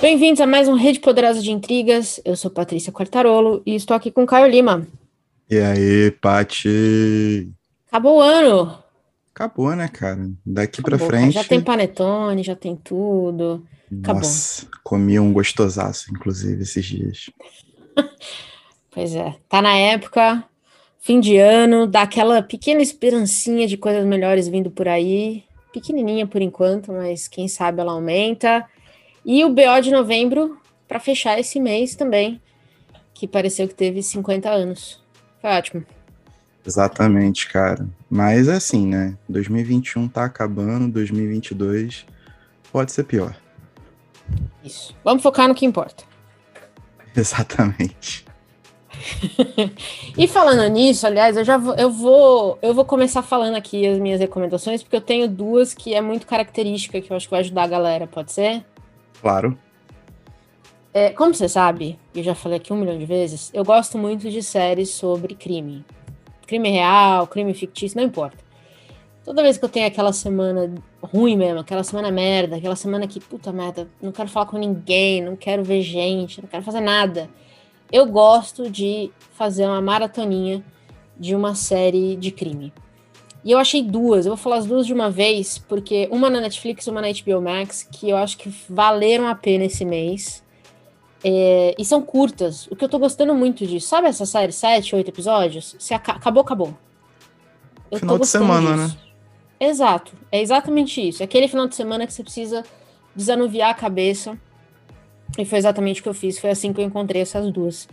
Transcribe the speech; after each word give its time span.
Bem-vindos 0.00 0.40
a 0.40 0.46
mais 0.46 0.68
um 0.68 0.74
Rede 0.74 1.00
Poderosa 1.00 1.42
de 1.42 1.50
Intrigas. 1.50 2.20
Eu 2.24 2.36
sou 2.36 2.52
Patrícia 2.52 2.92
Quartarolo 2.92 3.60
e 3.66 3.74
estou 3.74 3.96
aqui 3.96 4.12
com 4.12 4.24
Caio 4.24 4.46
Lima. 4.46 4.86
E 5.50 5.58
aí, 5.58 6.12
Pati? 6.12 7.50
Acabou 7.88 8.18
o 8.18 8.20
ano. 8.20 8.78
Acabou, 9.34 9.74
né, 9.74 9.88
cara? 9.88 10.30
Daqui 10.46 10.82
pra 10.82 11.00
frente. 11.00 11.34
Já 11.34 11.42
tem 11.42 11.60
panetone, 11.60 12.44
já 12.44 12.54
tem 12.54 12.76
tudo. 12.76 13.66
Acabou. 14.00 14.22
Nossa, 14.22 14.68
comi 14.84 15.18
um 15.18 15.32
gostosaço, 15.32 16.12
inclusive, 16.12 16.62
esses 16.62 16.84
dias. 16.84 17.30
pois 18.92 19.16
é, 19.16 19.34
tá 19.48 19.60
na 19.60 19.76
época, 19.76 20.44
fim 21.00 21.18
de 21.18 21.38
ano, 21.38 21.88
dá 21.88 22.02
aquela 22.02 22.40
pequena 22.40 22.80
esperancinha 22.80 23.66
de 23.66 23.76
coisas 23.76 24.06
melhores 24.06 24.46
vindo 24.46 24.70
por 24.70 24.86
aí. 24.86 25.42
Pequenininha 25.72 26.24
por 26.24 26.40
enquanto, 26.40 26.92
mas 26.92 27.26
quem 27.26 27.48
sabe 27.48 27.80
ela 27.80 27.92
aumenta. 27.92 28.64
E 29.30 29.44
o 29.44 29.50
BO 29.50 29.82
de 29.82 29.90
novembro, 29.90 30.58
para 30.88 30.98
fechar 30.98 31.38
esse 31.38 31.60
mês 31.60 31.94
também, 31.94 32.40
que 33.12 33.28
pareceu 33.28 33.68
que 33.68 33.74
teve 33.74 34.02
50 34.02 34.48
anos. 34.48 35.04
Foi 35.42 35.50
ótimo. 35.50 35.84
Exatamente, 36.66 37.46
cara. 37.46 37.86
Mas 38.08 38.48
é 38.48 38.54
assim, 38.54 38.86
né? 38.86 39.18
2021 39.28 40.08
tá 40.08 40.24
acabando, 40.24 40.90
2022 40.90 42.06
pode 42.72 42.90
ser 42.90 43.04
pior. 43.04 43.36
Isso. 44.64 44.96
Vamos 45.04 45.22
focar 45.22 45.46
no 45.46 45.54
que 45.54 45.66
importa. 45.66 46.04
Exatamente. 47.14 48.24
e 50.16 50.26
falando 50.26 50.66
nisso, 50.72 51.06
aliás, 51.06 51.36
eu 51.36 51.44
já 51.44 51.58
vou, 51.58 51.74
eu 51.74 51.90
vou, 51.90 52.58
eu 52.62 52.72
vou 52.72 52.86
começar 52.86 53.20
falando 53.20 53.56
aqui 53.56 53.86
as 53.86 53.98
minhas 53.98 54.20
recomendações, 54.20 54.82
porque 54.82 54.96
eu 54.96 55.02
tenho 55.02 55.28
duas 55.28 55.74
que 55.74 55.92
é 55.92 56.00
muito 56.00 56.26
característica 56.26 56.98
que 56.98 57.12
eu 57.12 57.16
acho 57.18 57.26
que 57.26 57.30
vai 57.30 57.40
ajudar 57.40 57.64
a 57.64 57.68
galera, 57.68 58.06
pode 58.06 58.32
ser? 58.32 58.64
Claro. 59.20 59.58
É, 60.92 61.10
como 61.10 61.34
você 61.34 61.48
sabe, 61.48 61.98
eu 62.14 62.22
já 62.22 62.34
falei 62.34 62.58
aqui 62.58 62.72
um 62.72 62.76
milhão 62.76 62.98
de 62.98 63.04
vezes, 63.04 63.50
eu 63.52 63.64
gosto 63.64 63.98
muito 63.98 64.30
de 64.30 64.42
séries 64.42 64.90
sobre 64.90 65.34
crime 65.34 65.84
crime 66.48 66.70
real, 66.70 67.26
crime 67.26 67.52
fictício, 67.52 67.98
não 67.98 68.04
importa. 68.04 68.38
Toda 69.22 69.42
vez 69.42 69.58
que 69.58 69.64
eu 69.64 69.68
tenho 69.68 69.86
aquela 69.86 70.12
semana 70.14 70.74
ruim 71.02 71.36
mesmo, 71.36 71.60
aquela 71.60 71.84
semana 71.84 72.10
merda, 72.10 72.56
aquela 72.56 72.74
semana 72.74 73.06
que, 73.06 73.20
puta 73.20 73.52
merda, 73.52 73.86
não 74.00 74.10
quero 74.10 74.30
falar 74.30 74.46
com 74.46 74.56
ninguém, 74.56 75.22
não 75.22 75.36
quero 75.36 75.62
ver 75.62 75.82
gente, 75.82 76.40
não 76.40 76.48
quero 76.48 76.62
fazer 76.62 76.80
nada, 76.80 77.28
eu 77.92 78.06
gosto 78.06 78.70
de 78.70 79.12
fazer 79.34 79.66
uma 79.66 79.82
maratoninha 79.82 80.64
de 81.18 81.36
uma 81.36 81.54
série 81.54 82.16
de 82.16 82.30
crime. 82.30 82.72
E 83.44 83.52
eu 83.52 83.58
achei 83.58 83.82
duas, 83.82 84.26
eu 84.26 84.30
vou 84.30 84.36
falar 84.36 84.56
as 84.56 84.66
duas 84.66 84.86
de 84.86 84.92
uma 84.92 85.10
vez, 85.10 85.58
porque 85.58 86.08
uma 86.10 86.28
na 86.28 86.40
Netflix 86.40 86.86
e 86.86 86.90
uma 86.90 87.00
na 87.00 87.08
HBO 87.08 87.40
Max, 87.40 87.88
que 87.90 88.10
eu 88.10 88.16
acho 88.16 88.36
que 88.36 88.52
valeram 88.68 89.26
a 89.28 89.34
pena 89.34 89.64
esse 89.64 89.84
mês. 89.84 90.42
É, 91.22 91.74
e 91.78 91.84
são 91.84 92.00
curtas. 92.02 92.66
O 92.68 92.76
que 92.76 92.84
eu 92.84 92.88
tô 92.88 92.98
gostando 92.98 93.34
muito 93.34 93.66
disso. 93.66 93.88
Sabe 93.88 94.08
essa 94.08 94.26
série? 94.26 94.52
Sete, 94.52 94.94
oito 94.94 95.08
episódios? 95.08 95.74
Se 95.78 95.94
aca 95.94 96.12
acabou, 96.12 96.42
acabou. 96.42 96.76
Eu 97.90 97.98
final 97.98 98.18
de 98.18 98.26
semana, 98.26 98.76
disso. 98.76 98.98
né? 98.98 99.66
Exato. 99.68 100.12
É 100.30 100.40
exatamente 100.40 101.06
isso. 101.08 101.22
É 101.22 101.24
aquele 101.24 101.48
final 101.48 101.66
de 101.66 101.74
semana 101.74 102.06
que 102.06 102.12
você 102.12 102.22
precisa 102.22 102.62
desanuviar 103.14 103.70
a 103.70 103.74
cabeça. 103.74 104.38
E 105.36 105.44
foi 105.44 105.58
exatamente 105.58 106.00
o 106.00 106.02
que 106.02 106.08
eu 106.08 106.14
fiz. 106.14 106.38
Foi 106.38 106.50
assim 106.50 106.72
que 106.72 106.80
eu 106.80 106.84
encontrei 106.84 107.22
essas 107.22 107.50
duas. 107.50 107.88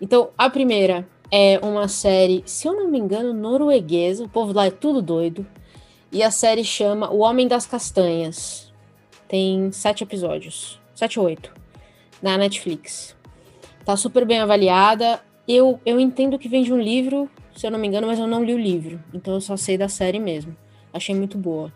Então, 0.00 0.30
a 0.36 0.50
primeira 0.50 1.08
é 1.30 1.58
uma 1.62 1.88
série, 1.88 2.42
se 2.46 2.68
eu 2.68 2.74
não 2.74 2.88
me 2.88 2.98
engano, 2.98 3.32
norueguesa. 3.32 4.24
O 4.24 4.28
povo 4.28 4.52
lá 4.52 4.66
é 4.66 4.70
tudo 4.70 5.02
doido. 5.02 5.46
E 6.12 6.22
a 6.22 6.30
série 6.30 6.64
chama 6.64 7.10
O 7.10 7.18
Homem 7.18 7.48
das 7.48 7.66
Castanhas. 7.66 8.72
Tem 9.28 9.70
sete 9.72 10.04
episódios. 10.04 10.80
Sete 10.94 11.18
ou 11.18 11.26
oito 11.26 11.52
na 12.22 12.36
Netflix. 12.38 13.16
Tá 13.84 13.96
super 13.96 14.24
bem 14.24 14.40
avaliada. 14.40 15.20
Eu, 15.46 15.80
eu 15.84 16.00
entendo 16.00 16.38
que 16.38 16.48
vem 16.48 16.62
de 16.62 16.72
um 16.72 16.80
livro, 16.80 17.30
se 17.54 17.66
eu 17.66 17.70
não 17.70 17.78
me 17.78 17.86
engano, 17.86 18.06
mas 18.06 18.18
eu 18.18 18.26
não 18.26 18.44
li 18.44 18.54
o 18.54 18.58
livro. 18.58 19.00
Então 19.12 19.34
eu 19.34 19.40
só 19.40 19.56
sei 19.56 19.78
da 19.78 19.88
série 19.88 20.18
mesmo. 20.18 20.56
Achei 20.92 21.14
muito 21.14 21.38
boa. 21.38 21.72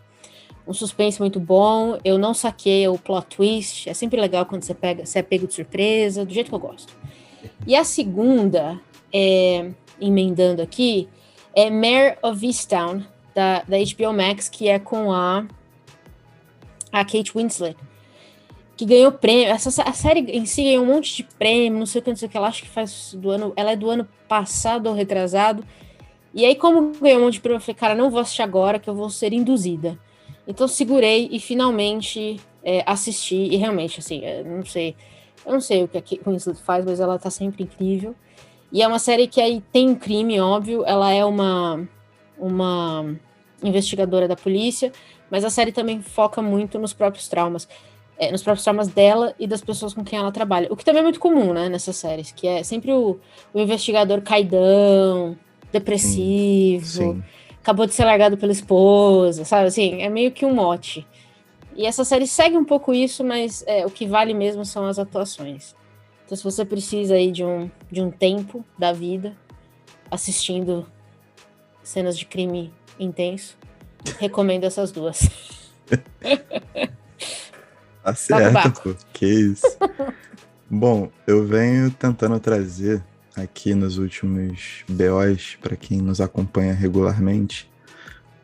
Um 0.67 0.73
suspense 0.73 1.19
muito 1.19 1.39
bom. 1.39 1.97
Eu 2.03 2.17
não 2.17 2.33
saquei 2.33 2.87
o 2.87 2.97
plot 2.97 3.27
twist. 3.35 3.89
É 3.89 3.93
sempre 3.93 4.19
legal 4.19 4.45
quando 4.45 4.63
você 4.63 4.73
pega, 4.73 5.05
você 5.05 5.19
é 5.19 5.23
pego 5.23 5.47
de 5.47 5.53
surpresa, 5.53 6.25
do 6.25 6.33
jeito 6.33 6.49
que 6.49 6.55
eu 6.55 6.59
gosto. 6.59 6.93
E 7.65 7.75
a 7.75 7.83
segunda, 7.83 8.79
é, 9.13 9.71
emendando 9.99 10.61
aqui, 10.61 11.07
é 11.55 11.69
Mare 11.69 12.17
of 12.21 12.45
Easttown, 12.45 13.03
da, 13.33 13.63
da 13.63 13.77
HBO 13.77 14.13
Max, 14.13 14.49
que 14.49 14.67
é 14.67 14.77
com 14.79 15.11
a, 15.11 15.45
a 16.91 17.05
Kate 17.05 17.31
Winslet 17.35 17.77
que 18.81 18.85
ganhou 18.85 19.11
prêmio. 19.11 19.45
Essa 19.45 19.83
a 19.83 19.93
série 19.93 20.21
em 20.21 20.43
si 20.43 20.63
ganhou 20.63 20.83
um 20.83 20.87
monte 20.87 21.17
de 21.17 21.23
prêmio, 21.37 21.77
não 21.77 21.85
sei 21.85 22.01
o 22.01 22.03
que, 22.03 22.09
não 22.09 22.17
sei 22.17 22.27
o 22.27 22.31
que. 22.31 22.35
Ela 22.35 22.47
acho 22.47 22.63
que 22.63 22.67
faz 22.67 23.13
do 23.13 23.29
ano. 23.29 23.53
Ela 23.55 23.73
é 23.73 23.75
do 23.75 23.87
ano 23.87 24.07
passado 24.27 24.87
ou 24.87 24.95
retrasado. 24.95 25.63
E 26.33 26.43
aí, 26.43 26.55
como 26.55 26.91
ganhou 26.99 27.19
um 27.19 27.25
monte 27.25 27.33
de 27.33 27.41
prêmio, 27.41 27.57
eu 27.57 27.61
falei, 27.61 27.75
cara, 27.75 27.93
não 27.93 28.09
vou 28.09 28.19
assistir 28.19 28.41
agora, 28.41 28.79
que 28.79 28.89
eu 28.89 28.95
vou 28.95 29.07
ser 29.11 29.33
induzida. 29.33 29.99
Então 30.47 30.67
segurei 30.67 31.29
e 31.31 31.39
finalmente 31.39 32.39
é, 32.63 32.83
assisti. 32.87 33.35
E 33.35 33.55
realmente, 33.55 33.99
assim, 33.99 34.25
eu 34.25 34.45
não 34.45 34.65
sei. 34.65 34.95
Eu 35.45 35.53
não 35.53 35.61
sei 35.61 35.83
o 35.83 35.87
que 35.87 35.99
a 35.99 36.01
Kate 36.01 36.21
Winslet 36.25 36.59
faz, 36.63 36.83
mas 36.83 36.99
ela 36.99 37.19
tá 37.19 37.29
sempre 37.29 37.63
incrível. 37.63 38.15
E 38.71 38.81
é 38.81 38.87
uma 38.87 38.99
série 38.99 39.27
que 39.27 39.41
aí 39.41 39.61
tem 39.71 39.89
um 39.89 39.95
crime, 39.95 40.39
óbvio. 40.39 40.83
Ela 40.85 41.11
é 41.11 41.25
uma, 41.25 41.87
uma 42.37 43.15
investigadora 43.61 44.27
da 44.27 44.35
polícia, 44.35 44.91
mas 45.29 45.43
a 45.43 45.49
série 45.49 45.71
também 45.71 46.01
foca 46.01 46.41
muito 46.41 46.79
nos 46.79 46.93
próprios 46.93 47.27
traumas 47.27 47.67
é, 48.21 48.31
nos 48.31 48.43
próprios 48.43 48.63
traumas 48.63 48.87
dela 48.87 49.33
e 49.39 49.47
das 49.47 49.61
pessoas 49.61 49.95
com 49.95 50.03
quem 50.03 50.19
ela 50.19 50.31
trabalha. 50.31 50.67
O 50.69 50.77
que 50.77 50.85
também 50.85 50.99
é 50.99 51.03
muito 51.03 51.19
comum, 51.19 51.53
né, 51.53 51.67
nessas 51.67 51.95
séries, 51.95 52.31
que 52.31 52.47
é 52.47 52.61
sempre 52.61 52.91
o, 52.93 53.19
o 53.51 53.59
investigador 53.59 54.21
caidão, 54.21 55.35
depressivo, 55.71 56.85
sim, 56.85 57.13
sim. 57.13 57.23
acabou 57.59 57.87
de 57.87 57.95
ser 57.95 58.05
largado 58.05 58.37
pela 58.37 58.51
esposa, 58.51 59.43
sabe? 59.43 59.65
Assim, 59.65 60.03
é 60.03 60.09
meio 60.09 60.31
que 60.31 60.45
um 60.45 60.53
mote. 60.53 61.05
E 61.75 61.83
essa 61.83 62.03
série 62.03 62.27
segue 62.27 62.55
um 62.55 62.63
pouco 62.63 62.93
isso, 62.93 63.23
mas 63.23 63.63
é, 63.65 63.87
o 63.87 63.89
que 63.89 64.05
vale 64.05 64.35
mesmo 64.35 64.63
são 64.63 64.85
as 64.85 64.99
atuações. 64.99 65.75
Então, 66.31 66.37
se 66.37 66.45
você 66.45 66.63
precisa 66.63 67.15
aí 67.15 67.29
de 67.29 67.43
um, 67.43 67.69
de 67.91 68.01
um 68.01 68.09
tempo 68.09 68.63
da 68.79 68.93
vida 68.93 69.35
assistindo 70.09 70.87
cenas 71.83 72.17
de 72.17 72.25
crime 72.25 72.73
intenso, 72.97 73.57
recomendo 74.17 74.63
essas 74.63 74.93
duas. 74.93 75.29
Tá 78.01 78.15
certo, 78.15 78.81
pô. 78.81 78.95
Que 79.13 79.27
isso. 79.27 79.77
Bom, 80.67 81.11
eu 81.27 81.45
venho 81.45 81.91
tentando 81.91 82.39
trazer 82.39 83.03
aqui 83.35 83.75
nos 83.75 83.99
últimos 83.99 84.83
BOs, 84.89 85.57
para 85.61 85.75
quem 85.75 85.99
nos 85.99 86.19
acompanha 86.19 86.73
regularmente, 86.73 87.69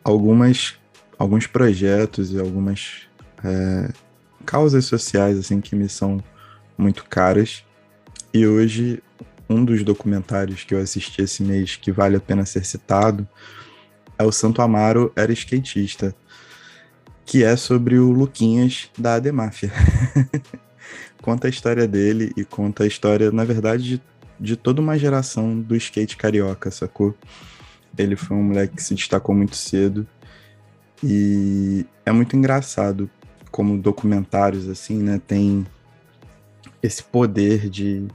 algumas, 0.04 0.76
alguns 1.18 1.48
projetos 1.48 2.32
e 2.32 2.38
algumas 2.38 3.08
é, 3.42 3.90
causas 4.46 4.84
sociais 4.84 5.36
assim 5.36 5.60
que 5.60 5.74
me 5.74 5.88
são 5.88 6.22
muito 6.76 7.04
caras. 7.06 7.64
E 8.38 8.46
hoje, 8.46 9.02
um 9.50 9.64
dos 9.64 9.82
documentários 9.82 10.62
que 10.62 10.72
eu 10.72 10.78
assisti 10.78 11.22
esse 11.22 11.42
mês 11.42 11.74
que 11.74 11.90
vale 11.90 12.14
a 12.14 12.20
pena 12.20 12.46
ser 12.46 12.64
citado 12.64 13.26
é 14.16 14.22
o 14.22 14.30
Santo 14.30 14.62
Amaro 14.62 15.12
Era 15.16 15.32
Skatista, 15.32 16.14
que 17.26 17.42
é 17.42 17.56
sobre 17.56 17.98
o 17.98 18.12
Luquinhas 18.12 18.90
da 18.96 19.14
Ademáfia. 19.14 19.72
conta 21.20 21.48
a 21.48 21.50
história 21.50 21.88
dele 21.88 22.32
e 22.36 22.44
conta 22.44 22.84
a 22.84 22.86
história, 22.86 23.32
na 23.32 23.44
verdade, 23.44 23.96
de, 23.96 24.02
de 24.38 24.56
toda 24.56 24.80
uma 24.80 24.96
geração 24.96 25.60
do 25.60 25.74
skate 25.74 26.16
carioca, 26.16 26.70
sacou? 26.70 27.16
Ele 27.98 28.14
foi 28.14 28.36
um 28.36 28.44
moleque 28.44 28.76
que 28.76 28.84
se 28.84 28.94
destacou 28.94 29.34
muito 29.34 29.56
cedo 29.56 30.06
e 31.02 31.84
é 32.06 32.12
muito 32.12 32.36
engraçado 32.36 33.10
como 33.50 33.76
documentários 33.76 34.68
assim, 34.68 35.02
né, 35.02 35.20
tem 35.26 35.66
esse 36.80 37.02
poder 37.02 37.68
de 37.68 38.06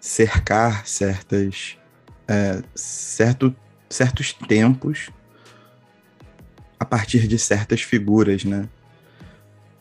cercar 0.00 0.86
certas 0.86 1.76
é, 2.28 2.62
certo, 2.74 3.54
certos 3.88 4.32
tempos 4.32 5.10
a 6.78 6.84
partir 6.84 7.26
de 7.26 7.38
certas 7.38 7.82
figuras, 7.82 8.44
né? 8.44 8.68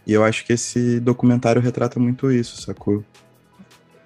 E 0.07 0.13
eu 0.13 0.23
acho 0.23 0.45
que 0.45 0.53
esse 0.53 0.99
documentário 0.99 1.61
retrata 1.61 1.99
muito 1.99 2.31
isso, 2.31 2.61
sacou? 2.61 3.03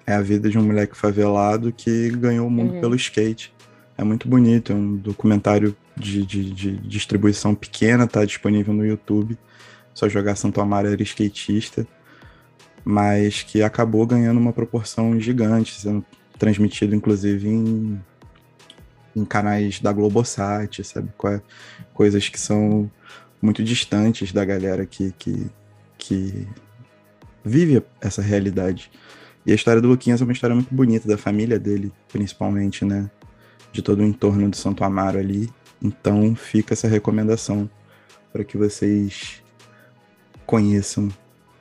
É 0.06 0.14
a 0.14 0.22
vida 0.22 0.48
de 0.48 0.58
um 0.58 0.62
moleque 0.62 0.96
favelado 0.96 1.72
que 1.72 2.10
ganhou 2.10 2.46
o 2.46 2.50
mundo 2.50 2.74
uhum. 2.74 2.80
pelo 2.80 2.94
skate. 2.96 3.52
É 3.96 4.02
muito 4.02 4.26
bonito, 4.26 4.72
é 4.72 4.74
um 4.74 4.96
documentário 4.96 5.76
de, 5.94 6.24
de, 6.24 6.50
de, 6.50 6.76
distribuição 6.78 7.54
pequena, 7.54 8.06
tá 8.06 8.24
disponível 8.24 8.72
no 8.72 8.84
YouTube. 8.84 9.38
Só 9.92 10.08
jogar 10.08 10.36
Santo 10.36 10.60
Amaro 10.60 10.88
era 10.88 11.02
skatista. 11.02 11.86
Mas 12.84 13.42
que 13.42 13.62
acabou 13.62 14.06
ganhando 14.06 14.38
uma 14.38 14.52
proporção 14.52 15.18
gigante, 15.20 15.80
sendo 15.80 16.04
transmitido 16.38 16.94
inclusive 16.94 17.48
em 17.48 18.00
em 19.14 19.24
canais 19.24 19.80
da 19.80 19.92
Globosat, 19.92 20.82
sabe? 20.84 21.10
Coisas 21.92 22.28
que 22.28 22.38
são 22.38 22.90
muito 23.40 23.62
distantes 23.62 24.32
da 24.32 24.44
galera 24.44 24.86
que, 24.86 25.12
que, 25.18 25.50
que 25.98 26.46
vive 27.44 27.82
essa 28.00 28.22
realidade. 28.22 28.90
E 29.44 29.52
a 29.52 29.54
história 29.54 29.80
do 29.80 29.88
Luquinhas 29.88 30.20
é 30.20 30.24
uma 30.24 30.32
história 30.32 30.54
muito 30.54 30.74
bonita, 30.74 31.08
da 31.08 31.16
família 31.16 31.58
dele, 31.58 31.92
principalmente, 32.12 32.84
né? 32.84 33.10
De 33.72 33.82
todo 33.82 34.00
o 34.00 34.04
entorno 34.04 34.48
do 34.48 34.56
Santo 34.56 34.84
Amaro 34.84 35.18
ali. 35.18 35.50
Então 35.82 36.34
fica 36.34 36.74
essa 36.74 36.86
recomendação 36.86 37.70
para 38.32 38.44
que 38.44 38.56
vocês 38.56 39.42
conheçam, 40.44 41.08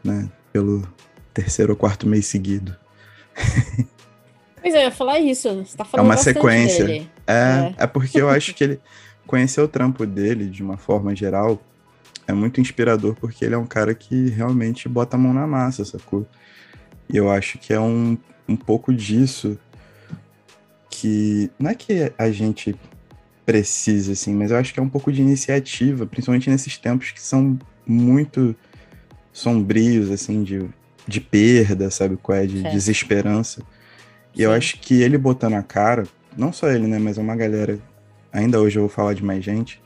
né? 0.04 0.30
Pelo 0.52 0.88
terceiro 1.34 1.74
ou 1.74 1.78
quarto 1.78 2.08
mês 2.08 2.28
seguido. 2.28 2.76
Pois 4.62 4.74
é, 4.74 4.80
eu 4.80 4.84
ia 4.84 4.92
falar 4.92 5.20
isso. 5.20 5.48
Você 5.64 5.78
tá 5.78 5.86
falando 5.86 6.06
é 6.06 6.10
uma 6.10 6.18
sequência. 6.18 6.86
Dele. 6.86 7.10
É, 7.26 7.34
é, 7.34 7.74
é 7.78 7.88
porque 7.88 8.20
eu 8.20 8.30
acho 8.30 8.54
que 8.54 8.64
ele 8.64 8.80
conhecer 9.26 9.62
o 9.62 9.68
trampo 9.68 10.06
dele 10.06 10.48
de 10.48 10.64
uma 10.64 10.76
forma 10.76 11.16
geral 11.16 11.62
é 12.28 12.34
muito 12.34 12.60
inspirador 12.60 13.16
porque 13.16 13.46
ele 13.46 13.56
é 13.56 13.58
um 13.58 13.66
cara 13.66 13.94
que 13.96 14.30
realmente 14.30 14.90
bota 14.90 15.16
a 15.16 15.20
mão 15.20 15.34
na 15.34 15.48
massa, 15.48 15.86
sacou? 15.86 16.28
E 17.08 17.18
eu 17.18 17.32
acho 17.32 17.58
que 17.58 17.74
é 17.74 17.80
um, 17.80 18.18
um 18.48 18.56
pouco 18.56 18.94
disso 18.94 19.58
que. 20.90 21.50
Não 21.58 21.72
é 21.72 21.76
que 21.76 22.12
a 22.18 22.30
gente 22.32 22.76
precisa, 23.46 24.12
assim, 24.12 24.36
mas 24.36 24.52
eu 24.52 24.58
acho 24.58 24.72
que 24.72 24.80
é 24.80 24.84
um 24.84 24.90
pouco 24.90 25.12
de 25.12 25.22
iniciativa, 25.22 26.06
principalmente 26.06 26.50
nesses 26.52 26.78
tempos 26.78 27.10
que 27.10 27.20
são 27.20 27.58
muito 27.86 28.56
sombrios, 29.34 30.12
assim, 30.12 30.44
de, 30.44 30.70
de 31.10 31.20
perda, 31.20 31.90
sabe 31.90 32.18
qual 32.18 32.38
é? 32.38 32.46
De 32.46 32.64
desesperança. 32.64 33.62
E 34.34 34.38
Sim. 34.38 34.44
eu 34.44 34.52
acho 34.52 34.80
que 34.80 35.02
ele 35.02 35.18
botando 35.18 35.56
a 35.56 35.64
cara, 35.64 36.04
não 36.38 36.54
só 36.54 36.70
ele, 36.70 36.88
né, 36.88 37.00
mas 37.00 37.18
uma 37.18 37.36
galera, 37.36 37.80
ainda 38.32 38.62
hoje 38.62 38.78
eu 38.78 38.84
vou 38.84 38.90
falar 38.90 39.14
de 39.14 39.24
mais 39.24 39.44
gente, 39.44 39.82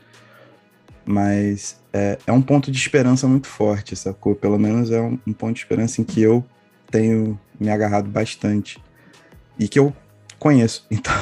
mas 1.04 1.80
é, 1.92 2.18
é 2.26 2.32
um 2.32 2.42
ponto 2.42 2.70
de 2.70 2.78
esperança 2.78 3.26
muito 3.26 3.46
forte, 3.46 3.96
sacou? 3.96 4.34
Pelo 4.34 4.58
menos 4.58 4.90
é 4.90 5.00
um, 5.00 5.18
um 5.26 5.32
ponto 5.32 5.54
de 5.54 5.60
esperança 5.60 6.00
em 6.00 6.04
que 6.04 6.20
eu 6.20 6.44
tenho 6.90 7.38
me 7.58 7.70
agarrado 7.70 8.08
bastante 8.08 8.78
e 9.58 9.68
que 9.68 9.78
eu 9.78 9.94
conheço. 10.38 10.86
Então, 10.90 11.14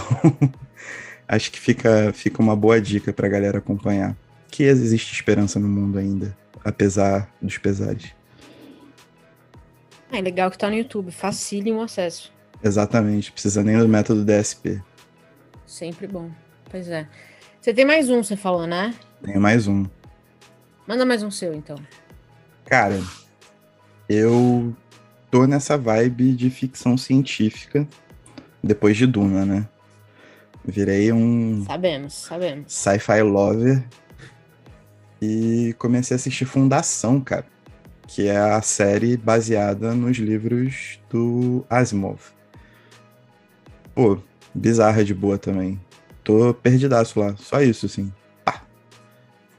acho 1.29 1.51
que 1.51 1.59
fica, 1.59 2.13
fica 2.13 2.43
uma 2.43 2.55
boa 2.55 2.81
dica 2.81 3.13
para 3.13 3.27
a 3.27 3.31
galera 3.31 3.59
acompanhar. 3.59 4.17
Que 4.51 4.65
existe 4.65 5.15
esperança 5.15 5.59
no 5.59 5.69
mundo 5.69 5.99
ainda, 5.99 6.37
apesar 6.63 7.33
dos 7.41 7.57
pesares. 7.57 8.13
É 10.13 10.21
legal 10.21 10.51
que 10.51 10.59
tá 10.59 10.69
no 10.69 10.77
YouTube, 10.77 11.11
facilita 11.11 11.75
o 11.75 11.81
acesso. 11.81 12.31
Exatamente, 12.63 13.33
precisa 13.33 13.65
nem 13.65 13.79
do 13.79 13.89
método 13.89 14.25
DSP. 14.25 14.83
Sempre 15.67 16.07
bom. 16.07 16.31
Pois 16.71 16.87
é. 16.89 17.09
Você 17.59 17.73
tem 17.73 17.87
mais 17.87 18.11
um, 18.11 18.23
você 18.23 18.37
falou, 18.37 18.67
né? 18.67 18.95
Tenho 19.23 19.41
mais 19.41 19.67
um. 19.67 19.87
Manda 20.87 21.07
mais 21.07 21.23
um 21.23 21.31
seu, 21.31 21.55
então. 21.55 21.77
Cara, 22.67 23.01
eu 24.07 24.77
tô 25.31 25.47
nessa 25.47 25.79
vibe 25.79 26.35
de 26.35 26.51
ficção 26.51 26.99
científica 26.99 27.89
depois 28.63 28.99
de 28.99 29.07
Duna, 29.07 29.47
né? 29.47 29.69
Virei 30.63 31.11
um. 31.11 31.65
Sabemos, 31.65 32.15
sabemos. 32.15 32.73
Sci-fi 32.73 33.23
lover. 33.23 33.83
E 35.23 35.75
comecei 35.79 36.15
a 36.15 36.17
assistir 36.17 36.45
Fundação, 36.45 37.21
cara. 37.21 37.47
Que 38.07 38.29
é 38.29 38.37
a 38.37 38.61
série 38.61 39.17
baseada 39.17 39.95
nos 39.95 40.19
livros 40.19 40.99
do 41.09 41.65
Asimov. 41.71 42.21
Pô, 43.95 44.19
bizarra 44.55 45.05
de 45.05 45.15
boa 45.15 45.39
também. 45.39 45.81
Tô 46.25 46.55
perdidaço 46.55 47.19
lá. 47.19 47.35
Só 47.37 47.61
isso, 47.61 47.87
assim. 47.87 48.13
Pá. 48.45 48.63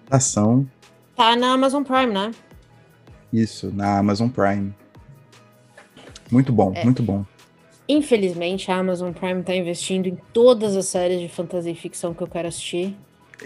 Fundação. 0.05 0.67
Tá 1.15 1.35
na 1.35 1.53
Amazon 1.53 1.83
Prime, 1.83 2.13
né? 2.13 2.31
Isso, 3.31 3.71
na 3.73 3.97
Amazon 3.97 4.29
Prime. 4.29 4.73
Muito 6.31 6.51
bom, 6.51 6.71
é. 6.75 6.83
muito 6.83 7.03
bom. 7.03 7.25
Infelizmente, 7.87 8.71
a 8.71 8.77
Amazon 8.77 9.11
Prime 9.11 9.41
está 9.41 9.55
investindo 9.55 10.07
em 10.07 10.17
todas 10.31 10.75
as 10.75 10.87
séries 10.87 11.19
de 11.19 11.27
fantasia 11.27 11.71
e 11.71 11.75
ficção 11.75 12.13
que 12.13 12.23
eu 12.23 12.27
quero 12.27 12.47
assistir. 12.47 12.95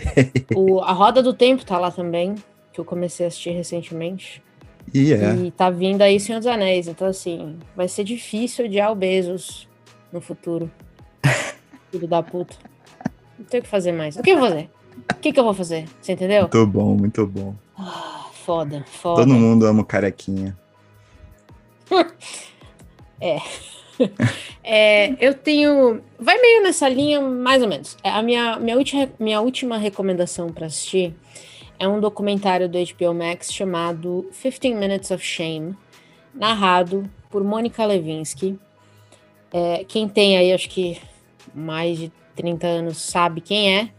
o, 0.55 0.79
a 0.81 0.91
Roda 0.91 1.23
do 1.23 1.33
Tempo 1.33 1.65
tá 1.65 1.77
lá 1.79 1.89
também, 1.89 2.35
que 2.71 2.79
eu 2.79 2.85
comecei 2.85 3.25
a 3.25 3.27
assistir 3.27 3.51
recentemente. 3.51 4.43
E 4.93 5.13
é. 5.13 5.35
E 5.35 5.51
tá 5.51 5.69
vindo 5.69 6.01
aí 6.01 6.19
Senhor 6.19 6.39
dos 6.39 6.47
Anéis. 6.47 6.87
Então, 6.87 7.07
assim, 7.07 7.57
vai 7.75 7.87
ser 7.87 8.03
difícil 8.03 8.65
odiar 8.65 8.91
o 8.91 8.95
Bezos 8.95 9.67
no 10.11 10.21
futuro. 10.21 10.71
Filho 11.91 12.07
da 12.07 12.23
puta. 12.23 12.55
Não 13.37 13.45
tem 13.45 13.59
o 13.59 13.63
que 13.63 13.69
fazer 13.69 13.91
mais. 13.91 14.15
O 14.15 14.21
que 14.21 14.31
eu 14.31 14.39
vou 14.39 14.49
fazer? 14.49 14.69
O 15.11 15.15
que, 15.15 15.31
que 15.31 15.39
eu 15.39 15.43
vou 15.43 15.53
fazer? 15.53 15.85
Você 16.01 16.13
entendeu? 16.13 16.41
Muito 16.41 16.67
bom, 16.67 16.95
muito 16.95 17.27
bom. 17.27 17.55
Ah, 17.77 18.29
foda, 18.45 18.83
foda. 18.87 19.21
Todo 19.21 19.33
mundo 19.33 19.65
ama 19.65 19.81
o 19.81 19.85
carequinha. 19.85 20.57
É. 23.19 23.39
é. 24.63 25.15
Eu 25.19 25.33
tenho. 25.33 26.01
Vai 26.19 26.39
meio 26.39 26.61
nessa 26.61 26.87
linha, 26.87 27.19
mais 27.19 27.63
ou 27.63 27.67
menos. 27.67 27.97
É, 28.03 28.11
a 28.11 28.21
minha, 28.21 28.59
minha, 28.59 28.77
última, 28.77 29.09
minha 29.19 29.41
última 29.41 29.75
recomendação 29.75 30.49
para 30.49 30.67
assistir 30.67 31.15
é 31.79 31.87
um 31.87 31.99
documentário 31.99 32.67
do 32.67 32.77
HBO 32.77 33.13
Max 33.13 33.51
chamado 33.53 34.29
15 34.41 34.73
Minutes 34.73 35.11
of 35.11 35.23
Shame, 35.23 35.75
narrado 36.33 37.09
por 37.29 37.43
Mônica 37.43 37.85
Levinsky. 37.85 38.57
É, 39.51 39.83
quem 39.87 40.07
tem 40.07 40.37
aí, 40.37 40.51
acho 40.51 40.69
que 40.69 40.99
mais 41.53 41.97
de 41.97 42.11
30 42.35 42.67
anos, 42.67 42.97
sabe 42.97 43.41
quem 43.41 43.77
é. 43.77 43.89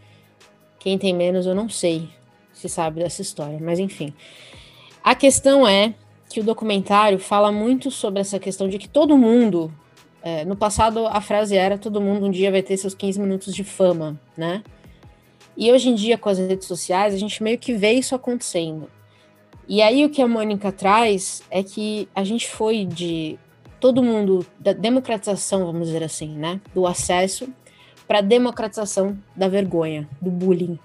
Quem 0.78 0.96
tem 0.98 1.14
menos, 1.14 1.46
eu 1.46 1.54
não 1.54 1.69
sei 1.69 2.08
se 2.52 2.69
sabe 2.69 3.00
dessa 3.00 3.22
história, 3.22 3.58
mas 3.60 3.78
enfim. 3.78 4.12
A 5.02 5.14
questão 5.14 5.66
é 5.66 5.94
que 6.28 6.40
o 6.40 6.44
documentário 6.44 7.19
fala 7.19 7.50
muito 7.50 7.90
sobre 7.90 8.20
essa 8.20 8.38
questão 8.38 8.69
de 8.69 8.78
que 8.78 8.88
todo 8.88 9.16
mundo. 9.16 9.72
É, 10.22 10.44
no 10.44 10.56
passado, 10.56 11.06
a 11.06 11.20
frase 11.20 11.56
era: 11.56 11.78
todo 11.78 12.00
mundo 12.00 12.26
um 12.26 12.30
dia 12.30 12.50
vai 12.50 12.62
ter 12.62 12.76
seus 12.76 12.94
15 12.94 13.20
minutos 13.20 13.54
de 13.54 13.64
fama, 13.64 14.20
né? 14.36 14.62
E 15.58 15.72
hoje 15.72 15.88
em 15.88 15.94
dia, 15.96 16.16
com 16.16 16.28
as 16.28 16.38
redes 16.38 16.69
sociais, 16.69 17.12
a 17.12 17.19
gente 17.19 17.43
meio 17.43 17.58
que 17.58 17.75
vê 17.75 17.90
isso 17.90 18.14
acontecendo. 18.14 18.88
E 19.66 19.82
aí, 19.82 20.05
o 20.05 20.08
que 20.08 20.22
a 20.22 20.28
Mônica 20.28 20.70
traz 20.70 21.43
é 21.50 21.64
que 21.64 22.08
a 22.14 22.22
gente 22.22 22.49
foi 22.49 22.84
de 22.84 23.37
todo 23.81 24.00
mundo, 24.00 24.46
da 24.58 24.72
democratização, 24.72 25.66
vamos 25.66 25.88
dizer 25.88 26.04
assim, 26.04 26.28
né? 26.28 26.61
Do 26.73 26.87
acesso 26.87 27.49
para 28.06 28.21
democratização 28.21 29.18
da 29.35 29.49
vergonha, 29.49 30.09
do 30.23 30.30
bullying, 30.30 30.78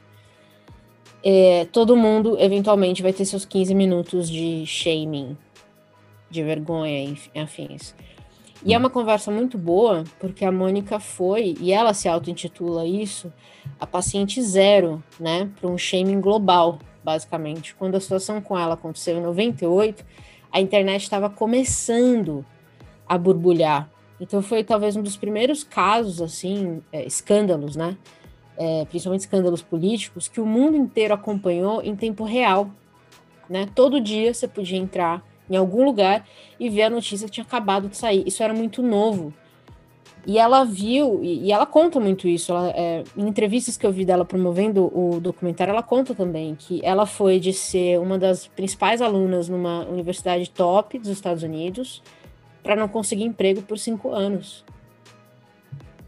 é, 1.23 1.65
todo 1.71 1.95
mundo 1.95 2.35
eventualmente 2.37 3.01
vai 3.01 3.13
ter 3.13 3.23
seus 3.23 3.45
15 3.45 3.73
minutos 3.73 4.29
de 4.29 4.65
shaming, 4.65 5.37
de 6.29 6.43
vergonha, 6.43 7.03
enfim, 7.03 7.39
afins. 7.39 7.95
E 8.65 8.73
é 8.73 8.77
uma 8.77 8.89
conversa 8.89 9.29
muito 9.29 9.57
boa, 9.57 10.05
porque 10.19 10.45
a 10.45 10.51
Mônica 10.51 10.97
foi, 10.97 11.53
e 11.59 11.73
ela 11.73 11.93
se 11.93 12.07
auto-intitula 12.07 12.85
isso, 12.85 13.31
a 13.77 13.85
paciente 13.85 14.41
zero, 14.41 15.03
né, 15.19 15.49
para 15.59 15.69
um 15.69 15.77
shaming 15.77 16.21
global, 16.21 16.79
basicamente. 17.03 17.75
Quando 17.75 17.95
a 17.95 17.99
situação 17.99 18.39
com 18.39 18.57
ela 18.57 18.75
aconteceu 18.75 19.17
em 19.17 19.21
98, 19.21 20.05
a 20.49 20.61
internet 20.61 21.03
estava 21.03 21.29
começando 21.29 22.45
a 23.05 23.17
borbulhar. 23.17 23.89
Então 24.17 24.41
foi 24.41 24.63
talvez 24.63 24.95
um 24.95 25.01
dos 25.01 25.17
primeiros 25.17 25.65
casos, 25.65 26.21
assim, 26.21 26.81
é, 26.89 27.05
escândalos, 27.05 27.75
né, 27.75 27.97
é, 28.55 28.85
principalmente 28.85 29.21
escândalos 29.21 29.61
políticos, 29.61 30.29
que 30.29 30.39
o 30.39 30.45
mundo 30.45 30.77
inteiro 30.77 31.13
acompanhou 31.13 31.81
em 31.81 31.97
tempo 31.97 32.23
real. 32.23 32.69
Né? 33.49 33.67
Todo 33.75 33.99
dia 33.99 34.33
você 34.33 34.47
podia 34.47 34.77
entrar 34.77 35.21
em 35.49 35.55
algum 35.55 35.83
lugar 35.83 36.25
e 36.59 36.69
ver 36.69 36.83
a 36.83 36.89
notícia 36.89 37.27
que 37.27 37.33
tinha 37.33 37.43
acabado 37.43 37.87
de 37.87 37.97
sair. 37.97 38.23
Isso 38.25 38.41
era 38.43 38.53
muito 38.53 38.81
novo. 38.81 39.33
E 40.25 40.37
ela 40.37 40.63
viu, 40.63 41.19
e, 41.21 41.47
e 41.47 41.51
ela 41.51 41.65
conta 41.65 41.99
muito 41.99 42.27
isso. 42.27 42.51
Ela, 42.51 42.69
é, 42.69 43.03
em 43.17 43.27
entrevistas 43.27 43.75
que 43.75 43.85
eu 43.85 43.91
vi 43.91 44.05
dela 44.05 44.23
promovendo 44.23 44.85
o 44.97 45.19
documentário, 45.19 45.71
ela 45.71 45.83
conta 45.83 46.15
também 46.15 46.55
que 46.55 46.79
ela 46.83 47.05
foi 47.05 47.39
de 47.39 47.51
ser 47.51 47.99
uma 47.99 48.17
das 48.17 48.47
principais 48.47 49.01
alunas 49.01 49.49
numa 49.49 49.85
universidade 49.85 50.49
top 50.49 50.97
dos 50.97 51.09
Estados 51.09 51.43
Unidos 51.43 52.01
para 52.61 52.75
não 52.75 52.87
conseguir 52.87 53.25
emprego 53.25 53.61
por 53.61 53.77
cinco 53.77 54.11
anos. 54.11 54.63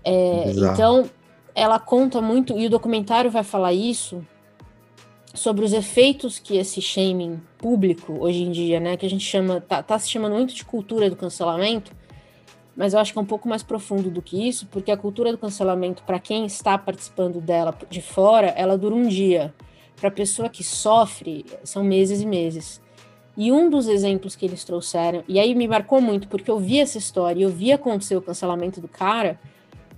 É, 0.01 0.51
então, 0.51 1.09
ela 1.53 1.79
conta 1.79 2.21
muito, 2.21 2.57
e 2.57 2.67
o 2.67 2.69
documentário 2.69 3.29
vai 3.29 3.43
falar 3.43 3.73
isso, 3.73 4.25
sobre 5.35 5.63
os 5.63 5.73
efeitos 5.73 6.39
que 6.39 6.57
esse 6.57 6.81
shaming 6.81 7.41
público 7.57 8.17
hoje 8.19 8.43
em 8.43 8.51
dia, 8.51 8.79
né, 8.79 8.97
que 8.97 9.05
a 9.05 9.09
gente 9.09 9.23
chama, 9.23 9.61
tá, 9.61 9.83
tá 9.83 9.99
se 9.99 10.09
chamando 10.09 10.33
muito 10.33 10.53
de 10.53 10.65
cultura 10.65 11.09
do 11.09 11.15
cancelamento, 11.15 11.91
mas 12.75 12.93
eu 12.93 12.99
acho 12.99 13.13
que 13.13 13.19
é 13.19 13.21
um 13.21 13.25
pouco 13.25 13.47
mais 13.47 13.63
profundo 13.63 14.09
do 14.09 14.21
que 14.21 14.47
isso, 14.47 14.67
porque 14.67 14.91
a 14.91 14.97
cultura 14.97 15.31
do 15.31 15.37
cancelamento, 15.37 16.03
para 16.03 16.19
quem 16.19 16.45
está 16.45 16.77
participando 16.77 17.39
dela 17.39 17.73
de 17.89 18.01
fora, 18.01 18.47
ela 18.47 18.77
dura 18.77 18.95
um 18.95 19.07
dia. 19.07 19.53
Para 19.95 20.09
a 20.09 20.11
pessoa 20.11 20.49
que 20.49 20.63
sofre, 20.63 21.45
são 21.63 21.83
meses 21.83 22.21
e 22.21 22.25
meses. 22.25 22.81
E 23.37 23.51
um 23.51 23.69
dos 23.69 23.87
exemplos 23.87 24.35
que 24.35 24.45
eles 24.45 24.65
trouxeram, 24.65 25.23
e 25.27 25.39
aí 25.39 25.55
me 25.55 25.67
marcou 25.67 26.01
muito, 26.01 26.27
porque 26.27 26.51
eu 26.51 26.59
vi 26.59 26.79
essa 26.79 26.97
história, 26.97 27.43
eu 27.43 27.49
vi 27.49 27.71
acontecer 27.71 28.15
o 28.15 28.21
cancelamento 28.21 28.81
do 28.81 28.87
cara, 28.87 29.39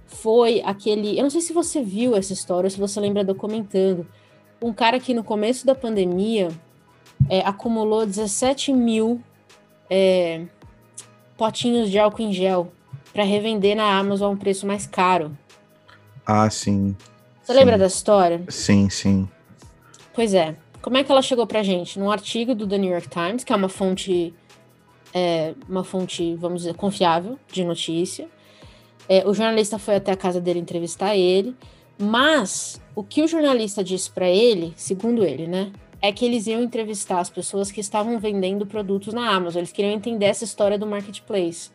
foi 0.06 0.62
aquele. 0.64 1.18
Eu 1.18 1.24
não 1.24 1.30
sei 1.30 1.42
se 1.42 1.54
você 1.54 1.82
viu 1.82 2.16
essa 2.16 2.34
história, 2.34 2.70
se 2.70 2.80
você 2.80 3.00
lembra 3.00 3.24
documentando. 3.24 4.08
Um 4.62 4.74
cara 4.74 5.00
que 5.00 5.14
no 5.14 5.24
começo 5.24 5.66
da 5.66 5.76
pandemia 5.76 6.50
é, 7.30 7.42
acumulou 7.42 8.06
17 8.06 8.74
mil 8.74 9.22
é, 9.90 10.46
potinhos 11.38 11.90
de 11.90 12.00
álcool 12.00 12.24
em 12.24 12.34
gel 12.34 12.72
para 13.14 13.24
revender 13.24 13.76
na 13.76 13.98
Amazon 13.98 14.30
a 14.30 14.34
um 14.34 14.38
preço 14.38 14.66
mais 14.68 14.86
caro. 14.86 15.38
Ah, 16.26 16.50
sim. 16.50 16.96
Você 17.42 17.54
sim. 17.54 17.60
lembra 17.60 17.78
dessa 17.78 17.96
história? 17.96 18.44
Sim, 18.50 18.90
sim. 18.90 19.28
Pois 20.14 20.34
é. 20.34 20.56
Como 20.82 20.98
é 20.98 21.04
que 21.04 21.12
ela 21.12 21.22
chegou 21.22 21.46
pra 21.46 21.64
gente? 21.64 22.00
Num 22.00 22.12
artigo 22.12 22.56
do 22.56 22.68
The 22.68 22.78
New 22.78 22.92
York 22.92 23.10
Times, 23.10 23.44
que 23.44 23.52
é 23.52 23.56
uma 23.56 23.70
fonte, 23.70 24.34
é, 25.14 25.54
uma 25.68 25.84
fonte, 25.84 26.36
vamos 26.36 26.62
dizer, 26.62 26.76
confiável 26.76 27.38
de 27.52 27.64
notícia. 27.64 28.28
É, 29.10 29.28
o 29.28 29.34
jornalista 29.34 29.80
foi 29.80 29.96
até 29.96 30.12
a 30.12 30.18
casa 30.18 30.42
dele 30.42 30.60
entrevistar 30.60 31.16
ele, 31.16 31.56
mas 31.98 32.82
o 32.96 33.04
que 33.04 33.22
o 33.22 33.28
jornalista 33.28 33.84
disse 33.84 34.10
para 34.10 34.30
ele, 34.30 34.74
segundo 34.76 35.24
ele, 35.24 35.48
né, 35.48 35.72
é 36.02 36.12
que 36.12 36.26
eles 36.26 36.48
iam 36.48 36.62
entrevistar 36.62 37.20
as 37.20 37.30
pessoas 37.30 37.72
que 37.72 37.80
estavam 37.80 38.20
vendendo 38.20 38.66
produtos 38.66 39.14
na 39.14 39.30
Amazon. 39.30 39.60
Eles 39.60 39.72
queriam 39.72 39.94
entender 39.94 40.26
essa 40.26 40.44
história 40.44 40.78
do 40.78 40.86
marketplace 40.86 41.72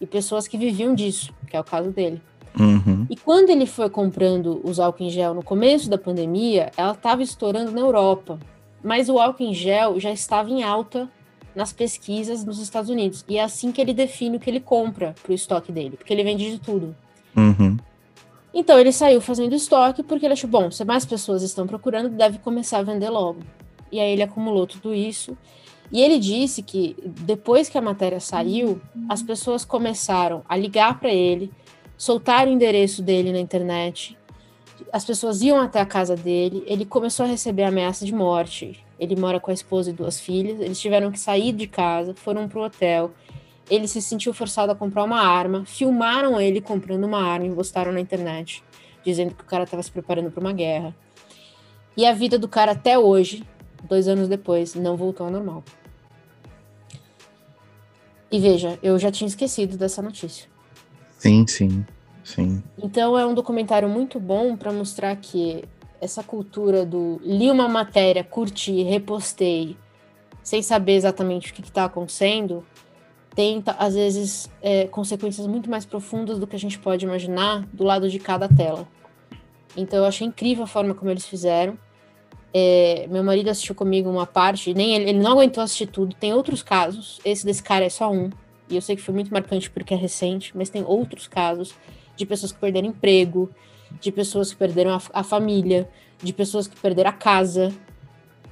e 0.00 0.06
pessoas 0.06 0.46
que 0.46 0.58
viviam 0.58 0.94
disso, 0.94 1.32
que 1.48 1.56
é 1.56 1.60
o 1.60 1.64
caso 1.64 1.90
dele. 1.90 2.20
Uhum. 2.58 3.06
E 3.10 3.16
quando 3.16 3.50
ele 3.50 3.66
foi 3.66 3.90
comprando 3.90 4.60
os 4.62 4.78
álcool 4.78 5.04
em 5.04 5.10
gel 5.10 5.34
no 5.34 5.42
começo 5.42 5.90
da 5.90 5.98
pandemia, 5.98 6.70
ela 6.76 6.92
estava 6.92 7.22
estourando 7.22 7.72
na 7.72 7.80
Europa. 7.80 8.38
Mas 8.82 9.08
o 9.08 9.18
álcool 9.18 9.44
em 9.44 9.54
gel 9.54 9.98
já 9.98 10.12
estava 10.12 10.50
em 10.50 10.62
alta 10.62 11.08
nas 11.54 11.72
pesquisas 11.72 12.44
nos 12.44 12.60
Estados 12.60 12.90
Unidos. 12.90 13.24
E 13.28 13.38
é 13.38 13.42
assim 13.42 13.72
que 13.72 13.80
ele 13.80 13.94
define 13.94 14.36
o 14.36 14.40
que 14.40 14.50
ele 14.50 14.60
compra 14.60 15.14
para 15.22 15.32
o 15.32 15.34
estoque 15.34 15.72
dele, 15.72 15.96
porque 15.96 16.12
ele 16.12 16.22
vende 16.22 16.50
de 16.50 16.58
tudo. 16.58 16.94
Uhum. 17.36 17.76
Então 18.54 18.78
ele 18.78 18.92
saiu 18.92 19.20
fazendo 19.20 19.52
estoque 19.54 20.02
porque 20.04 20.24
ele 20.24 20.34
achou, 20.34 20.48
bom, 20.48 20.70
se 20.70 20.84
mais 20.84 21.04
pessoas 21.04 21.42
estão 21.42 21.66
procurando, 21.66 22.08
deve 22.08 22.38
começar 22.38 22.78
a 22.78 22.82
vender 22.82 23.10
logo. 23.10 23.40
E 23.90 23.98
aí 23.98 24.12
ele 24.12 24.22
acumulou 24.22 24.64
tudo 24.64 24.94
isso. 24.94 25.36
E 25.90 26.00
ele 26.00 26.18
disse 26.18 26.62
que 26.62 26.96
depois 27.04 27.68
que 27.68 27.76
a 27.76 27.82
matéria 27.82 28.20
saiu, 28.20 28.80
as 29.08 29.22
pessoas 29.22 29.64
começaram 29.64 30.42
a 30.48 30.56
ligar 30.56 30.98
para 31.00 31.12
ele, 31.12 31.52
soltaram 31.98 32.50
o 32.50 32.54
endereço 32.54 33.02
dele 33.02 33.32
na 33.32 33.38
internet. 33.38 34.16
As 34.92 35.04
pessoas 35.04 35.42
iam 35.42 35.60
até 35.60 35.80
a 35.80 35.86
casa 35.86 36.16
dele, 36.16 36.62
ele 36.66 36.84
começou 36.84 37.26
a 37.26 37.28
receber 37.28 37.64
ameaça 37.64 38.06
de 38.06 38.14
morte. 38.14 38.84
Ele 38.98 39.16
mora 39.16 39.40
com 39.40 39.50
a 39.50 39.54
esposa 39.54 39.90
e 39.90 39.92
duas 39.92 40.20
filhas. 40.20 40.60
Eles 40.60 40.80
tiveram 40.80 41.10
que 41.10 41.18
sair 41.18 41.52
de 41.52 41.66
casa, 41.66 42.14
foram 42.14 42.48
pro 42.48 42.62
hotel. 42.62 43.10
Ele 43.70 43.88
se 43.88 44.02
sentiu 44.02 44.34
forçado 44.34 44.72
a 44.72 44.74
comprar 44.74 45.04
uma 45.04 45.20
arma. 45.20 45.64
Filmaram 45.64 46.40
ele 46.40 46.60
comprando 46.60 47.04
uma 47.04 47.22
arma 47.22 47.46
e 47.46 47.54
postaram 47.54 47.92
na 47.92 48.00
internet, 48.00 48.62
dizendo 49.04 49.34
que 49.34 49.42
o 49.42 49.46
cara 49.46 49.64
estava 49.64 49.82
se 49.82 49.90
preparando 49.90 50.30
para 50.30 50.40
uma 50.40 50.52
guerra. 50.52 50.94
E 51.96 52.04
a 52.04 52.12
vida 52.12 52.38
do 52.38 52.48
cara 52.48 52.72
até 52.72 52.98
hoje, 52.98 53.44
dois 53.84 54.08
anos 54.08 54.28
depois, 54.28 54.74
não 54.74 54.96
voltou 54.96 55.26
ao 55.26 55.32
normal. 55.32 55.62
E 58.30 58.40
veja, 58.40 58.78
eu 58.82 58.98
já 58.98 59.12
tinha 59.12 59.28
esquecido 59.28 59.76
dessa 59.76 60.02
notícia. 60.02 60.48
Sim, 61.16 61.46
sim, 61.46 61.86
sim. 62.24 62.62
Então 62.82 63.16
é 63.18 63.24
um 63.24 63.32
documentário 63.32 63.88
muito 63.88 64.18
bom 64.18 64.56
para 64.56 64.72
mostrar 64.72 65.14
que 65.16 65.64
essa 66.00 66.22
cultura 66.22 66.84
do 66.84 67.20
li 67.22 67.50
uma 67.50 67.68
matéria, 67.68 68.24
curti, 68.24 68.82
repostei, 68.82 69.76
sem 70.42 70.60
saber 70.62 70.96
exatamente 70.96 71.52
o 71.52 71.54
que 71.54 71.62
está 71.62 71.84
acontecendo, 71.84 72.66
tem, 73.34 73.62
às 73.78 73.94
vezes, 73.94 74.50
é, 74.62 74.86
consequências 74.86 75.46
muito 75.46 75.68
mais 75.68 75.84
profundas 75.84 76.38
do 76.38 76.46
que 76.46 76.54
a 76.54 76.58
gente 76.58 76.78
pode 76.78 77.04
imaginar 77.04 77.66
do 77.72 77.82
lado 77.82 78.08
de 78.08 78.18
cada 78.18 78.48
tela. 78.48 78.86
Então, 79.76 79.98
eu 79.98 80.04
achei 80.04 80.26
incrível 80.26 80.64
a 80.64 80.66
forma 80.68 80.94
como 80.94 81.10
eles 81.10 81.26
fizeram. 81.26 81.76
É, 82.52 83.08
meu 83.10 83.24
marido 83.24 83.50
assistiu 83.50 83.74
comigo 83.74 84.08
uma 84.08 84.26
parte, 84.26 84.72
nem 84.72 84.94
ele, 84.94 85.10
ele 85.10 85.18
não 85.18 85.32
aguentou 85.32 85.62
assistir 85.62 85.86
tudo. 85.86 86.14
Tem 86.14 86.32
outros 86.32 86.62
casos, 86.62 87.20
esse 87.24 87.44
desse 87.44 87.62
cara 87.62 87.84
é 87.84 87.88
só 87.88 88.12
um. 88.12 88.30
E 88.68 88.76
eu 88.76 88.80
sei 88.80 88.94
que 88.94 89.02
foi 89.02 89.12
muito 89.12 89.32
marcante 89.32 89.68
porque 89.68 89.92
é 89.92 89.96
recente, 89.96 90.56
mas 90.56 90.70
tem 90.70 90.84
outros 90.86 91.26
casos 91.26 91.74
de 92.16 92.24
pessoas 92.24 92.52
que 92.52 92.58
perderam 92.58 92.88
emprego, 92.88 93.50
de 94.00 94.12
pessoas 94.12 94.52
que 94.52 94.56
perderam 94.56 94.92
a, 94.92 95.02
a 95.12 95.24
família, 95.24 95.88
de 96.22 96.32
pessoas 96.32 96.68
que 96.68 96.80
perderam 96.80 97.10
a 97.10 97.12
casa. 97.12 97.72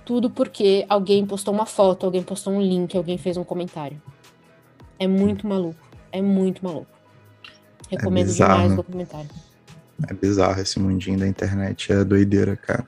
Tudo 0.05 0.29
porque 0.29 0.85
alguém 0.89 1.25
postou 1.25 1.55
uma 1.55 1.67
foto, 1.67 2.05
alguém 2.05 2.25
postou 2.25 2.53
um 2.53 2.61
link, 2.61 2.97
alguém 2.97 3.17
fez 3.17 3.37
um 3.37 3.45
comentário. 3.45 4.03
É 5.03 5.07
muito 5.09 5.49
maluco. 5.49 5.81
É 6.13 6.23
muito 6.23 6.65
maluco. 6.65 6.87
Recomendo 7.91 8.31
é 8.31 8.33
demais 8.33 8.73
o 8.73 8.77
documentário. 8.77 9.29
É 10.09 10.15
bizarro 10.15 10.61
esse 10.61 10.79
mundinho 10.79 11.19
da 11.19 11.27
internet, 11.27 11.93
é 11.93 12.05
doideira, 12.05 12.57
cara. 12.57 12.87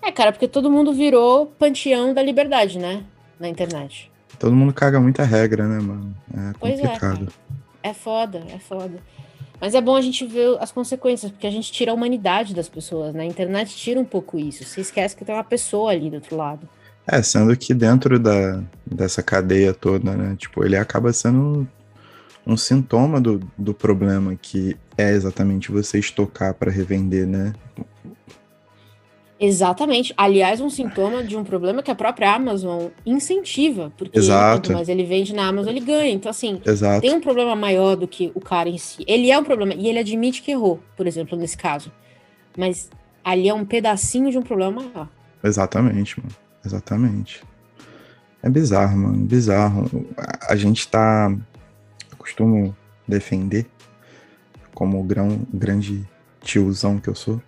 É, 0.00 0.10
cara, 0.10 0.32
porque 0.32 0.48
todo 0.48 0.70
mundo 0.70 0.94
virou 0.94 1.46
panteão 1.46 2.14
da 2.14 2.22
liberdade, 2.22 2.78
né? 2.78 3.04
Na 3.38 3.46
internet. 3.46 4.10
Todo 4.38 4.56
mundo 4.56 4.72
caga 4.72 4.98
muita 4.98 5.22
regra, 5.22 5.68
né, 5.68 5.80
mano? 5.80 6.16
É 6.32 6.52
complicado. 6.58 7.26
Pois 7.26 7.60
é, 7.82 7.88
é 7.90 7.92
foda, 7.92 8.42
é 8.48 8.58
foda. 8.58 8.98
Mas 9.60 9.74
é 9.74 9.82
bom 9.82 9.96
a 9.96 10.00
gente 10.00 10.26
ver 10.26 10.56
as 10.60 10.72
consequências, 10.72 11.30
porque 11.30 11.46
a 11.46 11.50
gente 11.50 11.70
tira 11.70 11.90
a 11.90 11.94
humanidade 11.94 12.54
das 12.54 12.70
pessoas, 12.70 13.12
né? 13.12 13.24
A 13.24 13.26
internet 13.26 13.76
tira 13.76 14.00
um 14.00 14.04
pouco 14.04 14.38
isso. 14.38 14.64
Você 14.64 14.80
esquece 14.80 15.14
que 15.14 15.26
tem 15.26 15.34
uma 15.34 15.44
pessoa 15.44 15.90
ali 15.92 16.08
do 16.08 16.16
outro 16.16 16.34
lado. 16.36 16.66
É, 17.06 17.22
sendo 17.22 17.54
que 17.56 17.74
dentro 17.74 18.18
da, 18.18 18.62
dessa 18.86 19.22
cadeia 19.22 19.74
toda, 19.74 20.16
né? 20.16 20.36
Tipo, 20.38 20.64
ele 20.64 20.76
acaba 20.76 21.12
sendo 21.12 21.68
um 22.46 22.56
sintoma 22.56 23.20
do, 23.20 23.40
do 23.56 23.74
problema 23.74 24.36
que 24.40 24.76
é 24.96 25.10
exatamente 25.10 25.70
você 25.70 25.98
estocar 25.98 26.54
para 26.54 26.70
revender, 26.70 27.26
né? 27.26 27.52
Exatamente. 29.38 30.14
Aliás, 30.16 30.60
um 30.60 30.70
sintoma 30.70 31.22
de 31.22 31.36
um 31.36 31.44
problema 31.44 31.82
que 31.82 31.90
a 31.90 31.94
própria 31.94 32.32
Amazon 32.34 32.86
incentiva, 33.04 33.92
porque 33.96 34.18
Exato. 34.18 34.56
quanto 34.56 34.72
mais 34.72 34.88
ele 34.88 35.04
vende 35.04 35.34
na 35.34 35.46
Amazon, 35.46 35.70
ele 35.70 35.84
ganha. 35.84 36.10
Então, 36.10 36.30
assim, 36.30 36.60
Exato. 36.64 37.02
tem 37.02 37.12
um 37.12 37.20
problema 37.20 37.54
maior 37.56 37.96
do 37.96 38.06
que 38.06 38.30
o 38.34 38.40
cara 38.40 38.68
em 38.68 38.78
si. 38.78 39.04
Ele 39.06 39.30
é 39.30 39.38
um 39.38 39.44
problema, 39.44 39.74
e 39.74 39.88
ele 39.88 39.98
admite 39.98 40.40
que 40.40 40.52
errou, 40.52 40.80
por 40.96 41.06
exemplo, 41.06 41.36
nesse 41.36 41.56
caso. 41.56 41.92
Mas 42.56 42.88
ali 43.24 43.48
é 43.48 43.54
um 43.54 43.64
pedacinho 43.64 44.30
de 44.30 44.38
um 44.38 44.42
problema 44.42 44.82
maior. 44.82 45.08
Exatamente, 45.42 46.18
mano. 46.20 46.43
Exatamente. 46.64 47.42
É 48.42 48.48
bizarro, 48.48 48.96
mano. 48.96 49.24
Bizarro. 49.24 50.06
A 50.48 50.56
gente 50.56 50.88
tá. 50.88 51.34
Eu 52.10 52.16
costumo 52.16 52.76
defender, 53.06 53.66
como 54.74 55.00
o 55.00 55.04
grão, 55.04 55.46
grande 55.52 56.06
tiozão 56.42 56.98
que 56.98 57.08
eu 57.08 57.14
sou 57.14 57.40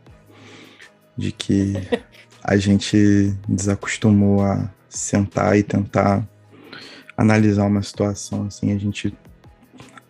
de 1.16 1.32
que 1.32 1.74
a 2.42 2.56
gente 2.56 3.34
desacostumou 3.48 4.42
a 4.42 4.70
sentar 4.88 5.56
e 5.58 5.62
tentar 5.62 6.26
analisar 7.16 7.66
uma 7.66 7.82
situação 7.82 8.46
assim, 8.46 8.72
a 8.72 8.78
gente 8.78 9.16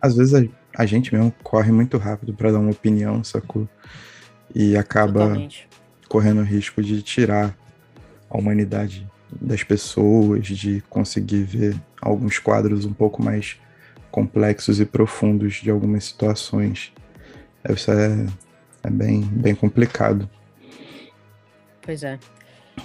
às 0.00 0.16
vezes 0.16 0.34
a, 0.34 0.44
a 0.76 0.86
gente 0.86 1.14
mesmo 1.14 1.32
corre 1.42 1.72
muito 1.72 1.96
rápido 1.98 2.34
para 2.34 2.52
dar 2.52 2.58
uma 2.58 2.70
opinião, 2.70 3.22
sacou? 3.24 3.68
E 4.54 4.76
acaba 4.76 5.20
Totalmente. 5.20 5.68
correndo 6.08 6.40
o 6.40 6.44
risco 6.44 6.82
de 6.82 7.02
tirar 7.02 7.56
a 8.30 8.36
humanidade 8.36 9.06
das 9.40 9.62
pessoas, 9.62 10.46
de 10.46 10.82
conseguir 10.88 11.42
ver 11.42 11.76
alguns 12.00 12.38
quadros 12.38 12.84
um 12.84 12.92
pouco 12.92 13.22
mais 13.22 13.56
complexos 14.10 14.80
e 14.80 14.86
profundos 14.86 15.54
de 15.54 15.70
algumas 15.70 16.04
situações. 16.04 16.92
Isso 17.68 17.90
é, 17.90 18.26
é 18.82 18.90
bem, 18.90 19.20
bem 19.22 19.54
complicado. 19.54 20.28
Pois 21.82 22.02
é. 22.02 22.18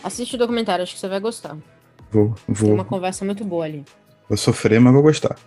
Assiste 0.04 0.36
o 0.36 0.38
documentário, 0.38 0.84
acho 0.84 0.94
que 0.94 1.00
você 1.00 1.08
vai 1.08 1.20
gostar. 1.20 1.58
Vou, 2.12 2.36
vou. 2.48 2.70
Tem 2.70 2.74
uma 2.74 2.86
conversa 2.86 3.24
muito 3.24 3.44
boa 3.44 3.66
ali. 3.66 3.86
Vou 4.28 4.38
sofrer, 4.38 4.80
mas 4.80 4.94
vou 4.94 5.02
gostar. 5.02 5.38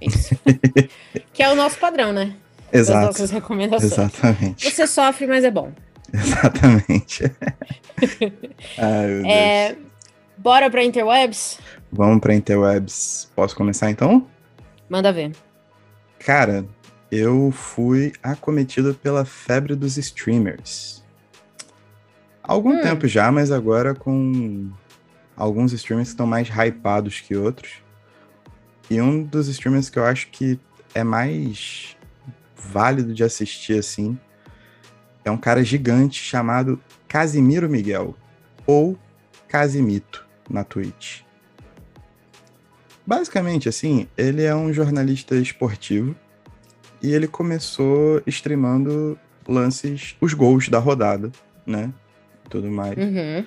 Isso. 0.00 0.36
que 1.32 1.42
é 1.42 1.50
o 1.50 1.56
nosso 1.56 1.78
padrão, 1.78 2.12
né? 2.12 2.34
Exato. 2.72 2.98
Das 2.98 3.06
nossas 3.06 3.30
recomendações. 3.30 3.92
Exatamente. 3.92 4.70
Você 4.70 4.86
sofre, 4.86 5.26
mas 5.26 5.44
é 5.44 5.50
bom. 5.50 5.72
Exatamente. 6.14 7.24
Ai, 8.78 9.30
é, 9.30 9.76
bora 10.36 10.70
pra 10.70 10.84
Interwebs? 10.84 11.58
Vamos 11.90 12.20
pra 12.20 12.34
Interwebs. 12.34 13.30
Posso 13.34 13.54
começar 13.54 13.90
então? 13.90 14.26
Manda 14.88 15.12
ver. 15.12 15.32
Cara, 16.18 16.64
eu 17.10 17.50
fui 17.52 18.12
acometido 18.22 18.94
pela 18.94 19.24
febre 19.24 19.74
dos 19.74 19.96
streamers 19.96 20.98
algum 22.48 22.78
hum. 22.78 22.80
tempo 22.80 23.06
já, 23.06 23.30
mas 23.30 23.52
agora 23.52 23.94
com 23.94 24.70
alguns 25.36 25.72
streamers 25.74 26.08
que 26.08 26.14
estão 26.14 26.26
mais 26.26 26.48
hypados 26.48 27.20
que 27.20 27.36
outros. 27.36 27.82
E 28.90 29.02
um 29.02 29.22
dos 29.22 29.48
streamers 29.48 29.90
que 29.90 29.98
eu 29.98 30.04
acho 30.04 30.28
que 30.28 30.58
é 30.94 31.04
mais 31.04 31.94
válido 32.56 33.12
de 33.12 33.22
assistir 33.22 33.78
assim 33.78 34.18
é 35.28 35.30
um 35.30 35.38
cara 35.38 35.62
gigante 35.64 36.22
chamado 36.22 36.80
Casimiro 37.06 37.68
Miguel 37.68 38.14
ou 38.66 38.98
Casimito 39.48 40.26
na 40.48 40.64
Twitch. 40.64 41.20
Basicamente, 43.06 43.68
assim, 43.68 44.06
ele 44.16 44.42
é 44.42 44.54
um 44.54 44.72
jornalista 44.72 45.34
esportivo 45.36 46.14
e 47.02 47.12
ele 47.12 47.26
começou 47.26 48.22
streamando 48.26 49.18
lances, 49.46 50.16
os 50.20 50.34
gols 50.34 50.68
da 50.68 50.78
rodada, 50.78 51.30
né? 51.66 51.92
tudo 52.48 52.70
mais. 52.70 52.96
Uhum. 52.96 53.44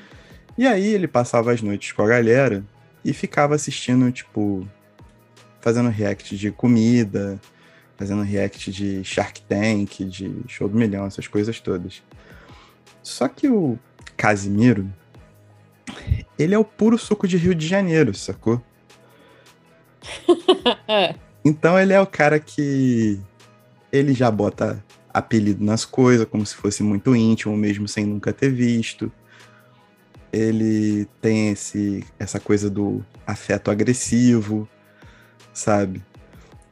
E 0.57 0.67
aí 0.67 0.93
ele 0.93 1.07
passava 1.07 1.51
as 1.51 1.61
noites 1.61 1.91
com 1.91 2.03
a 2.03 2.07
galera 2.07 2.63
e 3.03 3.13
ficava 3.13 3.55
assistindo, 3.55 4.11
tipo, 4.11 4.67
fazendo 5.59 5.89
react 5.89 6.37
de 6.37 6.51
comida, 6.51 7.39
fazendo 8.01 8.23
react 8.23 8.71
de 8.71 9.03
Shark 9.03 9.43
Tank, 9.43 10.03
de 10.05 10.41
Show 10.47 10.67
do 10.67 10.75
Milhão, 10.75 11.05
essas 11.05 11.27
coisas 11.27 11.59
todas. 11.59 12.01
Só 13.03 13.27
que 13.27 13.47
o 13.47 13.77
Casimiro, 14.17 14.91
ele 16.37 16.55
é 16.55 16.57
o 16.57 16.65
puro 16.65 16.97
suco 16.97 17.27
de 17.27 17.37
Rio 17.37 17.53
de 17.53 17.67
Janeiro, 17.67 18.11
sacou? 18.15 18.59
Então 21.43 21.79
ele 21.79 21.91
é 21.91 21.99
o 21.99 22.05
cara 22.05 22.39
que 22.39 23.19
ele 23.91 24.13
já 24.13 24.29
bota 24.29 24.85
apelido 25.11 25.65
nas 25.65 25.83
coisas, 25.83 26.27
como 26.27 26.45
se 26.45 26.53
fosse 26.53 26.83
muito 26.83 27.15
íntimo, 27.15 27.57
mesmo 27.57 27.87
sem 27.87 28.05
nunca 28.05 28.31
ter 28.31 28.51
visto. 28.51 29.11
Ele 30.31 31.07
tem 31.19 31.49
esse, 31.49 32.05
essa 32.19 32.39
coisa 32.39 32.69
do 32.69 33.03
afeto 33.25 33.71
agressivo, 33.71 34.69
sabe? 35.51 36.03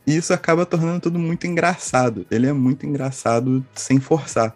E 0.09 0.17
isso 0.17 0.33
acaba 0.33 0.65
tornando 0.65 1.01
tudo 1.01 1.19
muito 1.19 1.45
engraçado. 1.45 2.25
Ele 2.31 2.47
é 2.47 2.51
muito 2.51 2.83
engraçado 2.83 3.63
sem 3.75 3.99
forçar. 3.99 4.55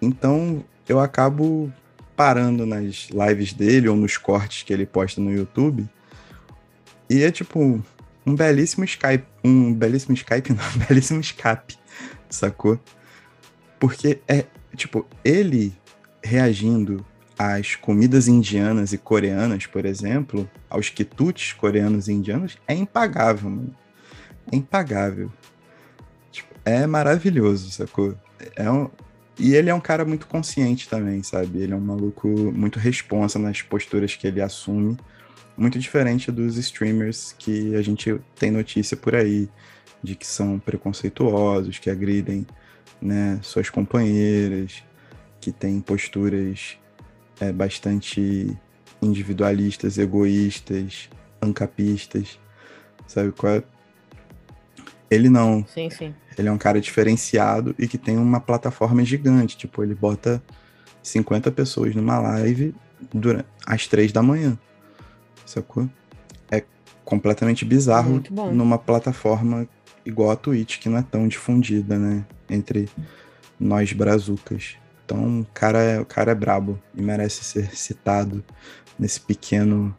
Então 0.00 0.64
eu 0.88 1.00
acabo 1.00 1.72
parando 2.14 2.64
nas 2.64 3.08
lives 3.10 3.52
dele 3.52 3.88
ou 3.88 3.96
nos 3.96 4.16
cortes 4.16 4.62
que 4.62 4.72
ele 4.72 4.86
posta 4.86 5.20
no 5.20 5.32
YouTube. 5.32 5.84
E 7.10 7.24
é 7.24 7.32
tipo 7.32 7.82
um 8.24 8.34
belíssimo 8.36 8.84
Skype. 8.84 9.24
Um 9.42 9.74
belíssimo 9.74 10.14
Skype, 10.14 10.50
não, 10.54 10.64
um 10.64 10.86
belíssimo 10.86 11.20
escape, 11.20 11.76
sacou? 12.30 12.78
Porque 13.80 14.20
é, 14.28 14.44
tipo, 14.76 15.04
ele 15.24 15.76
reagindo 16.22 17.04
às 17.36 17.74
comidas 17.74 18.28
indianas 18.28 18.92
e 18.92 18.98
coreanas, 18.98 19.66
por 19.66 19.84
exemplo, 19.84 20.48
aos 20.70 20.88
quitutes 20.88 21.52
coreanos 21.52 22.06
e 22.06 22.12
indianos, 22.12 22.56
é 22.68 22.74
impagável, 22.74 23.50
mano. 23.50 23.74
É 24.50 24.56
impagável. 24.56 25.30
Tipo, 26.30 26.54
é 26.64 26.86
maravilhoso, 26.86 27.70
sacou? 27.70 28.14
É 28.56 28.70
um... 28.70 28.90
E 29.38 29.54
ele 29.54 29.70
é 29.70 29.74
um 29.74 29.80
cara 29.80 30.04
muito 30.04 30.26
consciente 30.26 30.88
também, 30.88 31.22
sabe? 31.22 31.60
Ele 31.60 31.72
é 31.72 31.76
um 31.76 31.80
maluco 31.80 32.28
muito 32.28 32.78
responsa 32.78 33.38
nas 33.38 33.62
posturas 33.62 34.16
que 34.16 34.26
ele 34.26 34.40
assume. 34.40 34.96
Muito 35.56 35.78
diferente 35.78 36.32
dos 36.32 36.56
streamers 36.56 37.34
que 37.38 37.74
a 37.76 37.82
gente 37.82 38.20
tem 38.36 38.50
notícia 38.50 38.96
por 38.96 39.14
aí, 39.14 39.48
de 40.02 40.14
que 40.14 40.26
são 40.26 40.58
preconceituosos, 40.58 41.78
que 41.78 41.90
agridem 41.90 42.46
né, 43.00 43.38
suas 43.42 43.70
companheiras, 43.70 44.82
que 45.40 45.52
têm 45.52 45.80
posturas 45.80 46.76
é, 47.40 47.52
bastante 47.52 48.56
individualistas, 49.00 49.98
egoístas, 49.98 51.08
ancapistas, 51.40 52.38
sabe 53.06 53.32
qual 53.32 53.54
é? 53.54 53.62
Ele 55.10 55.28
não. 55.28 55.64
Sim, 55.66 55.88
sim. 55.90 56.14
Ele 56.36 56.48
é 56.48 56.52
um 56.52 56.58
cara 56.58 56.80
diferenciado 56.80 57.74
e 57.78 57.88
que 57.88 57.98
tem 57.98 58.16
uma 58.16 58.40
plataforma 58.40 59.04
gigante. 59.04 59.56
Tipo, 59.56 59.82
ele 59.82 59.94
bota 59.94 60.42
50 61.02 61.50
pessoas 61.52 61.94
numa 61.94 62.18
live 62.18 62.74
durante, 63.12 63.46
às 63.66 63.86
três 63.86 64.12
da 64.12 64.22
manhã. 64.22 64.58
Sacou? 65.44 65.88
É 66.50 66.62
completamente 67.04 67.64
bizarro 67.64 68.22
numa 68.52 68.78
plataforma 68.78 69.66
igual 70.04 70.30
a 70.30 70.36
Twitch, 70.36 70.78
que 70.78 70.88
não 70.88 70.98
é 70.98 71.02
tão 71.02 71.26
difundida, 71.26 71.98
né? 71.98 72.24
Entre 72.48 72.88
nós 73.58 73.92
brazucas. 73.92 74.76
Então, 75.04 75.40
o 75.40 75.46
cara, 75.54 75.78
é, 75.78 76.00
o 76.00 76.04
cara 76.04 76.32
é 76.32 76.34
brabo 76.34 76.78
e 76.94 77.00
merece 77.00 77.42
ser 77.42 77.74
citado 77.74 78.44
nesse 78.98 79.20
pequeno 79.20 79.96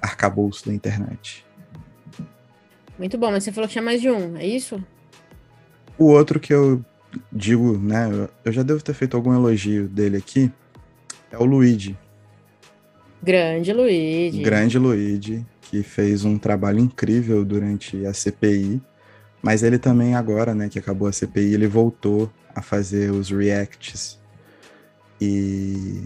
arcabouço 0.00 0.66
da 0.66 0.74
internet. 0.74 1.43
Muito 2.98 3.18
bom, 3.18 3.30
mas 3.30 3.44
você 3.44 3.52
falou 3.52 3.66
que 3.66 3.72
tinha 3.72 3.82
mais 3.82 4.00
de 4.00 4.10
um, 4.10 4.36
é 4.36 4.46
isso? 4.46 4.82
O 5.98 6.06
outro 6.06 6.38
que 6.38 6.52
eu 6.52 6.84
digo, 7.32 7.76
né, 7.78 8.28
eu 8.44 8.52
já 8.52 8.62
devo 8.62 8.82
ter 8.82 8.94
feito 8.94 9.16
algum 9.16 9.34
elogio 9.34 9.88
dele 9.88 10.16
aqui, 10.16 10.50
é 11.30 11.38
o 11.38 11.44
Luigi. 11.44 11.96
Grande 13.22 13.72
Luigi. 13.72 14.42
Grande 14.42 14.78
Luigi, 14.78 15.46
que 15.62 15.82
fez 15.82 16.24
um 16.24 16.38
trabalho 16.38 16.78
incrível 16.78 17.44
durante 17.44 18.04
a 18.06 18.12
CPI, 18.12 18.80
mas 19.42 19.62
ele 19.62 19.78
também 19.78 20.14
agora, 20.14 20.54
né, 20.54 20.68
que 20.68 20.78
acabou 20.78 21.08
a 21.08 21.12
CPI, 21.12 21.54
ele 21.54 21.66
voltou 21.66 22.30
a 22.54 22.62
fazer 22.62 23.10
os 23.10 23.30
reacts. 23.30 24.18
E, 25.20 26.02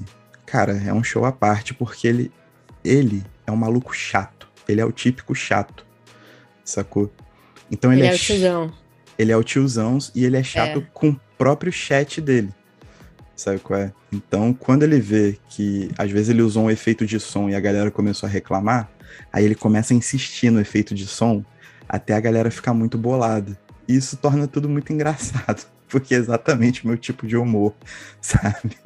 cara, 0.47 0.73
é 0.73 0.93
um 0.93 1.03
show 1.05 1.25
à 1.25 1.33
parte 1.33 1.75
porque 1.75 2.07
ele, 2.07 2.33
ele 2.85 3.25
é 3.47 3.53
um 3.53 3.57
maluco 3.57 3.95
chato. 3.95 4.49
Ele 4.69 4.81
é 4.81 4.85
o 4.85 4.93
típico 4.93 5.35
chato, 5.35 5.87
sacou? 6.71 7.13
Então 7.71 7.93
ele, 7.93 8.03
ele 8.03 8.09
é, 8.09 8.13
é 8.13 8.15
o 8.15 8.19
tiozão. 8.19 8.73
Ele 9.19 9.33
é 9.33 9.37
o 9.37 9.43
tiozão 9.43 9.99
e 10.15 10.25
ele 10.25 10.37
é 10.37 10.43
chato 10.43 10.79
é. 10.79 10.87
com 10.93 11.11
o 11.11 11.21
próprio 11.37 11.73
chat 11.73 12.21
dele. 12.21 12.51
Sabe 13.37 13.61
qual 13.61 13.79
é? 13.79 13.93
Então, 14.13 14.53
quando 14.53 14.83
ele 14.83 15.01
vê 15.01 15.39
que 15.49 15.91
às 15.97 16.11
vezes 16.11 16.31
ele 16.31 16.43
usou 16.43 16.65
um 16.65 16.71
efeito 16.71 17.07
de 17.07 17.21
som 17.21 17.49
e 17.49 17.55
a 17.55 17.61
galera 17.61 17.91
começou 17.91 18.27
a 18.27 18.31
reclamar, 18.31 18.91
aí 19.33 19.45
ele 19.45 19.55
começa 19.55 19.93
a 19.93 19.97
insistir 19.97 20.51
no 20.51 20.61
efeito 20.61 20.95
de 20.95 21.07
som 21.07 21.45
até 21.89 22.15
a 22.15 22.21
galera 22.21 22.51
ficar 22.51 22.75
muito 22.75 22.99
bolada. 22.99 23.59
E 23.87 23.95
isso 23.95 24.17
torna 24.17 24.47
tudo 24.47 24.69
muito 24.69 24.93
engraçado 24.93 25.67
porque 25.89 26.15
é 26.15 26.19
exatamente 26.19 26.85
o 26.85 26.89
meu 26.89 26.97
tipo 26.97 27.27
de 27.27 27.37
humor, 27.37 27.75
sabe? 28.21 28.77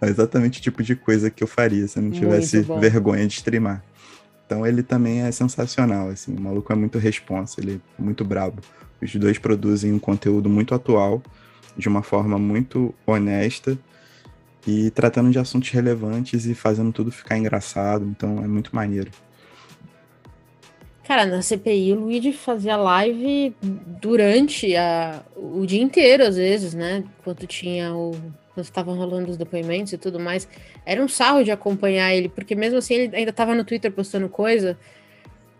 É 0.00 0.08
exatamente 0.08 0.60
o 0.60 0.62
tipo 0.62 0.82
de 0.82 0.94
coisa 0.94 1.30
que 1.30 1.42
eu 1.42 1.48
faria 1.48 1.88
se 1.88 1.98
eu 1.98 2.02
não 2.02 2.10
tivesse 2.10 2.60
vergonha 2.60 3.26
de 3.26 3.34
streamar. 3.34 3.82
Então 4.46 4.66
ele 4.66 4.82
também 4.82 5.22
é 5.22 5.32
sensacional, 5.32 6.08
assim, 6.08 6.34
o 6.34 6.40
maluco 6.40 6.72
é 6.72 6.76
muito 6.76 6.98
responsa, 6.98 7.60
ele 7.60 7.80
é 7.98 8.02
muito 8.02 8.24
brabo. 8.24 8.60
Os 9.00 9.14
dois 9.16 9.38
produzem 9.38 9.92
um 9.92 9.98
conteúdo 9.98 10.48
muito 10.48 10.74
atual, 10.74 11.22
de 11.76 11.88
uma 11.88 12.02
forma 12.02 12.38
muito 12.38 12.94
honesta 13.06 13.78
e 14.66 14.90
tratando 14.90 15.30
de 15.30 15.38
assuntos 15.38 15.70
relevantes 15.70 16.46
e 16.46 16.54
fazendo 16.54 16.92
tudo 16.92 17.10
ficar 17.10 17.36
engraçado, 17.36 18.04
então 18.06 18.42
é 18.42 18.46
muito 18.46 18.74
maneiro. 18.74 19.10
Cara, 21.06 21.26
na 21.26 21.42
CPI 21.42 21.92
o 21.92 22.00
Luigi 22.00 22.32
fazia 22.32 22.76
live 22.76 23.54
durante 24.00 24.74
a, 24.74 25.22
o 25.36 25.66
dia 25.66 25.82
inteiro, 25.82 26.24
às 26.24 26.36
vezes, 26.36 26.72
né? 26.72 27.04
Enquanto 27.20 27.46
tinha 27.46 27.94
o. 27.94 28.12
Quando 28.54 28.64
estavam 28.64 28.94
rolando 28.96 29.30
os 29.30 29.36
depoimentos 29.36 29.92
e 29.92 29.98
tudo 29.98 30.20
mais. 30.20 30.48
Era 30.86 31.02
um 31.02 31.08
sarro 31.08 31.42
de 31.42 31.50
acompanhar 31.50 32.14
ele, 32.14 32.28
porque 32.28 32.54
mesmo 32.54 32.78
assim 32.78 32.94
ele 32.94 33.16
ainda 33.16 33.30
estava 33.30 33.54
no 33.54 33.64
Twitter 33.64 33.90
postando 33.90 34.28
coisa. 34.28 34.78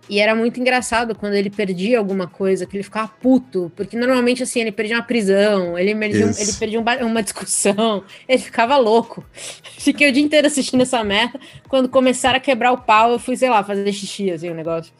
E 0.08 0.20
era 0.20 0.34
muito 0.34 0.60
engraçado 0.60 1.14
quando 1.14 1.34
ele 1.34 1.48
perdia 1.48 1.98
alguma 1.98 2.26
coisa, 2.26 2.66
que 2.66 2.76
ele 2.76 2.84
ficava 2.84 3.08
puto, 3.08 3.72
porque 3.74 3.96
normalmente 3.96 4.42
assim, 4.42 4.60
ele 4.60 4.70
perdia 4.70 4.96
uma 4.96 5.02
prisão, 5.02 5.78
ele 5.78 5.94
perdia, 5.94 6.30
ele 6.38 6.52
perdia 6.52 6.80
um, 6.80 7.06
uma 7.06 7.22
discussão, 7.22 8.04
ele 8.28 8.38
ficava 8.38 8.76
louco. 8.76 9.24
Fiquei 9.78 10.10
o 10.10 10.12
dia 10.12 10.22
inteiro 10.22 10.46
assistindo 10.46 10.82
essa 10.82 11.02
merda. 11.02 11.40
Quando 11.68 11.88
começaram 11.88 12.36
a 12.36 12.40
quebrar 12.40 12.72
o 12.72 12.78
pau, 12.78 13.12
eu 13.12 13.18
fui, 13.18 13.36
sei 13.36 13.48
lá, 13.48 13.64
fazer 13.64 13.90
xixi, 13.92 14.30
assim, 14.30 14.50
o 14.50 14.54
negócio. 14.54 14.92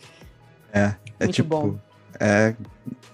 É, 0.72 0.94
é 1.20 1.24
Muito 1.24 1.35
tipo. 1.35 1.48
Bom. 1.48 1.78
É, 2.18 2.54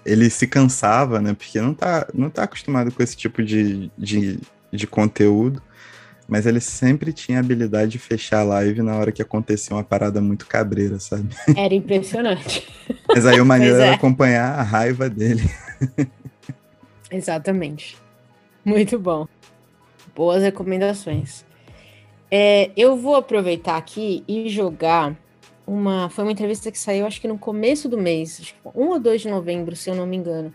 ele 0.05 0.29
se 0.29 0.47
cansava, 0.47 1.19
né? 1.19 1.33
Porque 1.33 1.59
não 1.59 1.73
tá, 1.73 2.07
não 2.13 2.29
tá 2.29 2.43
acostumado 2.43 2.91
com 2.91 3.03
esse 3.03 3.17
tipo 3.17 3.43
de, 3.43 3.91
de, 3.97 4.39
de 4.71 4.87
conteúdo. 4.87 5.61
Mas 6.27 6.45
ele 6.45 6.61
sempre 6.61 7.11
tinha 7.11 7.39
a 7.39 7.41
habilidade 7.41 7.91
de 7.91 7.99
fechar 7.99 8.39
a 8.39 8.43
live 8.43 8.81
na 8.81 8.95
hora 8.95 9.11
que 9.11 9.21
acontecia 9.21 9.75
uma 9.75 9.83
parada 9.83 10.21
muito 10.21 10.47
cabreira, 10.47 10.97
sabe? 10.97 11.35
Era 11.57 11.73
impressionante. 11.75 12.67
Mas 13.07 13.25
aí 13.25 13.41
o 13.41 13.45
maneiro 13.45 13.75
é. 13.75 13.87
era 13.87 13.95
acompanhar 13.95 14.57
a 14.57 14.63
raiva 14.63 15.09
dele. 15.09 15.43
Exatamente. 17.11 17.97
Muito 18.63 18.97
bom. 18.97 19.27
Boas 20.15 20.41
recomendações. 20.41 21.43
É, 22.29 22.71
eu 22.77 22.95
vou 22.95 23.15
aproveitar 23.15 23.75
aqui 23.75 24.23
e 24.25 24.47
jogar 24.47 25.17
uma. 25.67 26.09
Foi 26.09 26.23
uma 26.23 26.31
entrevista 26.31 26.71
que 26.71 26.79
saiu, 26.79 27.05
acho 27.05 27.19
que 27.19 27.27
no 27.27 27.37
começo 27.37 27.89
do 27.89 27.97
mês, 27.97 28.39
acho 28.39 28.53
que 28.53 28.59
1 28.73 28.87
ou 28.87 28.99
2 28.99 29.21
de 29.21 29.27
novembro, 29.27 29.75
se 29.75 29.89
eu 29.89 29.95
não 29.95 30.05
me 30.05 30.15
engano. 30.15 30.53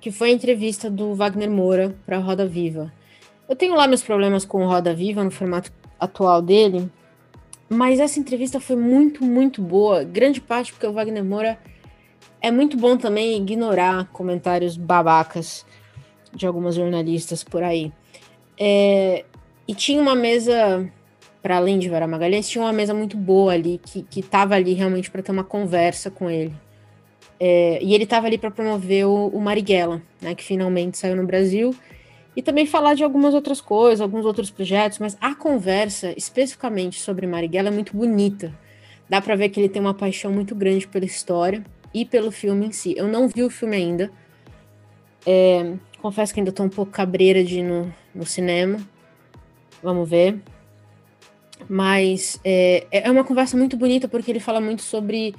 Que 0.00 0.12
foi 0.12 0.30
a 0.30 0.32
entrevista 0.32 0.88
do 0.88 1.14
Wagner 1.14 1.50
Moura 1.50 1.96
para 2.06 2.18
Roda 2.18 2.46
Viva. 2.46 2.92
Eu 3.50 3.56
tenho 3.56 3.74
lá 3.74 3.88
meus 3.88 4.00
problemas 4.00 4.44
com 4.44 4.64
o 4.64 4.68
Roda 4.68 4.94
Viva 4.94 5.24
no 5.24 5.30
formato 5.32 5.72
atual 5.98 6.40
dele, 6.40 6.88
mas 7.68 7.98
essa 7.98 8.20
entrevista 8.20 8.60
foi 8.60 8.76
muito, 8.76 9.24
muito 9.24 9.60
boa. 9.60 10.04
Grande 10.04 10.40
parte 10.40 10.72
porque 10.72 10.86
o 10.86 10.92
Wagner 10.92 11.24
Moura 11.24 11.58
é 12.40 12.48
muito 12.52 12.76
bom 12.76 12.96
também 12.96 13.36
ignorar 13.36 14.08
comentários 14.12 14.76
babacas 14.76 15.66
de 16.32 16.46
algumas 16.46 16.76
jornalistas 16.76 17.42
por 17.42 17.64
aí. 17.64 17.92
É, 18.56 19.24
e 19.66 19.74
tinha 19.74 20.00
uma 20.00 20.14
mesa 20.14 20.88
para 21.42 21.56
além 21.56 21.80
de 21.80 21.88
Vera 21.88 22.06
Magalhães, 22.06 22.48
tinha 22.48 22.62
uma 22.62 22.72
mesa 22.72 22.94
muito 22.94 23.16
boa 23.16 23.52
ali, 23.52 23.80
que, 23.84 24.04
que 24.04 24.22
tava 24.22 24.54
ali 24.54 24.74
realmente 24.74 25.10
para 25.10 25.22
ter 25.22 25.32
uma 25.32 25.42
conversa 25.42 26.08
com 26.08 26.30
ele. 26.30 26.54
É, 27.40 27.80
e 27.82 27.96
ele 27.96 28.04
estava 28.04 28.28
ali 28.28 28.38
para 28.38 28.52
promover 28.52 29.08
o, 29.08 29.26
o, 29.26 29.40
Marighella, 29.40 30.00
né, 30.20 30.36
que 30.36 30.44
finalmente 30.44 30.96
saiu 30.98 31.16
no 31.16 31.26
Brasil, 31.26 31.74
e 32.36 32.42
também 32.42 32.64
falar 32.66 32.94
de 32.94 33.02
algumas 33.02 33.34
outras 33.34 33.60
coisas, 33.60 34.00
alguns 34.00 34.24
outros 34.24 34.50
projetos, 34.50 34.98
mas 34.98 35.16
a 35.20 35.34
conversa, 35.34 36.14
especificamente 36.16 37.00
sobre 37.00 37.26
Marighella, 37.26 37.68
é 37.68 37.72
muito 37.72 37.96
bonita. 37.96 38.52
Dá 39.08 39.20
para 39.20 39.34
ver 39.34 39.48
que 39.48 39.58
ele 39.58 39.68
tem 39.68 39.82
uma 39.82 39.94
paixão 39.94 40.32
muito 40.32 40.54
grande 40.54 40.86
pela 40.86 41.04
história 41.04 41.64
e 41.92 42.04
pelo 42.04 42.30
filme 42.30 42.66
em 42.66 42.72
si. 42.72 42.94
Eu 42.96 43.08
não 43.08 43.28
vi 43.28 43.42
o 43.42 43.50
filme 43.50 43.76
ainda. 43.76 44.10
É, 45.26 45.74
confesso 46.00 46.32
que 46.32 46.40
ainda 46.40 46.52
tô 46.52 46.62
um 46.62 46.68
pouco 46.68 46.92
cabreira 46.92 47.42
de 47.42 47.58
ir 47.58 47.64
no, 47.64 47.92
no 48.14 48.24
cinema. 48.24 48.78
Vamos 49.82 50.08
ver. 50.08 50.40
Mas 51.68 52.40
é, 52.44 52.86
é 52.90 53.10
uma 53.10 53.24
conversa 53.24 53.56
muito 53.56 53.76
bonita 53.76 54.08
porque 54.08 54.30
ele 54.30 54.40
fala 54.40 54.60
muito 54.60 54.82
sobre 54.82 55.34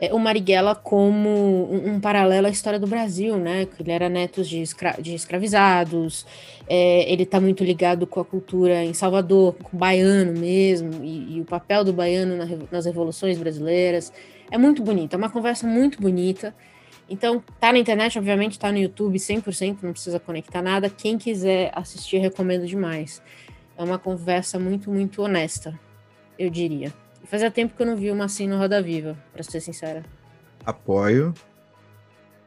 é, 0.00 0.12
o 0.12 0.18
Marighella 0.18 0.74
como 0.74 1.28
um, 1.72 1.94
um, 1.94 2.00
paralelo 2.00 2.46
à 2.46 2.50
história 2.50 2.78
do 2.78 2.86
Brasil, 2.86 3.36
né? 3.36 3.66
Ele 3.78 3.92
era 3.92 4.08
neto 4.08 4.42
de, 4.42 4.60
escra 4.60 4.96
de 5.00 5.14
escravizados, 5.14 6.26
é, 6.68 7.10
ele 7.10 7.22
está 7.22 7.40
muito 7.40 7.62
ligado 7.62 8.06
com 8.06 8.20
a 8.20 8.24
cultura 8.24 8.84
em 8.84 8.92
Salvador, 8.92 9.54
com 9.54 9.76
o 9.76 9.78
baiano 9.78 10.38
mesmo, 10.38 11.04
e, 11.04 11.36
e 11.36 11.40
o 11.40 11.44
papel 11.44 11.84
do 11.84 11.92
baiano 11.92 12.36
na, 12.36 12.46
nas 12.70 12.86
revoluções 12.86 13.38
brasileiras. 13.38 14.12
É 14.50 14.58
muito 14.58 14.82
bonito, 14.82 15.14
é 15.14 15.16
uma 15.16 15.30
conversa 15.30 15.66
muito 15.66 16.00
bonita. 16.00 16.54
Então, 17.08 17.42
tá 17.60 17.72
na 17.72 17.78
internet, 17.78 18.18
obviamente, 18.18 18.58
tá 18.58 18.72
no 18.72 18.78
YouTube 18.78 19.18
100%, 19.18 19.78
não 19.82 19.92
precisa 19.92 20.18
conectar 20.18 20.62
nada. 20.62 20.88
Quem 20.88 21.18
quiser 21.18 21.70
assistir, 21.74 22.18
recomendo 22.18 22.66
demais. 22.66 23.22
É 23.76 23.82
uma 23.82 23.98
conversa 23.98 24.58
muito, 24.58 24.90
muito 24.90 25.22
honesta, 25.22 25.78
eu 26.38 26.48
diria. 26.48 26.92
Fazia 27.24 27.50
tempo 27.50 27.74
que 27.74 27.82
eu 27.82 27.86
não 27.86 27.96
vi 27.96 28.10
uma 28.10 28.26
assim 28.26 28.46
no 28.46 28.58
Roda 28.58 28.82
Viva, 28.82 29.16
para 29.32 29.42
ser 29.42 29.60
sincera. 29.60 30.04
Apoio, 30.64 31.32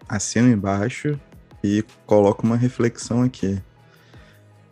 assino 0.07 0.49
embaixo 0.49 1.19
e 1.63 1.83
coloco 2.05 2.45
uma 2.45 2.55
reflexão 2.55 3.23
aqui. 3.23 3.61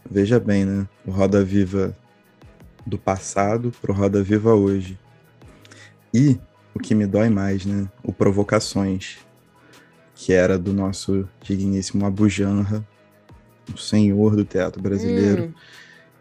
Veja 0.10 0.40
bem, 0.40 0.66
né? 0.66 0.88
O 1.06 1.12
Roda 1.12 1.44
Viva 1.44 1.98
do 2.86 2.98
passado 2.98 3.72
pro 3.82 3.94
Roda 3.94 4.22
Viva 4.22 4.54
hoje. 4.54 4.98
E 6.14 6.40
o 6.74 6.80
que 6.80 6.94
me 6.94 7.08
dói 7.08 7.30
mais, 7.30 7.66
né? 7.66 7.90
O 8.04 8.14
Provocações, 8.14 9.18
que 10.14 10.34
era 10.34 10.58
do 10.58 10.72
nosso 10.72 11.28
digníssimo 11.42 12.06
Abu 12.06 12.30
Janra, 12.30 12.86
o 13.74 13.78
senhor 13.78 14.36
do 14.36 14.46
teatro 14.46 14.82
brasileiro, 14.82 15.46
hum. 15.46 15.54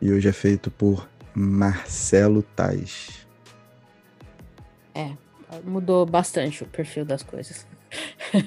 e 0.00 0.10
hoje 0.10 0.28
é 0.28 0.32
feito 0.32 0.70
por 0.70 1.06
Marcelo 1.34 2.42
Tais. 2.42 3.23
É, 4.94 5.11
mudou 5.64 6.07
bastante 6.07 6.62
o 6.62 6.66
perfil 6.66 7.04
das 7.04 7.22
coisas. 7.22 7.66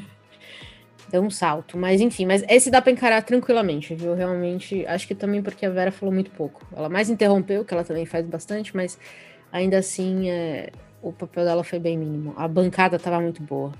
Deu 1.09 1.21
um 1.21 1.29
salto, 1.29 1.77
mas 1.77 2.01
enfim, 2.01 2.25
mas 2.25 2.43
esse 2.49 2.69
dá 2.69 2.81
pra 2.81 2.91
encarar 2.91 3.21
tranquilamente, 3.21 3.95
viu? 3.95 4.13
Realmente, 4.13 4.85
acho 4.87 5.07
que 5.07 5.15
também 5.15 5.41
porque 5.41 5.65
a 5.65 5.69
Vera 5.69 5.91
falou 5.91 6.13
muito 6.13 6.29
pouco. 6.31 6.65
Ela 6.75 6.89
mais 6.89 7.09
interrompeu, 7.09 7.63
que 7.63 7.73
ela 7.73 7.83
também 7.83 8.05
faz 8.05 8.25
bastante, 8.25 8.75
mas 8.75 8.99
ainda 9.49 9.77
assim 9.77 10.29
é, 10.29 10.69
o 11.01 11.13
papel 11.13 11.45
dela 11.45 11.63
foi 11.63 11.79
bem 11.79 11.97
mínimo. 11.97 12.33
A 12.35 12.45
bancada 12.45 12.99
tava 12.99 13.21
muito 13.21 13.41
boa. 13.41 13.71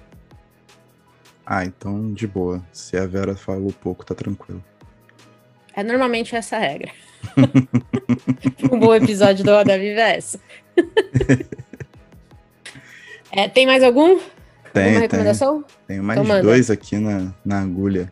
Ah, 1.46 1.66
então 1.66 2.14
de 2.14 2.28
boa. 2.28 2.64
Se 2.72 2.98
a 2.98 3.06
Vera 3.06 3.36
falou 3.36 3.74
pouco, 3.74 4.06
tá 4.06 4.16
tranquilo. 4.16 4.64
É 5.74 5.84
normalmente 5.84 6.36
essa 6.36 6.56
a 6.56 6.60
regra. 6.60 6.92
um 8.72 8.80
bom 8.80 8.96
episódio 8.96 9.46
do 9.46 9.52
Roda 9.52 9.78
Viva 9.78 10.02
é 10.02 10.18
essa. 10.18 10.40
É, 13.32 13.48
tem 13.48 13.66
mais 13.66 13.84
algum? 13.84 14.20
Tem, 14.74 15.00
recomendação? 15.00 15.64
Tem. 15.64 15.88
Tenho 15.88 16.04
mais 16.04 16.20
então 16.20 16.42
dois 16.42 16.70
aqui 16.70 16.98
na, 16.98 17.34
na 17.44 17.62
agulha. 17.62 18.10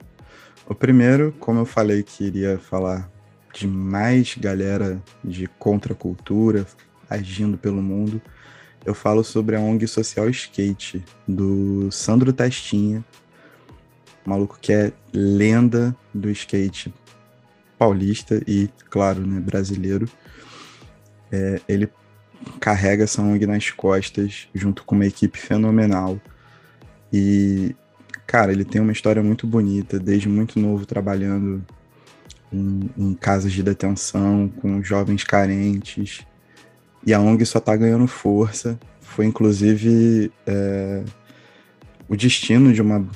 O 0.67 0.73
primeiro, 0.73 1.33
como 1.39 1.59
eu 1.59 1.65
falei 1.65 2.01
que 2.03 2.23
iria 2.23 2.57
falar 2.57 3.09
de 3.53 3.67
mais 3.67 4.35
galera 4.35 5.01
de 5.23 5.47
contracultura 5.59 6.65
agindo 7.09 7.57
pelo 7.57 7.81
mundo, 7.81 8.21
eu 8.85 8.93
falo 8.93 9.23
sobre 9.23 9.55
a 9.55 9.59
ONG 9.59 9.87
Social 9.87 10.29
Skate, 10.29 11.03
do 11.27 11.89
Sandro 11.91 12.33
Testinha, 12.33 13.03
maluco 14.25 14.57
que 14.59 14.73
é 14.73 14.91
lenda 15.13 15.95
do 16.13 16.29
skate 16.29 16.93
paulista 17.77 18.41
e, 18.47 18.69
claro, 18.89 19.25
né, 19.25 19.39
brasileiro. 19.39 20.09
É, 21.31 21.59
ele 21.67 21.89
carrega 22.59 23.03
essa 23.03 23.21
ONG 23.21 23.45
nas 23.45 23.69
costas, 23.71 24.47
junto 24.53 24.83
com 24.83 24.95
uma 24.95 25.05
equipe 25.05 25.37
fenomenal. 25.37 26.19
E, 27.11 27.75
cara, 28.25 28.51
ele 28.51 28.65
tem 28.65 28.81
uma 28.81 28.91
história 28.91 29.23
muito 29.23 29.47
bonita, 29.47 29.99
desde 29.99 30.27
muito 30.27 30.59
novo 30.59 30.85
trabalhando 30.85 31.63
em, 32.51 32.89
em 32.97 33.13
casas 33.13 33.51
de 33.51 33.63
detenção, 33.63 34.51
com 34.61 34.81
jovens 34.83 35.23
carentes. 35.23 36.25
E 37.05 37.13
a 37.13 37.19
ONG 37.19 37.45
só 37.45 37.59
tá 37.59 37.75
ganhando 37.75 38.07
força. 38.07 38.79
Foi, 38.99 39.25
inclusive, 39.25 40.31
é, 40.45 41.03
o 42.07 42.15
destino 42.15 42.73
de 42.73 42.81
uma, 42.81 43.07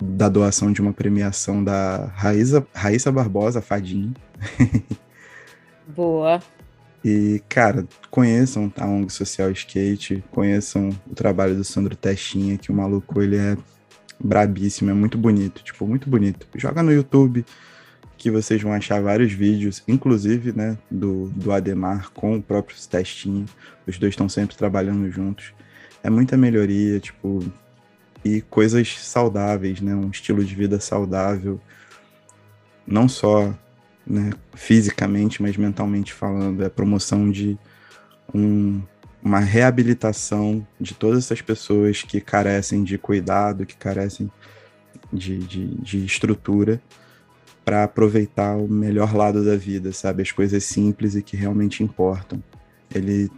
da 0.00 0.28
doação 0.28 0.72
de 0.72 0.80
uma 0.80 0.92
premiação 0.92 1.62
da 1.62 2.06
Raíssa, 2.14 2.66
Raíssa 2.74 3.12
Barbosa, 3.12 3.60
Fadinho. 3.60 4.14
Boa. 5.94 6.40
E, 7.08 7.40
cara, 7.48 7.86
conheçam 8.10 8.72
a 8.76 8.84
ONG 8.84 9.12
Social 9.12 9.48
Skate, 9.52 10.24
conheçam 10.32 10.90
o 11.08 11.14
trabalho 11.14 11.54
do 11.54 11.62
Sandro 11.62 11.94
Testinha, 11.94 12.58
que 12.58 12.72
o 12.72 12.74
maluco, 12.74 13.22
ele 13.22 13.36
é 13.36 13.56
brabíssimo, 14.18 14.90
é 14.90 14.92
muito 14.92 15.16
bonito, 15.16 15.62
tipo, 15.62 15.86
muito 15.86 16.10
bonito. 16.10 16.48
Joga 16.56 16.82
no 16.82 16.90
YouTube, 16.90 17.46
que 18.18 18.28
vocês 18.28 18.60
vão 18.60 18.72
achar 18.72 19.00
vários 19.00 19.32
vídeos, 19.32 19.84
inclusive, 19.86 20.50
né, 20.50 20.76
do, 20.90 21.28
do 21.28 21.52
Ademar 21.52 22.10
com 22.10 22.38
o 22.38 22.42
próprio 22.42 22.76
Testinha. 22.90 23.44
Os 23.86 23.96
dois 24.00 24.14
estão 24.14 24.28
sempre 24.28 24.56
trabalhando 24.56 25.08
juntos. 25.08 25.54
É 26.02 26.10
muita 26.10 26.36
melhoria, 26.36 26.98
tipo, 26.98 27.38
e 28.24 28.40
coisas 28.40 28.98
saudáveis, 28.98 29.80
né, 29.80 29.94
um 29.94 30.10
estilo 30.10 30.44
de 30.44 30.56
vida 30.56 30.80
saudável, 30.80 31.60
não 32.84 33.08
só 33.08 33.54
né, 34.06 34.30
fisicamente, 34.54 35.42
mas 35.42 35.56
mentalmente 35.56 36.12
falando, 36.12 36.62
é 36.62 36.66
a 36.66 36.70
promoção 36.70 37.30
de 37.30 37.58
um, 38.32 38.80
uma 39.22 39.40
reabilitação 39.40 40.66
de 40.80 40.94
todas 40.94 41.24
essas 41.24 41.42
pessoas 41.42 42.02
que 42.02 42.20
carecem 42.20 42.84
de 42.84 42.96
cuidado, 42.96 43.66
que 43.66 43.76
carecem 43.76 44.30
de, 45.12 45.38
de, 45.38 45.66
de 45.74 46.04
estrutura 46.04 46.80
para 47.64 47.82
aproveitar 47.82 48.56
o 48.56 48.68
melhor 48.68 49.12
lado 49.12 49.44
da 49.44 49.56
vida, 49.56 49.92
sabe? 49.92 50.22
As 50.22 50.30
coisas 50.30 50.62
simples 50.62 51.16
e 51.16 51.22
que 51.22 51.36
realmente 51.36 51.82
importam. 51.82 52.40
Ele, 52.94 53.28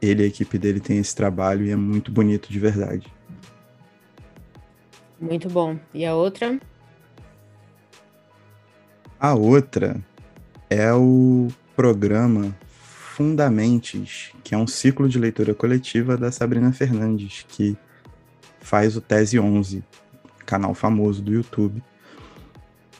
ele 0.00 0.22
e 0.22 0.24
a 0.24 0.28
equipe 0.28 0.56
dele 0.56 0.80
tem 0.80 0.98
esse 0.98 1.14
trabalho 1.14 1.66
e 1.66 1.70
é 1.70 1.76
muito 1.76 2.10
bonito 2.10 2.50
de 2.50 2.58
verdade. 2.58 3.12
Muito 5.20 5.50
bom. 5.50 5.78
E 5.92 6.06
a 6.06 6.14
outra? 6.14 6.58
A 9.20 9.34
outra 9.34 10.00
é 10.70 10.92
o 10.92 11.48
programa 11.74 12.56
Fundamentes, 12.78 14.30
que 14.44 14.54
é 14.54 14.58
um 14.58 14.66
ciclo 14.66 15.08
de 15.08 15.18
leitura 15.18 15.52
coletiva 15.52 16.16
da 16.16 16.30
Sabrina 16.30 16.72
Fernandes, 16.72 17.44
que 17.48 17.76
faz 18.60 18.96
o 18.96 19.00
Tese 19.00 19.36
11, 19.36 19.82
canal 20.46 20.72
famoso 20.72 21.20
do 21.20 21.32
YouTube. 21.32 21.82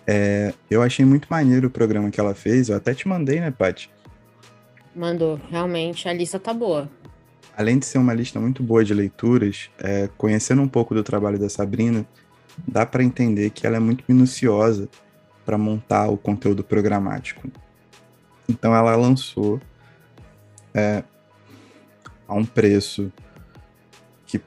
É, 0.05 0.53
eu 0.69 0.83
achei 0.83 1.05
muito 1.05 1.29
maneiro 1.31 1.69
o 1.69 1.71
programa 1.71 2.11
que 2.11 2.19
ela 2.19 2.35
fez, 2.35 2.69
eu 2.69 2.77
até 2.77 2.93
te 2.93 3.07
mandei, 3.07 3.39
né, 3.39 3.53
Paty? 3.53 3.89
Mandou, 4.97 5.41
realmente, 5.49 6.09
a 6.09 6.13
lista 6.13 6.41
tá 6.41 6.53
boa. 6.53 6.91
Além 7.57 7.79
de 7.79 7.87
ser 7.87 7.99
uma 7.99 8.13
lista 8.13 8.41
muito 8.41 8.61
boa 8.61 8.85
de 8.85 8.93
leituras, 8.93 9.71
é, 9.79 10.09
conhecendo 10.19 10.63
um 10.63 10.69
pouco 10.69 10.97
do 10.97 11.05
trabalho 11.05 11.39
da 11.39 11.49
Sabrina, 11.49 12.05
dá 12.67 12.85
para 12.85 13.05
entender 13.05 13.51
que 13.51 13.65
ela 13.69 13.77
é 13.77 13.81
muito 13.81 14.03
minuciosa 14.09 14.89
para 15.49 15.57
montar 15.57 16.11
o 16.11 16.19
conteúdo 16.19 16.63
programático. 16.63 17.51
Então 18.47 18.77
ela 18.77 18.95
lançou 18.95 19.59
é, 20.75 21.03
a 22.29 22.35
um 22.35 22.45
preço 22.45 23.11
que 24.27 24.39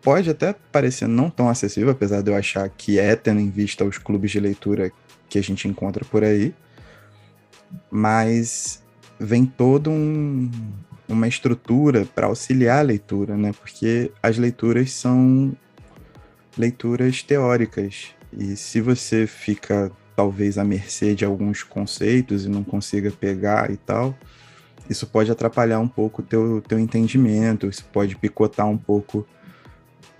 pode 0.00 0.30
até 0.30 0.54
parecer 0.72 1.06
não 1.06 1.28
tão 1.28 1.50
acessível, 1.50 1.90
apesar 1.90 2.22
de 2.22 2.30
eu 2.30 2.34
achar 2.34 2.66
que 2.70 2.98
é 2.98 3.14
tendo 3.14 3.38
em 3.38 3.50
vista 3.50 3.84
os 3.84 3.98
clubes 3.98 4.30
de 4.30 4.40
leitura 4.40 4.90
que 5.28 5.38
a 5.38 5.42
gente 5.42 5.68
encontra 5.68 6.02
por 6.06 6.24
aí, 6.24 6.54
mas 7.90 8.82
vem 9.20 9.44
toda 9.44 9.90
um, 9.90 10.50
uma 11.06 11.28
estrutura 11.28 12.06
para 12.14 12.28
auxiliar 12.28 12.78
a 12.78 12.82
leitura, 12.82 13.36
né? 13.36 13.52
Porque 13.52 14.10
as 14.22 14.38
leituras 14.38 14.90
são 14.90 15.54
leituras 16.56 17.22
teóricas 17.22 18.14
e 18.32 18.56
se 18.56 18.80
você 18.80 19.26
fica 19.26 19.92
talvez 20.18 20.58
à 20.58 20.64
mercê 20.64 21.14
de 21.14 21.24
alguns 21.24 21.62
conceitos 21.62 22.44
e 22.44 22.48
não 22.48 22.64
consiga 22.64 23.08
pegar 23.08 23.70
e 23.70 23.76
tal, 23.76 24.18
isso 24.90 25.06
pode 25.06 25.30
atrapalhar 25.30 25.78
um 25.78 25.86
pouco 25.86 26.22
o 26.22 26.24
teu, 26.24 26.60
teu 26.60 26.76
entendimento, 26.76 27.68
isso 27.68 27.84
pode 27.92 28.16
picotar 28.16 28.66
um 28.66 28.76
pouco 28.76 29.24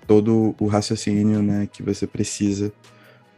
todo 0.07 0.55
o 0.57 0.67
raciocínio 0.67 1.43
né, 1.43 1.67
que 1.69 1.83
você 1.83 2.07
precisa 2.07 2.71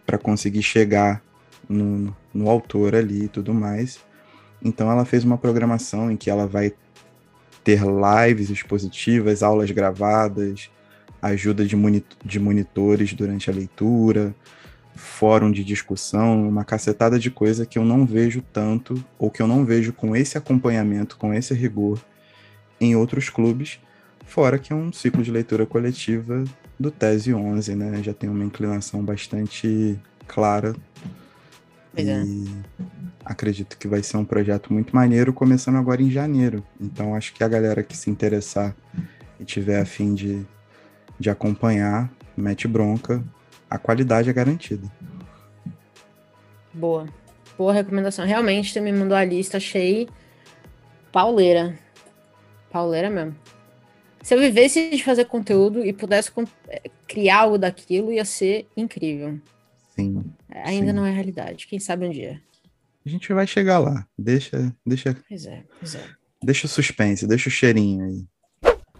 para 0.05 0.19
conseguir 0.19 0.61
chegar 0.61 1.23
no, 1.67 2.15
no 2.31 2.47
autor 2.47 2.93
ali 2.93 3.23
e 3.23 3.27
tudo 3.27 3.55
mais. 3.55 3.99
Então 4.63 4.91
ela 4.91 5.03
fez 5.03 5.23
uma 5.23 5.39
programação 5.39 6.11
em 6.11 6.15
que 6.15 6.29
ela 6.29 6.45
vai 6.45 6.73
ter 7.63 7.81
lives 7.81 8.51
expositivas, 8.51 9.41
aulas 9.41 9.71
gravadas, 9.71 10.69
ajuda 11.19 11.65
de, 11.65 11.75
de 12.23 12.39
monitores 12.39 13.15
durante 13.15 13.49
a 13.49 13.53
leitura, 13.53 14.35
fórum 14.95 15.51
de 15.51 15.63
discussão, 15.63 16.47
uma 16.47 16.63
cacetada 16.63 17.17
de 17.17 17.31
coisa 17.31 17.65
que 17.65 17.77
eu 17.77 17.85
não 17.85 18.05
vejo 18.05 18.41
tanto, 18.53 19.03
ou 19.17 19.29
que 19.29 19.41
eu 19.41 19.47
não 19.47 19.65
vejo 19.65 19.93
com 19.93 20.15
esse 20.15 20.37
acompanhamento, 20.37 21.17
com 21.17 21.33
esse 21.33 21.53
rigor 21.53 21.99
em 22.79 22.95
outros 22.95 23.29
clubes, 23.29 23.79
fora 24.25 24.57
que 24.57 24.73
é 24.73 24.75
um 24.75 24.91
ciclo 24.91 25.23
de 25.23 25.31
leitura 25.31 25.65
coletiva 25.65 26.43
do 26.79 26.89
Tese 26.89 27.33
11, 27.33 27.75
né? 27.75 28.03
Já 28.03 28.13
tem 28.13 28.29
uma 28.29 28.43
inclinação 28.43 29.03
bastante 29.03 29.99
clara. 30.27 30.75
Pois 31.93 32.07
é. 32.07 32.23
e 32.23 32.47
acredito 33.25 33.77
que 33.77 33.87
vai 33.87 34.01
ser 34.01 34.17
um 34.17 34.25
projeto 34.25 34.73
muito 34.73 34.95
maneiro, 34.95 35.33
começando 35.33 35.75
agora 35.75 36.01
em 36.01 36.09
janeiro. 36.09 36.63
Então 36.79 37.15
acho 37.15 37.33
que 37.33 37.43
a 37.43 37.47
galera 37.47 37.83
que 37.83 37.95
se 37.95 38.09
interessar 38.09 38.75
e 39.39 39.45
tiver 39.45 39.79
a 39.79 39.85
fim 39.85 40.13
de, 40.13 40.45
de 41.19 41.29
acompanhar, 41.29 42.11
mete 42.35 42.67
bronca, 42.67 43.23
a 43.71 43.77
qualidade 43.77 44.29
é 44.29 44.33
garantida. 44.33 44.85
Boa. 46.73 47.07
Boa 47.57 47.71
recomendação. 47.71 48.25
Realmente, 48.25 48.73
você 48.73 48.81
me 48.81 48.91
mandou 48.91 49.15
a 49.15 49.23
lista, 49.23 49.55
achei 49.55 50.09
pauleira. 51.09 51.79
Pauleira 52.69 53.09
mesmo. 53.09 53.33
Se 54.21 54.35
eu 54.35 54.39
vivesse 54.39 54.91
de 54.91 55.01
fazer 55.01 55.25
conteúdo 55.25 55.85
e 55.85 55.93
pudesse 55.93 56.31
é, 56.67 56.89
criar 57.07 57.39
algo 57.39 57.57
daquilo, 57.57 58.11
ia 58.11 58.25
ser 58.25 58.67
incrível. 58.75 59.39
Sim. 59.95 60.21
Ainda 60.49 60.87
sim. 60.87 60.93
não 60.93 61.05
é 61.05 61.11
realidade. 61.11 61.65
Quem 61.65 61.79
sabe 61.79 62.05
um 62.05 62.11
dia. 62.11 62.41
A 63.05 63.09
gente 63.09 63.31
vai 63.33 63.47
chegar 63.47 63.79
lá. 63.79 64.05
Deixa, 64.19 64.75
deixa. 64.85 65.17
Pois 65.27 65.45
é, 65.45 65.63
pois 65.79 65.95
é. 65.95 66.03
Deixa 66.43 66.65
o 66.65 66.69
suspense, 66.69 67.25
deixa 67.25 67.47
o 67.47 67.51
cheirinho 67.51 68.03
aí. 68.03 68.25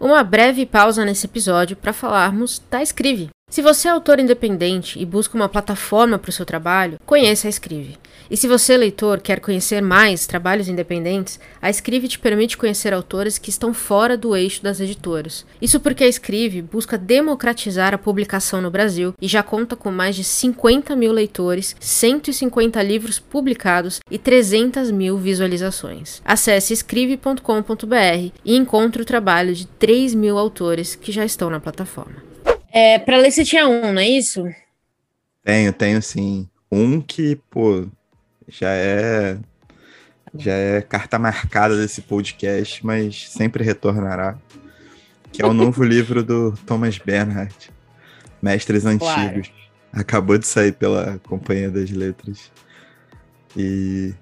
Uma 0.00 0.24
breve 0.24 0.64
pausa 0.64 1.04
nesse 1.04 1.26
episódio 1.26 1.76
para 1.76 1.92
falarmos 1.92 2.58
da 2.70 2.82
Escrive. 2.82 3.28
Se 3.52 3.60
você 3.60 3.86
é 3.86 3.90
autor 3.90 4.18
independente 4.18 4.98
e 4.98 5.04
busca 5.04 5.36
uma 5.36 5.46
plataforma 5.46 6.18
para 6.18 6.30
o 6.30 6.32
seu 6.32 6.46
trabalho, 6.46 6.98
conheça 7.04 7.46
a 7.46 7.50
Escrive. 7.50 7.98
E 8.30 8.34
se 8.34 8.48
você, 8.48 8.78
leitor, 8.78 9.20
quer 9.20 9.40
conhecer 9.40 9.82
mais 9.82 10.26
trabalhos 10.26 10.68
independentes, 10.68 11.38
a 11.60 11.68
Escrive 11.68 12.08
te 12.08 12.18
permite 12.18 12.56
conhecer 12.56 12.94
autores 12.94 13.36
que 13.36 13.50
estão 13.50 13.74
fora 13.74 14.16
do 14.16 14.34
eixo 14.34 14.62
das 14.62 14.80
editoras. 14.80 15.44
Isso 15.60 15.78
porque 15.80 16.02
a 16.02 16.08
Escrive 16.08 16.62
busca 16.62 16.96
democratizar 16.96 17.92
a 17.92 17.98
publicação 17.98 18.62
no 18.62 18.70
Brasil 18.70 19.12
e 19.20 19.28
já 19.28 19.42
conta 19.42 19.76
com 19.76 19.90
mais 19.90 20.16
de 20.16 20.24
50 20.24 20.96
mil 20.96 21.12
leitores, 21.12 21.76
150 21.78 22.82
livros 22.82 23.18
publicados 23.18 24.00
e 24.10 24.16
300 24.16 24.90
mil 24.90 25.18
visualizações. 25.18 26.22
Acesse 26.24 26.72
escrive.com.br 26.72 28.32
e 28.46 28.56
encontre 28.56 29.02
o 29.02 29.04
trabalho 29.04 29.54
de 29.54 29.66
3 29.66 30.14
mil 30.14 30.38
autores 30.38 30.94
que 30.94 31.12
já 31.12 31.22
estão 31.22 31.50
na 31.50 31.60
plataforma. 31.60 32.31
É, 32.72 32.98
pra 32.98 33.18
ler 33.18 33.30
você 33.30 33.44
tinha 33.44 33.68
um, 33.68 33.92
não 33.92 34.00
é 34.00 34.08
isso? 34.08 34.44
Tenho, 35.44 35.72
tenho 35.72 36.00
sim. 36.00 36.48
Um 36.70 37.00
que, 37.00 37.36
pô, 37.50 37.86
já 38.48 38.70
é 38.70 39.36
já 40.34 40.52
é 40.52 40.80
carta 40.80 41.18
marcada 41.18 41.76
desse 41.76 42.00
podcast, 42.00 42.84
mas 42.84 43.28
sempre 43.30 43.62
retornará. 43.62 44.38
Que 45.30 45.42
é 45.42 45.46
o 45.46 45.52
novo 45.52 45.82
livro 45.84 46.22
do 46.22 46.52
Thomas 46.66 46.98
Bernhardt, 46.98 47.70
Mestres 48.40 48.86
Antigos. 48.86 49.48
Claro. 49.48 49.62
Acabou 49.92 50.38
de 50.38 50.46
sair 50.46 50.72
pela 50.72 51.20
Companhia 51.26 51.70
das 51.70 51.90
Letras. 51.90 52.50
E 53.54 54.14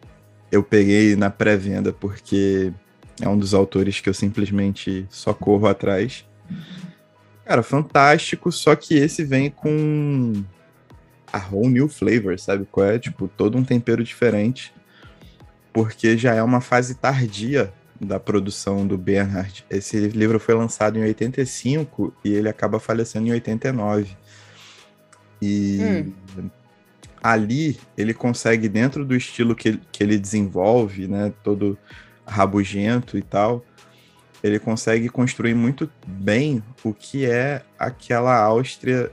eu 0.50 0.64
peguei 0.64 1.14
na 1.14 1.30
pré-venda 1.30 1.92
porque 1.92 2.72
é 3.20 3.28
um 3.28 3.38
dos 3.38 3.54
autores 3.54 4.00
que 4.00 4.08
eu 4.08 4.14
simplesmente 4.14 5.06
só 5.08 5.32
corro 5.32 5.68
atrás. 5.68 6.24
Cara, 7.50 7.64
fantástico, 7.64 8.52
só 8.52 8.76
que 8.76 8.94
esse 8.94 9.24
vem 9.24 9.50
com 9.50 10.34
a 11.32 11.38
whole 11.50 11.66
new 11.66 11.88
flavor, 11.88 12.38
sabe? 12.38 12.64
Qual 12.70 12.86
é? 12.86 12.96
Tipo, 12.96 13.26
todo 13.26 13.58
um 13.58 13.64
tempero 13.64 14.04
diferente, 14.04 14.72
porque 15.72 16.16
já 16.16 16.32
é 16.32 16.40
uma 16.44 16.60
fase 16.60 16.94
tardia 16.94 17.72
da 18.00 18.20
produção 18.20 18.86
do 18.86 18.96
Bernhard. 18.96 19.66
Esse 19.68 19.98
livro 20.10 20.38
foi 20.38 20.54
lançado 20.54 20.96
em 20.96 21.02
85 21.02 22.14
e 22.24 22.32
ele 22.32 22.48
acaba 22.48 22.78
falecendo 22.78 23.26
em 23.26 23.32
89. 23.32 24.16
E 25.42 26.12
hum. 26.38 26.50
ali 27.20 27.80
ele 27.98 28.14
consegue, 28.14 28.68
dentro 28.68 29.04
do 29.04 29.16
estilo 29.16 29.56
que, 29.56 29.76
que 29.90 30.04
ele 30.04 30.20
desenvolve, 30.20 31.08
né? 31.08 31.32
Todo 31.42 31.76
rabugento 32.24 33.18
e 33.18 33.22
tal, 33.22 33.64
ele 34.42 34.58
consegue 34.58 35.08
construir 35.08 35.54
muito 35.54 35.90
bem 36.06 36.62
o 36.82 36.92
que 36.92 37.26
é 37.26 37.62
aquela 37.78 38.36
Áustria 38.36 39.10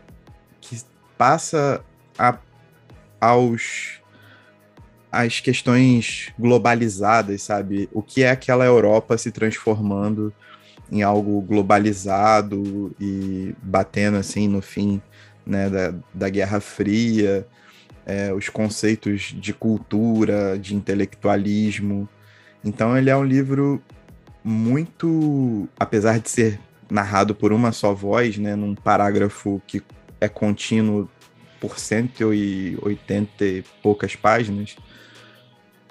que 0.61 0.81
passa 1.17 1.83
a, 2.17 2.37
aos 3.19 3.99
as 5.11 5.39
questões 5.39 6.31
globalizadas, 6.37 7.41
sabe? 7.41 7.89
O 7.93 8.01
que 8.01 8.23
é 8.23 8.29
aquela 8.29 8.65
Europa 8.65 9.17
se 9.17 9.31
transformando 9.31 10.33
em 10.91 11.01
algo 11.01 11.41
globalizado 11.41 12.95
e 12.99 13.55
batendo 13.61 14.17
assim 14.17 14.47
no 14.47 14.61
fim 14.61 15.01
né, 15.45 15.69
da, 15.69 15.93
da 16.13 16.29
Guerra 16.29 16.59
Fria, 16.59 17.47
é, 18.05 18.33
os 18.33 18.47
conceitos 18.49 19.35
de 19.37 19.53
cultura, 19.53 20.57
de 20.57 20.75
intelectualismo. 20.75 22.07
Então 22.63 22.97
ele 22.97 23.09
é 23.09 23.15
um 23.15 23.23
livro 23.23 23.81
muito, 24.47 25.67
apesar 25.77 26.21
de 26.21 26.29
ser 26.29 26.57
narrado 26.89 27.35
por 27.35 27.51
uma 27.51 27.73
só 27.73 27.93
voz, 27.93 28.37
né, 28.37 28.55
num 28.55 28.73
parágrafo 28.73 29.61
que 29.67 29.83
é 30.21 30.29
contínuo 30.29 31.09
por 31.59 31.77
180 31.77 33.45
e 33.45 33.63
poucas 33.83 34.15
páginas, 34.15 34.77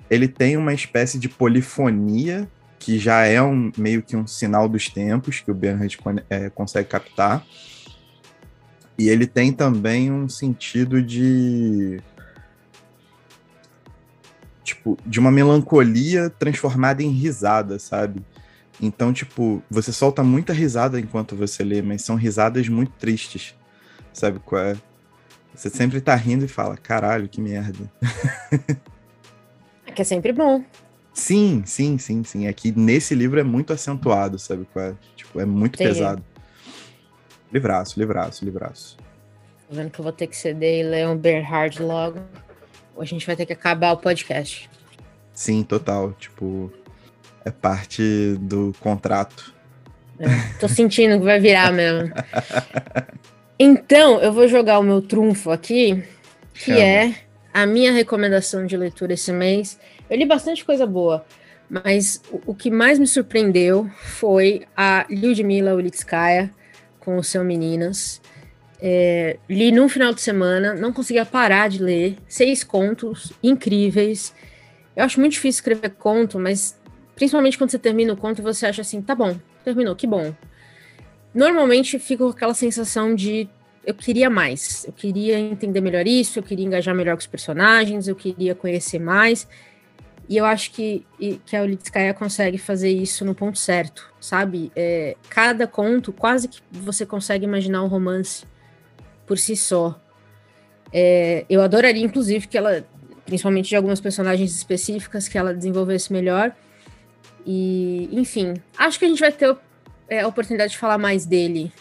ele 0.08 0.26
tem 0.26 0.56
uma 0.56 0.72
espécie 0.72 1.18
de 1.18 1.28
polifonia 1.28 2.48
que 2.78 2.98
já 2.98 3.26
é 3.26 3.42
um 3.42 3.70
meio 3.76 4.02
que 4.02 4.16
um 4.16 4.26
sinal 4.26 4.70
dos 4.70 4.88
tempos 4.88 5.40
que 5.40 5.50
o 5.50 5.54
Bernhard 5.54 5.98
é, 6.30 6.48
consegue 6.48 6.88
captar. 6.88 7.44
E 8.98 9.10
ele 9.10 9.26
tem 9.26 9.52
também 9.52 10.10
um 10.10 10.30
sentido 10.30 11.02
de 11.02 12.00
tipo 14.64 14.96
de 15.04 15.20
uma 15.20 15.30
melancolia 15.30 16.30
transformada 16.30 17.02
em 17.02 17.10
risada, 17.10 17.78
sabe? 17.78 18.24
Então, 18.80 19.12
tipo, 19.12 19.62
você 19.70 19.92
solta 19.92 20.22
muita 20.22 20.52
risada 20.52 21.00
enquanto 21.00 21.34
você 21.34 21.64
lê, 21.64 21.80
mas 21.80 22.02
são 22.02 22.16
risadas 22.16 22.68
muito 22.68 22.92
tristes. 22.92 23.54
Sabe 24.12 24.38
qual 24.38 24.62
é? 24.62 24.76
Você 25.54 25.70
sempre 25.70 26.00
tá 26.00 26.14
rindo 26.14 26.44
e 26.44 26.48
fala, 26.48 26.76
caralho, 26.76 27.28
que 27.28 27.40
merda. 27.40 27.90
É 29.86 29.92
que 29.92 30.02
é 30.02 30.04
sempre 30.04 30.32
bom. 30.32 30.62
Sim, 31.14 31.62
sim, 31.64 31.96
sim, 31.96 32.22
sim. 32.22 32.46
Aqui 32.46 32.68
é 32.68 32.78
nesse 32.78 33.14
livro 33.14 33.40
é 33.40 33.42
muito 33.42 33.72
acentuado, 33.72 34.38
sabe 34.38 34.66
qual 34.70 34.84
é? 34.84 34.94
Tipo, 35.16 35.40
é 35.40 35.46
muito 35.46 35.76
Entendi. 35.76 35.94
pesado. 35.94 36.24
Livraço, 37.50 37.98
livraço, 37.98 38.44
livraço. 38.44 38.98
Tô 39.66 39.74
vendo 39.74 39.90
que 39.90 39.98
eu 39.98 40.02
vou 40.02 40.12
ter 40.12 40.26
que 40.26 40.36
ceder 40.36 40.80
e 40.80 40.88
ler 40.88 41.08
um 41.08 41.16
Bernhard 41.16 41.82
logo. 41.82 42.20
Ou 42.94 43.02
a 43.02 43.04
gente 43.06 43.26
vai 43.26 43.34
ter 43.34 43.46
que 43.46 43.52
acabar 43.54 43.92
o 43.92 43.96
podcast. 43.96 44.68
Sim, 45.32 45.62
total. 45.62 46.12
Tipo, 46.12 46.70
é 47.46 47.50
parte 47.50 48.37
do 48.40 48.74
contrato. 48.80 49.54
É, 50.18 50.26
tô 50.59 50.66
sentindo 50.66 51.18
que 51.18 51.24
vai 51.24 51.38
virar 51.38 51.72
mesmo. 51.72 52.12
Então, 53.59 54.20
eu 54.20 54.35
vou 54.35 54.46
jogar 54.46 54.78
o 54.78 54.82
meu 54.82 55.00
trunfo 55.00 55.50
aqui, 55.50 56.04
que 56.52 56.72
Chama. 56.72 56.78
é 56.78 57.14
a 57.54 57.64
minha 57.64 57.90
recomendação 57.90 58.66
de 58.66 58.76
leitura 58.76 59.14
esse 59.14 59.32
mês. 59.32 59.80
Eu 60.11 60.18
li 60.18 60.26
bastante 60.26 60.62
coisa 60.62 60.87
boa, 60.87 61.24
mas 61.66 62.20
o, 62.30 62.50
o 62.50 62.54
que 62.54 62.70
mais 62.70 62.98
me 62.98 63.06
surpreendeu 63.06 63.90
foi 63.96 64.66
a 64.76 65.06
Lyudmila 65.09 65.74
Ulitskaya 65.74 66.52
com 67.00 67.16
o 67.16 67.24
seu 67.24 67.42
Meninas. 67.42 68.20
É, 68.78 69.38
li 69.48 69.72
num 69.72 69.88
final 69.88 70.12
de 70.12 70.20
semana, 70.20 70.74
não 70.74 70.92
conseguia 70.92 71.24
parar 71.24 71.70
de 71.70 71.82
ler. 71.82 72.18
Seis 72.28 72.62
contos 72.62 73.32
incríveis. 73.42 74.35
Eu 74.94 75.02
acho 75.02 75.18
muito 75.18 75.32
difícil 75.32 75.61
escrever 75.61 75.94
conto, 75.94 76.38
mas 76.38 76.76
Principalmente 77.16 77.59
quando 77.59 77.70
você 77.70 77.79
termina 77.79 78.12
o 78.12 78.16
conto, 78.16 78.42
você 78.42 78.66
acha 78.66 78.83
assim, 78.83 79.02
tá 79.02 79.14
bom, 79.14 79.37
terminou, 79.64 79.96
que 79.96 80.07
bom. 80.07 80.33
Normalmente 81.35 81.98
fica 81.98 82.22
com 82.22 82.31
aquela 82.31 82.55
sensação 82.55 83.14
de 83.14 83.48
eu 83.85 83.94
queria 83.94 84.29
mais, 84.29 84.85
eu 84.87 84.92
queria 84.92 85.38
entender 85.38 85.81
melhor 85.81 86.07
isso, 86.07 86.38
eu 86.38 86.42
queria 86.42 86.64
engajar 86.64 86.94
melhor 86.94 87.14
com 87.14 87.20
os 87.20 87.26
personagens, 87.26 88.07
eu 88.07 88.14
queria 88.14 88.55
conhecer 88.55 88.98
mais. 88.98 89.48
E 90.29 90.37
eu 90.37 90.44
acho 90.44 90.72
que, 90.72 91.07
que 91.46 91.57
a 91.57 91.62
Ulitskaya 91.62 92.12
consegue 92.12 92.59
fazer 92.59 92.90
isso 92.90 93.24
no 93.24 93.35
ponto 93.35 93.59
certo, 93.59 94.12
sabe? 94.20 94.72
É, 94.74 95.16
cada 95.31 95.66
conto, 95.66 96.12
quase 96.12 96.48
que 96.48 96.61
você 96.70 97.07
consegue 97.07 97.44
imaginar 97.44 97.83
um 97.83 97.87
romance 97.87 98.44
por 99.24 99.38
si 99.38 99.57
só. 99.57 99.98
É, 100.92 101.46
eu 101.48 101.62
adoraria, 101.62 102.05
inclusive, 102.05 102.48
que 102.48 102.59
ela, 102.59 102.85
principalmente 103.24 103.68
de 103.68 103.76
algumas 103.76 104.00
personagens 104.00 104.55
específicas, 104.55 105.29
que 105.29 105.38
ela 105.38 105.55
desenvolvesse 105.55 106.12
melhor. 106.12 106.52
E, 107.46 108.09
enfim, 108.11 108.54
acho 108.76 108.98
que 108.98 109.04
a 109.04 109.09
gente 109.09 109.20
vai 109.20 109.30
ter 109.30 109.56
é, 110.09 110.20
a 110.20 110.26
oportunidade 110.26 110.72
de 110.72 110.78
falar 110.78 110.98
mais 110.98 111.24
dele 111.24 111.72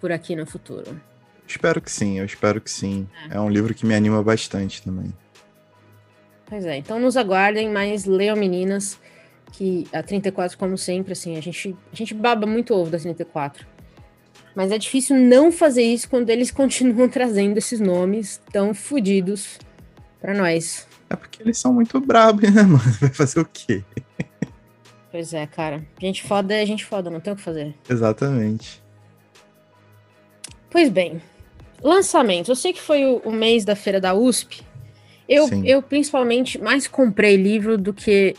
por 0.00 0.10
aqui 0.10 0.34
no 0.34 0.46
futuro. 0.46 0.98
Espero 1.46 1.80
que 1.80 1.90
sim, 1.90 2.18
eu 2.18 2.24
espero 2.24 2.58
que 2.58 2.70
sim. 2.70 3.06
É, 3.30 3.36
é 3.36 3.40
um 3.40 3.50
livro 3.50 3.74
que 3.74 3.84
me 3.84 3.94
anima 3.94 4.22
bastante 4.22 4.82
também. 4.82 5.12
Pois 6.46 6.64
é, 6.64 6.76
então 6.78 6.98
nos 6.98 7.16
aguardem, 7.16 7.70
mas 7.70 8.06
leiam 8.06 8.36
meninas, 8.36 8.98
que 9.52 9.86
a 9.92 10.02
34, 10.02 10.56
como 10.56 10.78
sempre, 10.78 11.12
assim, 11.12 11.36
a 11.36 11.40
gente, 11.40 11.76
a 11.92 11.96
gente 11.96 12.14
baba 12.14 12.46
muito 12.46 12.74
ovo 12.74 12.90
da 12.90 12.98
34. 12.98 13.66
Mas 14.54 14.70
é 14.72 14.78
difícil 14.78 15.16
não 15.16 15.52
fazer 15.52 15.82
isso 15.82 16.08
quando 16.08 16.30
eles 16.30 16.48
continuam 16.52 17.08
trazendo 17.08 17.58
esses 17.58 17.78
nomes 17.78 18.40
tão 18.50 18.72
fodidos 18.72 19.58
para 20.20 20.32
nós. 20.32 20.86
É 21.10 21.16
porque 21.16 21.42
eles 21.42 21.58
são 21.58 21.74
muito 21.74 22.00
brabos, 22.00 22.48
né, 22.54 22.62
mano? 22.62 22.78
Vai 23.00 23.10
fazer 23.10 23.40
o 23.40 23.44
quê? 23.44 23.84
Pois 25.14 25.32
é, 25.32 25.46
cara. 25.46 25.80
Gente 26.00 26.24
foda 26.24 26.52
é 26.52 26.66
gente 26.66 26.84
foda, 26.84 27.08
não 27.08 27.20
tem 27.20 27.32
o 27.32 27.36
que 27.36 27.42
fazer. 27.42 27.72
Exatamente. 27.88 28.82
Pois 30.68 30.88
bem. 30.88 31.22
Lançamento. 31.80 32.50
Eu 32.50 32.56
sei 32.56 32.72
que 32.72 32.80
foi 32.80 33.04
o, 33.04 33.18
o 33.18 33.30
mês 33.30 33.64
da 33.64 33.76
feira 33.76 34.00
da 34.00 34.12
USP. 34.12 34.62
Eu, 35.28 35.48
eu 35.64 35.80
principalmente 35.80 36.60
mais 36.60 36.88
comprei 36.88 37.36
livro 37.36 37.78
do 37.78 37.94
que 37.94 38.34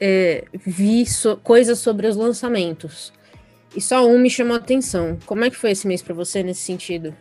é, 0.00 0.46
vi 0.54 1.04
so, 1.04 1.36
coisas 1.36 1.78
sobre 1.80 2.06
os 2.06 2.16
lançamentos. 2.16 3.12
E 3.76 3.80
só 3.82 4.08
um 4.08 4.18
me 4.18 4.30
chamou 4.30 4.54
a 4.54 4.58
atenção. 4.58 5.18
Como 5.26 5.44
é 5.44 5.50
que 5.50 5.56
foi 5.56 5.72
esse 5.72 5.86
mês 5.86 6.00
para 6.00 6.14
você 6.14 6.42
nesse 6.42 6.62
sentido? 6.62 7.14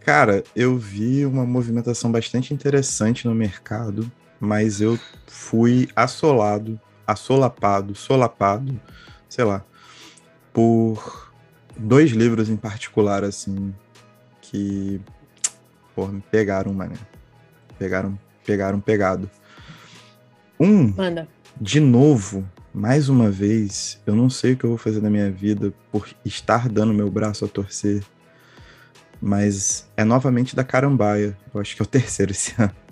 Cara, 0.00 0.42
eu 0.56 0.78
vi 0.78 1.26
uma 1.26 1.44
movimentação 1.44 2.10
bastante 2.10 2.54
interessante 2.54 3.28
no 3.28 3.34
mercado, 3.34 4.10
mas 4.40 4.80
eu 4.80 4.98
fui 5.26 5.90
assolado, 5.94 6.80
assolapado, 7.06 7.94
solapado, 7.94 8.80
sei 9.28 9.44
lá, 9.44 9.64
por 10.52 11.32
dois 11.76 12.10
livros 12.10 12.48
em 12.48 12.56
particular, 12.56 13.24
assim, 13.24 13.74
que, 14.40 15.00
porra, 15.94 16.12
me 16.12 16.22
pegaram, 16.30 16.72
mané. 16.72 16.96
Pegaram, 17.78 18.18
pegaram 18.44 18.80
pegado. 18.80 19.30
Um, 20.58 20.94
Manda. 20.94 21.28
de 21.60 21.80
novo, 21.80 22.48
mais 22.72 23.08
uma 23.08 23.30
vez, 23.30 24.00
eu 24.06 24.14
não 24.14 24.30
sei 24.30 24.52
o 24.52 24.56
que 24.56 24.64
eu 24.64 24.70
vou 24.70 24.78
fazer 24.78 25.00
na 25.00 25.10
minha 25.10 25.30
vida 25.30 25.72
por 25.90 26.08
estar 26.24 26.68
dando 26.68 26.94
meu 26.94 27.10
braço 27.10 27.44
a 27.44 27.48
torcer. 27.48 28.02
Mas 29.20 29.88
é 29.96 30.04
novamente 30.04 30.54
da 30.54 30.62
Carambaia. 30.62 31.36
Eu 31.52 31.60
acho 31.60 31.74
que 31.74 31.82
é 31.82 31.84
o 31.84 31.86
terceiro 31.86 32.32
esse 32.32 32.54
ano. 32.60 32.83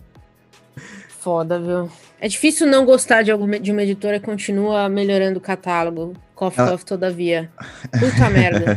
Foda, 1.23 1.61
viu? 1.61 1.89
É 2.21 2.27
difícil 2.27 2.67
não 2.67 2.85
gostar 2.85 3.23
de, 3.23 3.31
alguma, 3.31 3.57
de 3.61 3.71
uma 3.71 3.85
editora 3.85 4.19
que 4.19 4.27
continua 4.27 4.89
melhorando 4.89 5.39
o 5.39 5.41
catálogo. 5.41 6.15
Cough, 6.35 6.53
Ela... 6.57 6.71
cough, 6.71 6.83
todavia. 6.83 7.49
Puta 7.93 8.29
merda. 8.29 8.77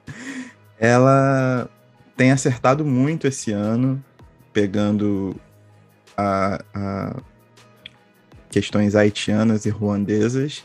Ela 0.80 1.68
tem 2.16 2.32
acertado 2.32 2.82
muito 2.82 3.26
esse 3.26 3.52
ano, 3.52 4.02
pegando 4.54 5.36
a, 6.16 6.64
a 6.74 7.16
questões 8.48 8.96
haitianas 8.96 9.66
e 9.66 9.68
ruandesas, 9.68 10.64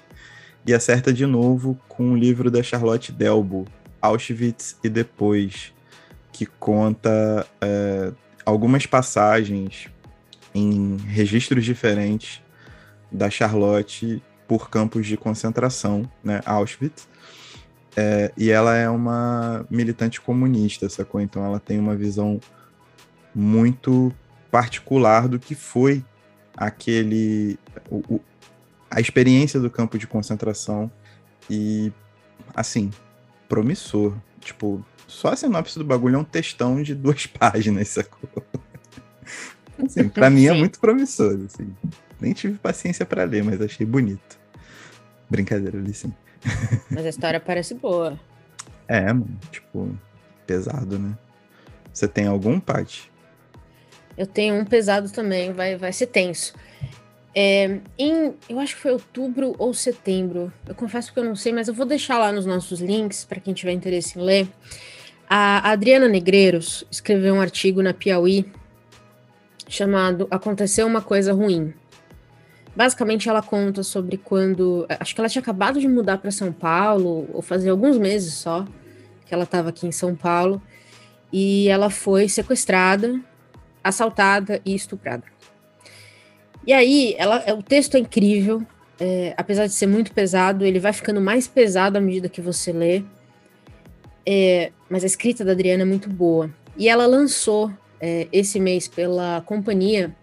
e 0.66 0.74
acerta 0.74 1.12
de 1.12 1.26
novo 1.26 1.78
com 1.90 2.14
o 2.14 2.16
livro 2.16 2.50
da 2.50 2.64
Charlotte 2.64 3.12
Delbo, 3.12 3.66
Auschwitz 4.02 4.78
e 4.82 4.88
Depois, 4.88 5.74
que 6.32 6.46
conta 6.46 7.46
é, 7.60 8.14
algumas 8.46 8.86
passagens 8.86 9.90
em 10.54 10.98
registros 10.98 11.64
diferentes 11.64 12.42
da 13.12 13.30
Charlotte 13.30 14.22
por 14.48 14.70
campos 14.70 15.08
de 15.08 15.18
concentração, 15.18 16.10
né, 16.24 16.42
Auschwitz. 16.46 17.08
É, 17.96 18.32
e 18.38 18.50
ela 18.50 18.76
é 18.76 18.90
uma 18.90 19.66
militante 19.70 20.22
comunista, 20.22 20.88
sacou? 20.90 21.20
Então 21.20 21.44
ela 21.44 21.60
tem 21.60 21.78
uma 21.78 21.96
visão 21.96 22.40
muito 23.36 24.14
particular 24.50 25.28
do 25.28 25.40
que 25.40 25.56
foi 25.56 26.04
aquele 26.56 27.58
o, 27.90 28.16
o, 28.16 28.22
a 28.90 29.00
experiência 29.00 29.60
do 29.60 29.70
campo 29.70 29.98
de 29.98 30.06
concentração 30.06 30.92
e 31.50 31.92
assim 32.54 32.92
promissor 33.48 34.14
tipo 34.42 34.86
só 35.08 35.30
a 35.30 35.36
sinopse 35.36 35.80
do 35.80 35.86
bagulho 35.86 36.18
é 36.18 36.20
um 36.20 36.24
textão 36.26 36.82
de 36.84 36.94
duas 36.94 37.26
páginas 37.32 37.88
sacou 37.88 38.30
assim, 39.86 40.10
para 40.10 40.30
mim 40.30 40.46
é 40.46 40.54
muito 40.54 40.80
promissor 40.80 41.40
assim 41.46 41.74
nem 42.20 42.34
tive 42.34 42.58
paciência 42.58 43.06
para 43.06 43.24
ler 43.24 43.44
mas 43.44 43.62
achei 43.62 43.86
bonito 43.86 44.40
brincadeira 45.30 45.78
ali 45.78 45.94
sim 45.94 46.14
mas 46.90 47.06
a 47.06 47.10
história 47.10 47.40
parece 47.40 47.74
boa 47.74 48.20
é 48.88 49.12
mano 49.14 49.40
tipo 49.52 49.98
pesado 50.46 50.98
né 50.98 51.18
você 51.94 52.08
tem 52.08 52.28
algum 52.28 52.60
Paty? 52.60 53.12
Eu 54.18 54.26
tenho 54.26 54.56
um 54.56 54.66
pesado 54.66 55.10
também, 55.12 55.52
vai, 55.54 55.76
vai 55.76 55.92
ser 55.92 56.08
tenso. 56.08 56.54
É, 57.34 57.80
em, 57.98 58.34
eu 58.50 58.60
acho 58.60 58.76
que 58.76 58.82
foi 58.82 58.92
outubro 58.92 59.56
ou 59.58 59.74
setembro. 59.74 60.52
Eu 60.68 60.76
confesso 60.76 61.14
que 61.14 61.20
eu 61.20 61.24
não 61.24 61.36
sei, 61.36 61.54
mas 61.54 61.68
eu 61.68 61.74
vou 61.74 61.86
deixar 61.86 62.18
lá 62.18 62.32
nos 62.32 62.46
nossos 62.46 62.80
links 62.82 63.24
para 63.24 63.40
quem 63.40 63.54
tiver 63.54 63.72
interesse 63.72 64.20
em 64.20 64.22
ler. 64.22 64.48
A 65.30 65.72
Adriana 65.72 66.08
Negreiros 66.08 66.86
escreveu 66.92 67.34
um 67.36 67.42
artigo 67.42 67.82
na 67.82 67.94
Piauí 67.94 68.46
chamado 69.72 70.28
Aconteceu 70.30 70.86
uma 70.86 71.02
coisa 71.02 71.34
ruim. 71.34 71.74
Basicamente, 72.76 73.28
ela 73.28 73.42
conta 73.42 73.84
sobre 73.84 74.18
quando. 74.18 74.86
Acho 75.00 75.16
que 75.16 75.22
ela 75.22 75.30
tinha 75.30 75.42
acabado 75.42 75.80
de 75.80 75.88
mudar 75.88 76.18
para 76.18 76.32
São 76.32 76.52
Paulo, 76.52 77.28
ou 77.34 77.42
fazia 77.42 77.72
alguns 77.72 77.98
meses 77.98 78.34
só 78.34 78.66
que 79.26 79.34
ela 79.34 79.44
estava 79.44 79.70
aqui 79.70 79.88
em 79.88 79.92
São 79.92 80.14
Paulo, 80.14 80.62
e 81.32 81.70
ela 81.70 81.90
foi 81.90 82.28
sequestrada 82.28 83.20
assaltada 83.84 84.62
e 84.66 84.76
estuprada. 84.76 85.24
E 86.68 86.74
aí, 86.74 87.16
ela, 87.18 87.44
o 87.58 87.64
texto 87.64 87.96
é 87.96 88.00
incrível, 88.00 88.62
é, 89.00 89.34
apesar 89.36 89.66
de 89.66 89.74
ser 89.74 89.88
muito 89.88 90.12
pesado, 90.12 90.64
ele 90.64 90.80
vai 90.80 90.94
ficando 90.94 91.20
mais 91.20 91.48
pesado 91.48 91.98
à 91.98 92.02
medida 92.02 92.30
que 92.30 92.42
você 92.42 92.72
lê. 92.72 93.04
É, 94.24 94.72
mas 94.88 95.04
a 95.04 95.08
escrita 95.08 95.44
da 95.44 95.54
Adriana 95.54 95.82
é 95.82 95.86
muito 95.86 96.10
boa. 96.10 96.52
E 96.78 96.88
ela 96.88 97.08
lançou 97.08 97.72
é, 98.02 98.28
esse 98.32 98.60
mês 98.60 98.88
pela 98.88 99.42
companhia 99.42 100.16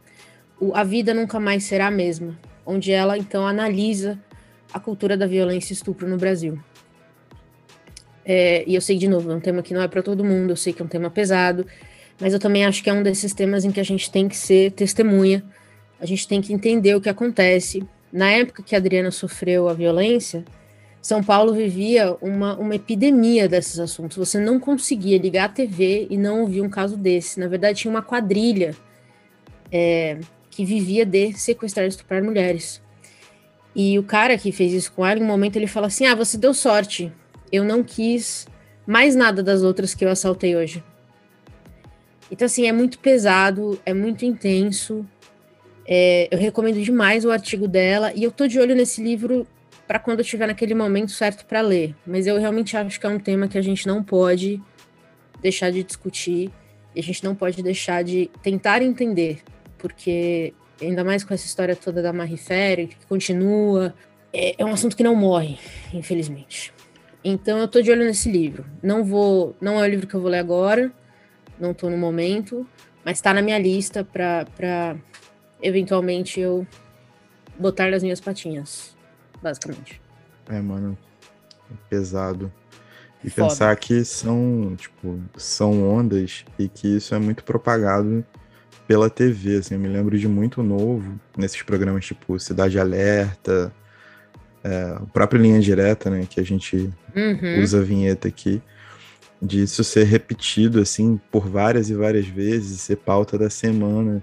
o 0.61 0.75
A 0.75 0.83
Vida 0.83 1.15
Nunca 1.15 1.39
Mais 1.39 1.65
Será 1.65 1.87
a 1.87 1.91
Mesma, 1.91 2.37
onde 2.67 2.91
ela 2.91 3.17
então 3.17 3.47
analisa 3.47 4.19
a 4.73 4.81
cultura 4.81 5.17
da 5.17 5.27
violência 5.27 5.73
e 5.73 5.77
estupro 5.77 6.09
no 6.09 6.17
Brasil. 6.17 6.59
É, 8.25 8.65
e 8.67 8.75
eu 8.75 8.81
sei, 8.81 8.99
de 8.99 9.09
novo, 9.09 9.31
é 9.31 9.35
um 9.35 9.41
tema 9.41 9.63
que 9.63 9.73
não 9.73 9.81
é 9.81 9.89
para 9.89 10.03
todo 10.03 10.25
mundo, 10.25 10.51
eu 10.51 10.57
sei 10.57 10.73
que 10.73 10.83
é 10.83 10.85
um 10.85 10.89
tema 10.89 11.09
pesado, 11.09 11.65
mas 12.21 12.33
eu 12.33 12.39
também 12.39 12.67
acho 12.67 12.83
que 12.83 12.91
é 12.91 12.93
um 12.93 13.03
desses 13.03 13.33
temas 13.33 13.65
em 13.65 13.71
que 13.71 13.81
a 13.81 13.85
gente 13.85 14.11
tem 14.11 14.29
que 14.29 14.37
ser 14.37 14.73
testemunha, 14.73 15.43
a 16.01 16.05
gente 16.05 16.27
tem 16.29 16.43
que 16.43 16.53
entender 16.53 16.95
o 16.95 17.01
que 17.01 17.09
acontece. 17.09 17.83
Na 18.13 18.31
época 18.31 18.63
que 18.63 18.75
a 18.75 18.79
Adriana 18.79 19.11
sofreu 19.11 19.69
a 19.69 19.73
violência, 19.73 20.45
São 21.09 21.25
Paulo 21.25 21.55
vivia 21.55 22.15
uma, 22.21 22.55
uma 22.59 22.75
epidemia 22.75 23.49
desses 23.49 23.79
assuntos. 23.79 24.19
Você 24.19 24.39
não 24.39 24.61
conseguia 24.61 25.17
ligar 25.17 25.47
a 25.47 25.49
TV 25.49 26.07
e 26.11 26.19
não 26.19 26.43
ouvir 26.43 26.61
um 26.61 26.69
caso 26.69 26.99
desse. 26.99 27.41
Na 27.41 27.49
verdade, 27.49 27.79
tinha 27.79 27.91
uma 27.91 28.03
quadrilha 28.03 28.77
é, 29.73 30.19
que 30.51 30.67
vivia 30.67 31.07
de 31.07 31.33
sequestrar 31.33 31.87
e 31.87 31.89
estuprar 31.89 32.23
mulheres. 32.23 32.83
E 33.75 33.99
o 33.99 34.03
cara 34.03 34.37
que 34.37 34.53
fez 34.53 34.71
isso 34.75 34.93
com 34.93 35.07
ela, 35.07 35.19
em 35.19 35.23
um 35.23 35.27
momento 35.27 35.57
ele 35.57 35.67
fala 35.67 35.87
assim: 35.87 36.05
Ah, 36.05 36.15
você 36.15 36.37
deu 36.37 36.53
sorte. 36.53 37.11
Eu 37.51 37.65
não 37.65 37.83
quis 37.83 38.47
mais 38.87 39.17
nada 39.17 39.43
das 39.43 39.63
outras 39.63 39.95
que 39.95 40.05
eu 40.05 40.11
assaltei 40.11 40.57
hoje. 40.57 40.85
Então, 42.31 42.45
assim, 42.45 42.67
é 42.67 42.73
muito 42.73 42.99
pesado, 42.99 43.81
é 43.87 43.95
muito 43.95 44.27
intenso. 44.27 45.07
É, 45.87 46.29
eu 46.31 46.37
recomendo 46.37 46.83
demais 46.83 47.25
o 47.25 47.31
artigo 47.31 47.67
dela 47.67 48.13
e 48.15 48.25
eu 48.25 48.31
tô 48.31 48.47
de 48.47 48.61
olho 48.61 48.77
nesse 48.77 49.03
livro 49.03 49.47
para 49.89 49.99
quando 49.99 50.21
eu 50.21 50.23
estiver 50.23 50.47
naquele 50.47 50.75
momento 50.75 51.11
certo 51.11 51.45
para 51.45 51.61
ler. 51.61 51.97
Mas 52.07 52.27
eu 52.27 52.39
realmente 52.39 52.77
acho 52.77 53.01
que 53.01 53.07
é 53.07 53.09
um 53.09 53.19
tema 53.19 53.49
que 53.49 53.59
a 53.59 53.63
gente 53.63 53.87
não 53.87 54.05
pode 54.05 54.63
deixar 55.43 55.71
de 55.73 55.83
discutir 55.83 56.53
e 56.95 57.01
a 57.01 57.03
gente 57.03 57.25
não 57.25 57.35
pode 57.35 57.63
deixar 57.63 58.05
de 58.05 58.31
tentar 58.43 58.83
entender, 58.83 59.41
porque 59.79 60.55
ainda 60.81 61.03
mais 61.03 61.25
com 61.25 61.35
essa 61.35 61.47
história 61.47 61.75
toda 61.75 62.03
da 62.03 62.13
Marie 62.13 62.37
Ferre, 62.37 62.89
que 62.89 63.07
continua, 63.07 63.95
é, 64.33 64.55
é 64.59 64.65
um 64.65 64.73
assunto 64.73 64.97
que 64.97 65.03
não 65.03 65.17
morre, 65.17 65.59
infelizmente. 65.93 66.73
Então 67.25 67.59
eu 67.59 67.67
tô 67.67 67.81
de 67.81 67.91
olho 67.91 68.05
nesse 68.05 68.31
livro. 68.31 68.65
Não 68.83 69.03
vou, 69.03 69.57
não 69.61 69.83
é 69.83 69.87
o 69.87 69.91
livro 69.91 70.07
que 70.07 70.15
eu 70.15 70.21
vou 70.21 70.31
ler 70.31 70.39
agora 70.39 70.93
não 71.61 71.75
tô 71.75 71.91
no 71.91 71.97
momento, 71.97 72.67
mas 73.05 73.21
tá 73.21 73.35
na 73.35 73.43
minha 73.43 73.59
lista 73.59 74.05
para 74.05 74.97
eventualmente 75.63 76.41
eu 76.41 76.67
botar 77.59 77.91
nas 77.91 78.03
minhas 78.03 78.21
patinhas, 78.21 78.97
basicamente. 79.43 80.01
É, 80.49 80.61
mano, 80.61 80.97
é 81.71 81.75
pesado. 81.89 82.53
E 83.23 83.31
Foda. 83.31 83.49
pensar 83.49 83.77
que 83.77 84.05
são, 84.05 84.75
tipo, 84.77 85.21
são 85.37 85.89
ondas 85.89 86.45
e 86.59 86.69
que 86.69 86.97
isso 86.97 87.15
é 87.15 87.19
muito 87.19 87.43
propagado 87.43 88.25
pela 88.87 89.11
TV, 89.11 89.57
assim, 89.57 89.75
eu 89.75 89.81
me 89.81 89.89
lembro 89.89 90.19
de 90.19 90.27
muito 90.27 90.63
novo, 90.63 91.21
nesses 91.37 91.61
programas 91.61 92.07
tipo 92.07 92.39
Cidade 92.41 92.79
Alerta, 92.79 93.71
é, 94.65 94.97
o 95.03 95.07
próprio 95.07 95.43
Linha 95.43 95.61
Direta, 95.61 96.09
né, 96.09 96.27
que 96.29 96.41
a 96.41 96.43
gente 96.43 96.91
uhum. 97.15 97.63
usa 97.63 97.81
a 97.81 97.83
vinheta 97.83 98.29
aqui, 98.29 98.63
disso 99.43 99.85
ser 99.85 100.05
repetido, 100.05 100.81
assim, 100.81 101.21
por 101.31 101.49
várias 101.49 101.91
e 101.91 101.95
várias 101.95 102.27
vezes, 102.27 102.81
ser 102.81 102.97
pauta 102.97 103.37
da 103.37 103.51
semana, 103.51 104.23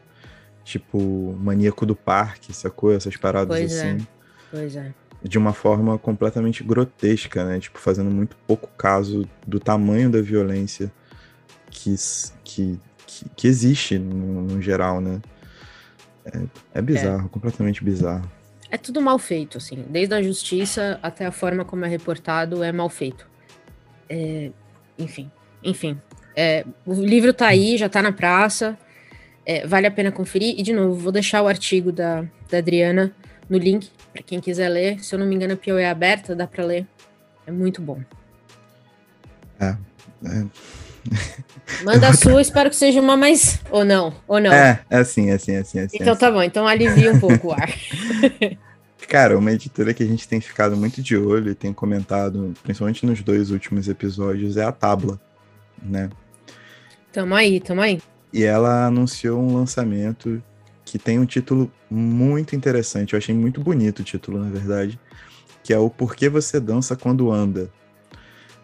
tipo, 0.63 1.37
Maníaco 1.39 1.85
do 1.85 1.95
Parque, 1.95 2.51
sacou? 2.51 2.91
Essas 2.91 3.15
paradas 3.15 3.55
pois 3.55 3.71
assim. 3.71 3.97
É. 3.97 4.07
Pois 4.51 4.75
é. 4.75 4.93
De 5.27 5.39
uma 5.39 5.53
forma 5.53 5.97
completamente 5.97 6.63
grotesca, 6.63 7.43
né? 7.43 7.59
Tipo, 7.59 7.79
fazendo 7.79 8.11
muito 8.11 8.35
pouco 8.47 8.69
caso 8.77 9.27
do 9.45 9.59
tamanho 9.59 10.09
da 10.09 10.21
violência 10.21 10.91
que, 11.71 11.95
que, 12.43 12.79
que, 13.07 13.29
que 13.35 13.47
existe 13.47 13.97
no, 13.97 14.43
no, 14.43 14.61
geral, 14.61 15.01
né? 15.01 15.19
É, 16.25 16.41
é 16.75 16.81
bizarro, 16.81 17.25
é. 17.25 17.29
completamente 17.29 17.83
bizarro. 17.83 18.29
É 18.69 18.77
tudo 18.77 19.01
mal 19.01 19.17
feito, 19.17 19.57
assim. 19.57 19.83
Desde 19.89 20.13
a 20.13 20.21
justiça 20.21 20.99
até 21.01 21.25
a 21.25 21.31
forma 21.31 21.65
como 21.65 21.85
é 21.85 21.87
reportado 21.87 22.63
é 22.63 22.71
mal 22.71 22.89
feito. 22.89 23.27
É, 24.07 24.51
enfim, 24.97 25.31
enfim. 25.63 25.99
É, 26.35 26.65
o 26.85 26.93
livro 26.93 27.33
tá 27.33 27.47
aí, 27.47 27.77
já 27.77 27.89
tá 27.89 28.01
na 28.01 28.11
praça. 28.11 28.77
É, 29.45 29.65
vale 29.65 29.87
a 29.87 29.91
pena 29.91 30.11
conferir. 30.11 30.55
E, 30.57 30.61
de 30.61 30.73
novo, 30.73 30.95
vou 30.95 31.11
deixar 31.11 31.41
o 31.41 31.47
artigo 31.47 31.91
da, 31.91 32.25
da 32.49 32.59
Adriana 32.59 33.11
no 33.49 33.57
link 33.57 33.89
para 34.15 34.23
quem 34.23 34.39
quiser 34.39 34.69
ler. 34.69 35.03
Se 35.03 35.13
eu 35.13 35.19
não 35.19 35.25
me 35.25 35.35
engano, 35.35 35.53
a 35.53 35.57
Pio 35.57 35.77
é 35.77 35.89
aberta, 35.89 36.33
dá 36.33 36.47
para 36.47 36.63
ler. 36.63 36.87
É 37.45 37.51
muito 37.51 37.81
bom. 37.81 37.99
É. 39.59 39.75
é. 40.25 40.45
Manda 41.83 42.07
a 42.07 42.13
sua, 42.13 42.41
espero 42.41 42.69
que 42.69 42.75
seja 42.77 43.01
uma 43.01 43.17
mais. 43.17 43.59
Ou 43.69 43.83
não, 43.83 44.15
ou 44.25 44.39
não. 44.39 44.53
É, 44.53 44.81
é 44.89 44.97
assim, 44.97 45.29
é 45.29 45.33
assim, 45.33 45.51
é 45.51 45.59
assim. 45.59 45.79
É 45.79 45.83
assim 45.83 45.97
então 45.99 46.13
é 46.13 46.15
tá 46.15 46.31
bom, 46.31 46.41
então 46.41 46.65
alivia 46.65 47.11
um 47.11 47.19
pouco 47.19 47.49
o 47.49 47.51
ar. 47.51 47.69
Cara, 49.09 49.37
uma 49.37 49.51
editora 49.51 49.93
que 49.93 50.01
a 50.01 50.07
gente 50.07 50.27
tem 50.27 50.41
ficado 50.41 50.75
muito 50.75 51.01
de 51.01 51.15
olho 51.15 51.51
e 51.51 51.55
tem 51.55 51.71
comentado, 51.71 52.53
principalmente 52.63 53.05
nos 53.05 53.21
dois 53.21 53.51
últimos 53.51 53.87
episódios, 53.87 54.57
é 54.57 54.63
a 54.63 54.71
Tabla, 54.71 55.19
né? 55.83 56.09
Tamo 57.11 57.35
aí, 57.35 57.59
tamo 57.59 57.81
aí. 57.81 58.01
E 58.33 58.43
ela 58.43 58.87
anunciou 58.87 59.39
um 59.39 59.53
lançamento 59.53 60.41
que 60.95 60.99
tem 60.99 61.19
um 61.19 61.25
título 61.25 61.69
muito 61.91 62.55
interessante. 62.55 63.11
Eu 63.11 63.17
achei 63.17 63.35
muito 63.35 63.59
bonito 63.59 63.99
o 63.99 64.03
título, 64.03 64.41
na 64.41 64.49
verdade, 64.49 64.97
que 65.61 65.73
é 65.73 65.77
o 65.77 65.89
Por 65.89 66.15
que 66.15 66.29
você 66.29 66.57
dança 66.57 66.95
quando 66.95 67.29
anda, 67.29 67.69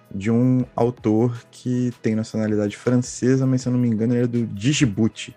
de 0.09 0.31
um 0.31 0.63
autor 0.73 1.43
que 1.51 1.91
tem 2.01 2.15
nacionalidade 2.15 2.77
francesa, 2.77 3.45
mas 3.45 3.61
se 3.61 3.67
eu 3.67 3.73
não 3.73 3.79
me 3.79 3.89
engano, 3.89 4.13
ele 4.13 4.23
é 4.23 4.27
do 4.27 4.47
Djibouti, 4.47 5.35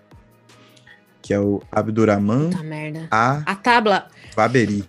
que 1.21 1.33
é 1.33 1.39
o 1.39 1.61
Abdurrahman 1.69 2.51
A. 3.11 3.43
A 3.45 3.55
tabla. 3.55 4.07
Faberi. 4.33 4.85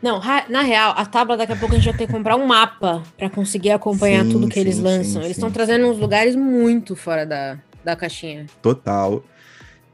Não, 0.00 0.18
na 0.48 0.62
real, 0.62 0.94
a 0.96 1.04
tábua 1.04 1.36
daqui 1.36 1.52
a 1.52 1.56
pouco 1.56 1.74
a 1.74 1.78
gente 1.78 1.90
vai 1.90 1.98
ter 1.98 2.06
que 2.06 2.12
comprar 2.12 2.36
um 2.36 2.46
mapa 2.46 3.02
para 3.18 3.28
conseguir 3.28 3.72
acompanhar 3.72 4.24
sim, 4.24 4.30
tudo 4.30 4.48
que 4.48 4.54
sim, 4.54 4.60
eles 4.60 4.78
lançam. 4.78 5.20
Sim, 5.20 5.26
eles 5.26 5.36
estão 5.36 5.50
trazendo 5.50 5.88
uns 5.88 5.98
lugares 5.98 6.34
muito 6.34 6.96
fora 6.96 7.26
da, 7.26 7.58
da 7.84 7.94
caixinha. 7.94 8.46
Total. 8.62 9.22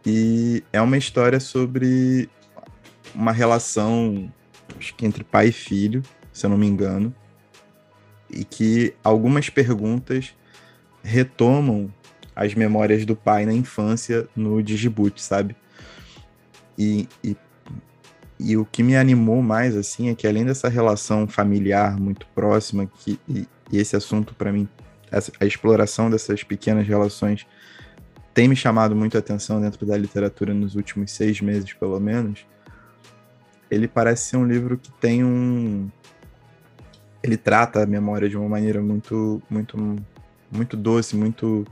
E 0.04 0.62
é 0.72 0.80
uma 0.80 0.96
história 0.96 1.38
sobre 1.38 2.28
uma 3.14 3.32
relação 3.32 4.32
acho 4.78 4.94
que 4.94 5.04
entre 5.04 5.24
pai 5.24 5.48
e 5.48 5.52
filho, 5.52 6.02
se 6.32 6.46
eu 6.46 6.50
não 6.50 6.56
me 6.56 6.66
engano, 6.66 7.14
e 8.30 8.44
que 8.44 8.94
algumas 9.02 9.50
perguntas 9.50 10.34
retomam 11.02 11.92
as 12.34 12.54
memórias 12.54 13.04
do 13.04 13.16
pai 13.16 13.44
na 13.44 13.52
infância 13.52 14.28
no 14.34 14.62
Djibouti, 14.62 15.20
sabe? 15.20 15.56
E, 16.78 17.08
e 17.22 17.36
e 18.42 18.56
o 18.56 18.64
que 18.64 18.82
me 18.82 18.96
animou 18.96 19.42
mais, 19.42 19.76
assim, 19.76 20.08
é 20.08 20.14
que 20.14 20.26
além 20.26 20.46
dessa 20.46 20.66
relação 20.66 21.28
familiar 21.28 22.00
muito 22.00 22.26
próxima, 22.34 22.86
que, 22.86 23.20
e, 23.28 23.46
e 23.70 23.76
esse 23.76 23.94
assunto, 23.94 24.34
para 24.34 24.50
mim, 24.50 24.66
essa, 25.12 25.30
a 25.38 25.44
exploração 25.44 26.10
dessas 26.10 26.42
pequenas 26.42 26.86
relações 26.86 27.46
tem 28.40 28.48
me 28.48 28.56
chamado 28.56 28.96
muito 28.96 29.18
a 29.18 29.20
atenção 29.20 29.60
dentro 29.60 29.84
da 29.84 29.94
literatura 29.98 30.54
nos 30.54 30.74
últimos 30.74 31.10
seis 31.10 31.42
meses, 31.42 31.74
pelo 31.74 32.00
menos. 32.00 32.46
Ele 33.70 33.86
parece 33.86 34.30
ser 34.30 34.38
um 34.38 34.46
livro 34.46 34.78
que 34.78 34.90
tem 34.92 35.22
um. 35.22 35.90
Ele 37.22 37.36
trata 37.36 37.82
a 37.82 37.86
memória 37.86 38.30
de 38.30 38.38
uma 38.38 38.48
maneira 38.48 38.80
muito, 38.80 39.42
muito, 39.50 39.76
muito 40.50 40.74
doce, 40.74 41.14
muito, 41.14 41.66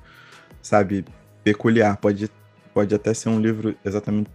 sabe, 0.60 1.06
peculiar. 1.42 1.96
Pode, 1.96 2.30
pode 2.74 2.94
até 2.94 3.14
ser 3.14 3.30
um 3.30 3.40
livro 3.40 3.74
exatamente 3.82 4.28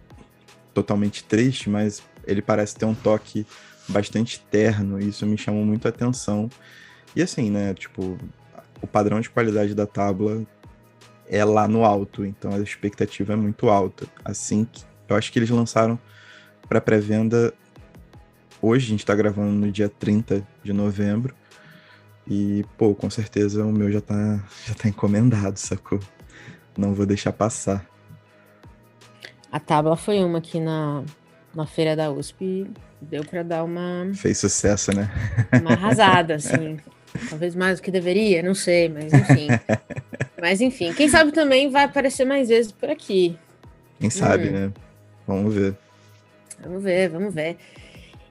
totalmente 0.74 1.22
triste, 1.22 1.70
mas 1.70 2.02
ele 2.26 2.42
parece 2.42 2.74
ter 2.74 2.84
um 2.84 2.96
toque 2.96 3.46
bastante 3.86 4.40
terno, 4.50 5.00
e 5.00 5.10
isso 5.10 5.24
me 5.24 5.38
chamou 5.38 5.64
muito 5.64 5.86
a 5.86 5.90
atenção. 5.90 6.50
E 7.14 7.22
assim, 7.22 7.48
né, 7.48 7.74
tipo, 7.74 8.18
o 8.82 8.88
padrão 8.88 9.20
de 9.20 9.30
qualidade 9.30 9.72
da 9.72 9.86
tábua 9.86 10.44
é 11.28 11.44
lá 11.44 11.66
no 11.66 11.84
alto, 11.84 12.24
então 12.24 12.52
a 12.52 12.58
expectativa 12.58 13.32
é 13.32 13.36
muito 13.36 13.68
alta. 13.68 14.06
Assim 14.24 14.64
que 14.64 14.84
eu 15.08 15.16
acho 15.16 15.32
que 15.32 15.38
eles 15.38 15.50
lançaram 15.50 15.98
para 16.68 16.80
pré-venda 16.80 17.52
hoje, 18.60 18.86
a 18.86 18.90
gente 18.90 19.06
tá 19.06 19.14
gravando 19.14 19.52
no 19.52 19.70
dia 19.70 19.88
30 19.88 20.46
de 20.62 20.72
novembro. 20.72 21.34
E, 22.26 22.64
pô, 22.78 22.94
com 22.94 23.10
certeza 23.10 23.64
o 23.64 23.72
meu 23.72 23.92
já 23.92 24.00
tá, 24.00 24.42
já 24.66 24.74
tá 24.74 24.88
encomendado, 24.88 25.58
sacou? 25.58 26.00
Não 26.76 26.94
vou 26.94 27.04
deixar 27.04 27.32
passar. 27.32 27.84
A 29.52 29.60
tábua 29.60 29.96
foi 29.96 30.24
uma 30.24 30.40
que 30.40 30.58
na, 30.58 31.04
na 31.54 31.66
feira 31.66 31.94
da 31.94 32.10
USP 32.10 32.66
deu 33.00 33.24
para 33.24 33.42
dar 33.42 33.62
uma. 33.62 34.10
Fez 34.14 34.38
sucesso, 34.38 34.92
né? 34.92 35.10
Uma 35.60 35.72
arrasada, 35.74 36.34
assim. 36.36 36.78
Talvez 37.28 37.54
mais 37.54 37.78
do 37.78 37.82
que 37.84 37.90
deveria, 37.90 38.42
não 38.42 38.54
sei, 38.54 38.88
mas 38.88 39.12
enfim. 39.12 39.48
mas 40.44 40.60
enfim, 40.60 40.92
quem 40.92 41.08
sabe 41.08 41.32
também 41.32 41.70
vai 41.70 41.84
aparecer 41.84 42.26
mais 42.26 42.50
vezes 42.50 42.70
por 42.70 42.90
aqui. 42.90 43.34
Quem 43.98 44.10
sabe, 44.10 44.50
hum. 44.50 44.52
né? 44.52 44.72
Vamos 45.26 45.54
ver. 45.54 45.74
Vamos 46.60 46.82
ver, 46.82 47.08
vamos 47.08 47.32
ver. 47.34 47.56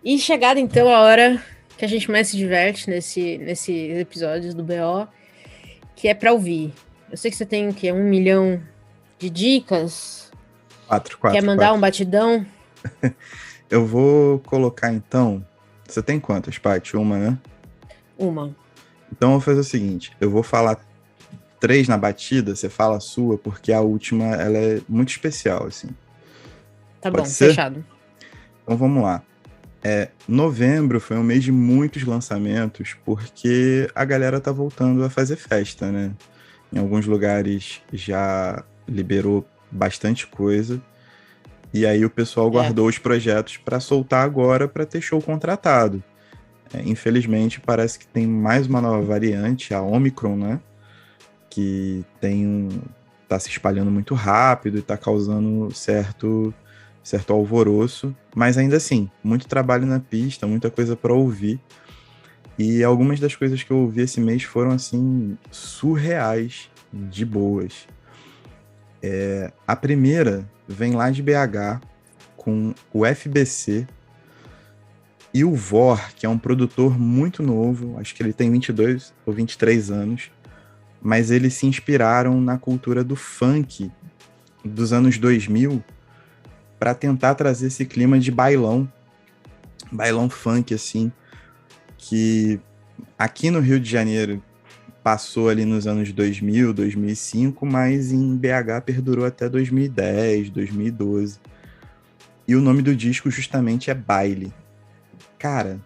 E 0.03 0.19
chegada 0.19 0.59
então 0.59 0.93
a 0.93 0.99
hora 0.99 1.43
que 1.75 1.83
a 1.83 1.87
gente 1.87 2.11
mais 2.11 2.27
se 2.27 2.37
diverte 2.37 2.87
nesse, 2.87 3.39
nesses 3.39 3.97
episódios 3.97 4.53
do 4.53 4.63
BO, 4.63 5.07
que 5.95 6.07
é 6.07 6.13
para 6.13 6.31
ouvir. 6.31 6.71
Eu 7.09 7.17
sei 7.17 7.31
que 7.31 7.37
você 7.37 7.47
tem 7.47 7.67
o 7.67 7.73
quê? 7.73 7.91
Um 7.91 8.03
milhão 8.03 8.61
de 9.17 9.31
dicas. 9.31 10.31
Quatro, 10.87 11.17
quatro. 11.17 11.39
Quer 11.39 11.43
mandar 11.43 11.65
quatro. 11.65 11.77
um 11.77 11.81
batidão? 11.81 12.45
Eu 13.71 13.87
vou 13.87 14.37
colocar 14.41 14.93
então. 14.93 15.43
Você 15.87 16.03
tem 16.03 16.19
quantas, 16.19 16.59
Paty? 16.59 16.95
Uma, 16.95 17.17
né? 17.17 17.39
Uma. 18.15 18.55
Então 19.11 19.29
eu 19.29 19.39
vou 19.39 19.41
fazer 19.41 19.61
o 19.61 19.63
seguinte: 19.63 20.15
eu 20.21 20.29
vou 20.29 20.43
falar 20.43 20.79
três 21.63 21.87
na 21.87 21.97
batida, 21.97 22.53
você 22.53 22.67
fala 22.67 22.97
a 22.97 22.99
sua, 22.99 23.37
porque 23.37 23.71
a 23.71 23.79
última 23.79 24.25
ela 24.35 24.57
é 24.57 24.81
muito 24.89 25.11
especial, 25.11 25.65
assim. 25.67 25.87
Tá 26.99 27.09
Pode 27.09 27.23
bom, 27.23 27.25
ser? 27.25 27.47
fechado. 27.47 27.85
Então 28.61 28.75
vamos 28.75 29.01
lá. 29.01 29.23
É, 29.81 30.09
novembro 30.27 30.99
foi 30.99 31.15
um 31.15 31.23
mês 31.23 31.41
de 31.41 31.53
muitos 31.53 32.03
lançamentos, 32.03 32.97
porque 33.05 33.89
a 33.95 34.03
galera 34.03 34.41
tá 34.41 34.51
voltando 34.51 35.05
a 35.05 35.09
fazer 35.09 35.37
festa, 35.37 35.89
né? 35.89 36.11
Em 36.73 36.79
alguns 36.79 37.05
lugares 37.05 37.81
já 37.93 38.61
liberou 38.85 39.47
bastante 39.71 40.27
coisa. 40.27 40.81
E 41.73 41.85
aí 41.85 42.03
o 42.03 42.09
pessoal 42.09 42.49
é. 42.49 42.51
guardou 42.51 42.87
é. 42.87 42.89
os 42.89 42.97
projetos 42.97 43.55
para 43.55 43.79
soltar 43.79 44.25
agora 44.25 44.67
para 44.67 44.85
ter 44.85 44.99
show 44.99 45.21
contratado. 45.21 46.03
É, 46.73 46.81
infelizmente, 46.81 47.61
parece 47.61 47.99
que 47.99 48.07
tem 48.07 48.27
mais 48.27 48.67
uma 48.67 48.81
nova 48.81 49.01
variante, 49.01 49.73
a 49.73 49.81
Omicron, 49.81 50.35
né? 50.35 50.59
Que 51.53 52.03
tem 52.19 52.47
um, 52.47 52.69
tá 53.27 53.39
se 53.39 53.49
espalhando 53.49 53.91
muito 53.91 54.15
rápido 54.15 54.77
e 54.77 54.79
está 54.79 54.97
causando 54.97 55.71
certo 55.71 56.51
certo 57.03 57.33
alvoroço, 57.33 58.15
mas 58.33 58.57
ainda 58.57 58.77
assim, 58.77 59.11
muito 59.21 59.45
trabalho 59.45 59.85
na 59.85 59.99
pista, 59.99 60.47
muita 60.47 60.71
coisa 60.71 60.95
para 60.95 61.13
ouvir. 61.13 61.59
E 62.57 62.81
algumas 62.81 63.19
das 63.19 63.35
coisas 63.35 63.61
que 63.61 63.71
eu 63.71 63.77
ouvi 63.77 64.01
esse 64.01 64.21
mês 64.21 64.43
foram 64.43 64.71
assim 64.71 65.37
surreais 65.51 66.71
de 66.93 67.25
boas. 67.25 67.87
É, 69.01 69.51
a 69.67 69.75
primeira 69.75 70.49
vem 70.65 70.93
lá 70.93 71.09
de 71.09 71.21
BH 71.21 71.81
com 72.37 72.73
o 72.93 73.05
FBC 73.05 73.85
e 75.33 75.43
o 75.43 75.53
Vor, 75.53 76.13
que 76.15 76.25
é 76.25 76.29
um 76.29 76.37
produtor 76.37 76.97
muito 76.97 77.43
novo, 77.43 77.99
acho 77.99 78.15
que 78.15 78.21
ele 78.21 78.31
tem 78.31 78.51
22 78.51 79.13
ou 79.25 79.33
23 79.33 79.91
anos, 79.91 80.31
mas 81.03 81.29
eles 81.29 81.53
se 81.53 81.67
inspiraram 81.67 82.39
na 82.39 82.57
cultura 82.57 83.03
do 83.03 83.15
funk 83.15 83.91
dos 84.63 84.93
anos 84.93 85.17
2000 85.17 85.83
para 86.79 86.95
tentar 86.95 87.35
trazer 87.35 87.67
esse 87.67 87.85
clima 87.85 88.17
de 88.17 88.31
bailão, 88.31 88.89
bailão 89.91 90.29
funk 90.29 90.73
assim, 90.73 91.11
que 91.97 92.59
aqui 93.19 93.51
no 93.51 93.59
Rio 93.59 93.79
de 93.79 93.89
Janeiro 93.89 94.41
passou 95.03 95.49
ali 95.49 95.65
nos 95.65 95.85
anos 95.85 96.13
2000, 96.13 96.73
2005, 96.73 97.65
mas 97.65 98.13
em 98.13 98.37
BH 98.37 98.81
perdurou 98.85 99.25
até 99.25 99.49
2010, 99.49 100.49
2012. 100.49 101.39
E 102.47 102.55
o 102.55 102.61
nome 102.61 102.81
do 102.81 102.95
disco 102.95 103.29
justamente 103.29 103.91
é 103.91 103.93
Baile. 103.93 104.53
Cara, 105.37 105.79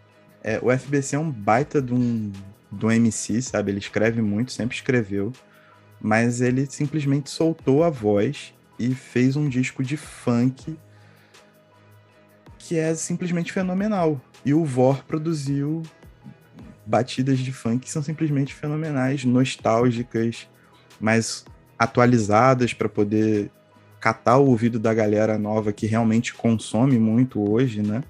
é, 0.43 0.59
o 0.61 0.71
FBC 0.71 1.15
é 1.15 1.19
um 1.19 1.31
baita 1.31 1.81
de 1.81 1.93
um, 1.93 2.31
um 2.71 2.91
MC, 2.91 3.41
sabe? 3.41 3.71
Ele 3.71 3.79
escreve 3.79 4.21
muito, 4.21 4.51
sempre 4.51 4.75
escreveu, 4.75 5.31
mas 6.01 6.41
ele 6.41 6.65
simplesmente 6.65 7.29
soltou 7.29 7.83
a 7.83 7.89
voz 7.89 8.53
e 8.77 8.93
fez 8.93 9.35
um 9.35 9.47
disco 9.47 9.83
de 9.83 9.97
funk 9.97 10.77
que 12.59 12.77
é 12.77 12.93
simplesmente 12.95 13.53
fenomenal. 13.53 14.19
E 14.43 14.53
o 14.53 14.65
Vor 14.65 15.03
produziu 15.05 15.83
batidas 16.85 17.39
de 17.39 17.51
funk 17.51 17.85
que 17.85 17.91
são 17.91 18.03
simplesmente 18.03 18.53
fenomenais, 18.53 19.23
nostálgicas, 19.23 20.49
mas 20.99 21.45
atualizadas 21.77 22.73
para 22.73 22.89
poder 22.89 23.51
catar 23.99 24.37
o 24.37 24.47
ouvido 24.47 24.79
da 24.79 24.93
galera 24.93 25.37
nova 25.37 25.71
que 25.73 25.85
realmente 25.85 26.33
consome 26.33 26.99
muito 26.99 27.41
hoje, 27.49 27.81
né? 27.81 28.03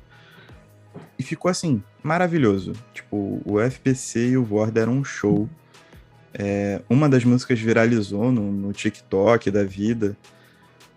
E 1.18 1.24
ficou 1.24 1.50
assim, 1.50 1.84
maravilhoso. 2.08 2.74
Tipo, 2.94 3.42
o 3.46 3.60
FPC 3.60 4.30
e 4.30 4.38
o 4.38 4.44
Vor 4.44 4.72
deram 4.72 4.94
um 4.94 5.04
show. 5.04 5.48
É, 6.34 6.82
uma 6.90 7.10
das 7.10 7.26
músicas 7.26 7.60
viralizou 7.60 8.32
no, 8.32 8.52
no 8.52 8.72
TikTok 8.72 9.52
da 9.52 9.64
vida, 9.64 10.16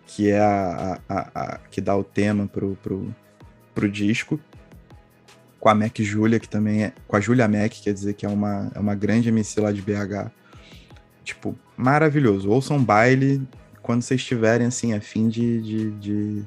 que 0.07 0.29
é 0.29 0.39
a, 0.39 0.99
a, 1.09 1.15
a, 1.15 1.29
a, 1.35 1.57
que 1.69 1.81
dá 1.81 1.95
o 1.95 2.03
tema 2.03 2.47
pro, 2.47 2.77
pro, 2.81 3.13
pro 3.75 3.91
disco. 3.91 4.39
Com 5.59 5.69
a 5.69 5.75
Mac 5.75 5.99
Julia, 5.99 6.39
que 6.39 6.49
também 6.49 6.85
é. 6.85 6.93
Com 7.07 7.15
a 7.17 7.19
Julia 7.19 7.47
Mac, 7.47 7.71
quer 7.71 7.93
dizer 7.93 8.13
que 8.13 8.25
é 8.25 8.29
uma, 8.29 8.71
é 8.73 8.79
uma 8.79 8.95
grande 8.95 9.29
MC 9.29 9.59
lá 9.59 9.71
de 9.71 9.81
BH. 9.81 10.31
Tipo, 11.23 11.55
maravilhoso. 11.75 12.49
Ouçam 12.49 12.83
baile 12.83 13.45
quando 13.81 14.01
vocês 14.01 14.21
estiverem 14.21 14.67
assim, 14.67 14.93
a 14.93 15.01
fim 15.01 15.27
de, 15.27 15.61
de, 15.61 15.91
de, 15.91 16.43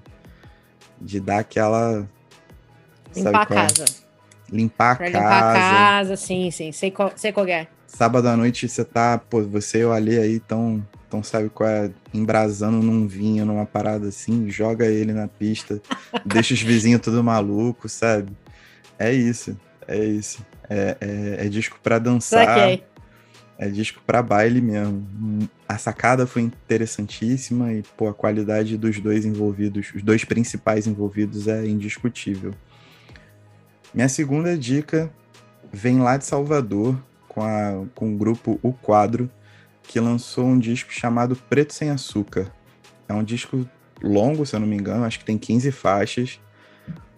de 1.01 1.21
dar 1.21 1.41
aquela. 1.41 2.09
Limpar 3.15 3.47
a 3.53 3.67
é? 3.67 4.04
Limpar 4.55 4.93
a 4.93 4.97
casa. 4.97 5.09
Limpar 5.11 5.51
a 5.51 5.55
casa, 5.55 6.17
sim, 6.17 6.51
sim. 6.51 6.71
Sei 6.71 6.91
qual, 6.91 7.13
sei 7.17 7.33
qual 7.33 7.47
é. 7.49 7.67
Sábado 7.89 8.29
à 8.29 8.37
noite 8.37 8.69
você 8.69 8.85
tá, 8.85 9.19
pô, 9.19 9.43
você 9.43 9.81
e 9.81 9.85
o 9.85 9.93
Ali 9.93 10.17
aí 10.17 10.39
tão, 10.39 10.85
tão 11.11 11.23
sabe 11.23 11.49
qual 11.49 11.69
é, 11.69 11.91
embrasando 12.13 12.81
num 12.81 13.07
vinho, 13.07 13.45
numa 13.45 13.67
parada 13.67 14.09
assim, 14.09 14.49
joga 14.49 14.87
ele 14.87 15.13
na 15.13 15.27
pista, 15.27 15.83
deixa 16.25 16.55
os 16.55 16.63
vizinhos 16.63 17.01
tudo 17.01 17.23
maluco, 17.23 17.89
sabe? 17.89 18.33
É 18.97 19.13
isso, 19.13 19.57
é 19.89 19.99
isso. 20.05 20.45
É, 20.71 20.97
é, 21.01 21.47
é 21.47 21.49
disco 21.49 21.79
pra 21.83 21.99
dançar. 21.99 22.47
Saquei. 22.47 22.85
É 23.57 23.69
disco 23.69 24.01
para 24.05 24.21
baile 24.23 24.61
mesmo. 24.61 25.49
A 25.69 25.79
sacada 25.79 26.27
foi 26.27 26.43
interessantíssima 26.43 27.73
e 27.73 27.83
pô, 27.97 28.09
a 28.09 28.15
qualidade 28.15 28.77
dos 28.77 28.99
dois 28.99 29.25
envolvidos, 29.25 29.93
os 29.95 30.03
dois 30.03 30.25
principais 30.25 30.87
envolvidos 30.87 31.47
é 31.47 31.65
indiscutível. 31.65 32.53
Minha 33.95 34.09
segunda 34.09 34.59
dica 34.59 35.09
vem 35.73 36.01
lá 36.01 36.17
de 36.17 36.25
Salvador 36.25 37.01
com, 37.29 37.43
a, 37.43 37.87
com 37.95 38.13
o 38.13 38.19
grupo 38.19 38.59
O 38.61 38.73
Quadro, 38.73 39.31
que 39.85 40.01
lançou 40.01 40.47
um 40.47 40.59
disco 40.59 40.93
chamado 40.93 41.37
Preto 41.37 41.73
Sem 41.73 41.91
Açúcar. 41.91 42.53
É 43.09 43.15
um 43.15 43.23
disco 43.23 43.69
longo, 44.03 44.45
se 44.45 44.57
eu 44.57 44.61
não 44.61 44.67
me 44.67 44.75
engano, 44.77 45.05
acho 45.05 45.21
que 45.21 45.25
tem 45.25 45.39
15 45.39 45.71
faixas, 45.71 46.41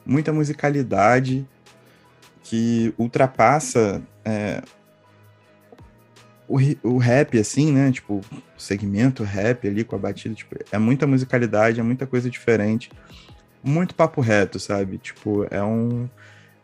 muita 0.05 0.35
musicalidade 0.35 1.49
que 2.43 2.93
ultrapassa 2.99 4.03
é, 4.22 4.62
o, 6.47 6.59
o 6.83 6.99
rap, 6.99 7.39
assim, 7.39 7.72
né? 7.72 7.91
Tipo, 7.91 8.20
o 8.20 8.61
segmento 8.61 9.24
rap 9.24 9.66
ali 9.66 9.83
com 9.83 9.97
a 9.97 9.99
batida, 9.99 10.35
tipo, 10.35 10.55
é 10.70 10.77
muita 10.77 11.07
musicalidade, 11.07 11.81
é 11.81 11.83
muita 11.83 12.07
coisa 12.07 12.29
diferente. 12.29 12.91
Muito 13.64 13.95
papo 13.95 14.20
reto, 14.20 14.61
sabe? 14.61 14.99
Tipo, 14.99 15.47
é 15.51 15.62
um, 15.62 16.09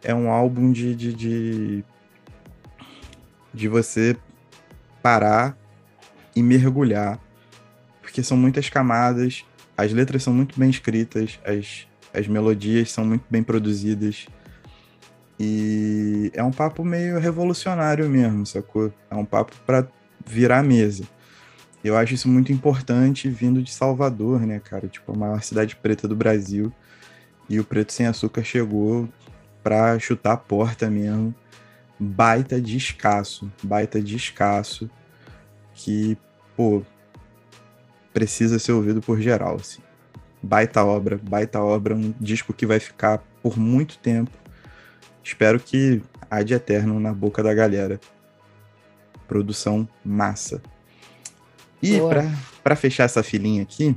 é 0.03 0.15
um 0.15 0.31
álbum 0.31 0.73
de, 0.73 0.95
de, 0.95 1.13
de, 1.13 1.85
de 3.53 3.69
você 3.69 4.17
parar 5.03 5.57
e 6.35 6.43
mergulhar. 6.43 7.21
Porque 8.01 8.23
são 8.23 8.37
muitas 8.37 8.69
camadas, 8.69 9.45
as 9.77 9.93
letras 9.93 10.23
são 10.23 10.35
muito 10.35 10.59
bem 10.59 10.71
escritas, 10.71 11.39
as, 11.45 11.87
as 12.13 12.27
melodias 12.27 12.91
são 12.91 13.05
muito 13.05 13.25
bem 13.31 13.43
produzidas. 13.43 14.27
E 15.39 16.31
é 16.35 16.43
um 16.43 16.51
papo 16.51 16.85
meio 16.85 17.19
revolucionário 17.19 18.09
mesmo, 18.09 18.45
sacou? 18.45 18.93
É 19.11 19.15
um 19.15 19.25
papo 19.25 19.57
para 19.67 19.87
virar 20.27 20.59
a 20.59 20.63
mesa. 20.63 21.05
Eu 21.83 21.97
acho 21.97 22.15
isso 22.15 22.29
muito 22.29 22.53
importante 22.53 23.29
vindo 23.29 23.61
de 23.61 23.73
Salvador, 23.73 24.41
né, 24.47 24.61
cara? 24.61 24.87
Tipo, 24.87 25.13
a 25.13 25.17
maior 25.17 25.43
cidade 25.43 25.75
preta 25.75 26.07
do 26.07 26.15
Brasil. 26.15 26.73
E 27.49 27.59
o 27.59 27.65
Preto 27.65 27.93
Sem 27.93 28.07
Açúcar 28.07 28.45
chegou 28.45 29.09
pra 29.63 29.99
chutar 29.99 30.33
a 30.33 30.37
porta 30.37 30.91
mesmo. 30.91 31.35
Baita 31.99 32.61
de 32.61 32.77
escasso, 32.77 33.51
baita 33.63 34.01
de 34.01 34.17
escasso. 34.17 34.91
Que, 35.75 36.17
pô, 36.57 36.83
precisa 38.13 38.59
ser 38.59 38.73
ouvido 38.73 39.01
por 39.01 39.21
geral, 39.21 39.57
assim. 39.57 39.81
Baita 40.43 40.85
obra, 40.85 41.21
baita 41.23 41.61
obra, 41.61 41.95
um 41.95 42.13
disco 42.21 42.53
que 42.53 42.67
vai 42.67 42.81
ficar 42.81 43.19
por 43.43 43.57
muito 43.57 43.99
tempo 43.99 44.43
Espero 45.23 45.61
que 45.61 46.03
há 46.29 46.43
de 46.43 46.55
eterno 46.55 46.99
na 46.99 47.13
boca 47.13 47.43
da 47.43 47.55
galera. 47.55 48.01
Produção 49.29 49.89
massa. 50.05 50.61
E 51.81 51.99
para 52.63 52.77
fechar 52.77 53.05
essa 53.05 53.23
filinha 53.23 53.63
aqui, 53.63 53.97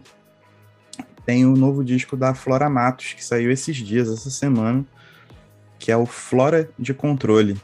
tem 1.25 1.45
o 1.45 1.55
novo 1.55 1.83
disco 1.83 2.15
da 2.15 2.33
Flora 2.33 2.69
Matos, 2.69 3.13
que 3.13 3.23
saiu 3.23 3.51
esses 3.51 3.77
dias, 3.77 4.07
essa 4.07 4.29
semana, 4.29 4.85
que 5.85 5.91
é 5.91 5.97
o 5.97 6.07
Flora 6.07 6.67
de 6.79 6.95
Controle. 6.95 7.61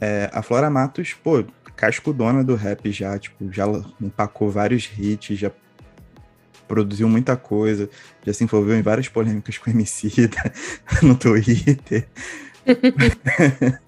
É, 0.00 0.30
a 0.32 0.40
Flora 0.40 0.70
Matos, 0.70 1.14
pô, 1.14 1.44
cascudona 1.74 2.44
do 2.44 2.54
rap 2.54 2.92
já, 2.92 3.18
tipo, 3.18 3.52
já 3.52 3.64
empacou 4.00 4.52
vários 4.52 4.88
hits, 4.96 5.36
já 5.36 5.50
produziu 6.68 7.08
muita 7.08 7.36
coisa, 7.36 7.90
já 8.24 8.32
se 8.32 8.44
envolveu 8.44 8.78
em 8.78 8.82
várias 8.82 9.08
polêmicas 9.08 9.58
com 9.58 9.68
MC 9.68 10.30
no 11.02 11.16
Twitter. 11.16 12.06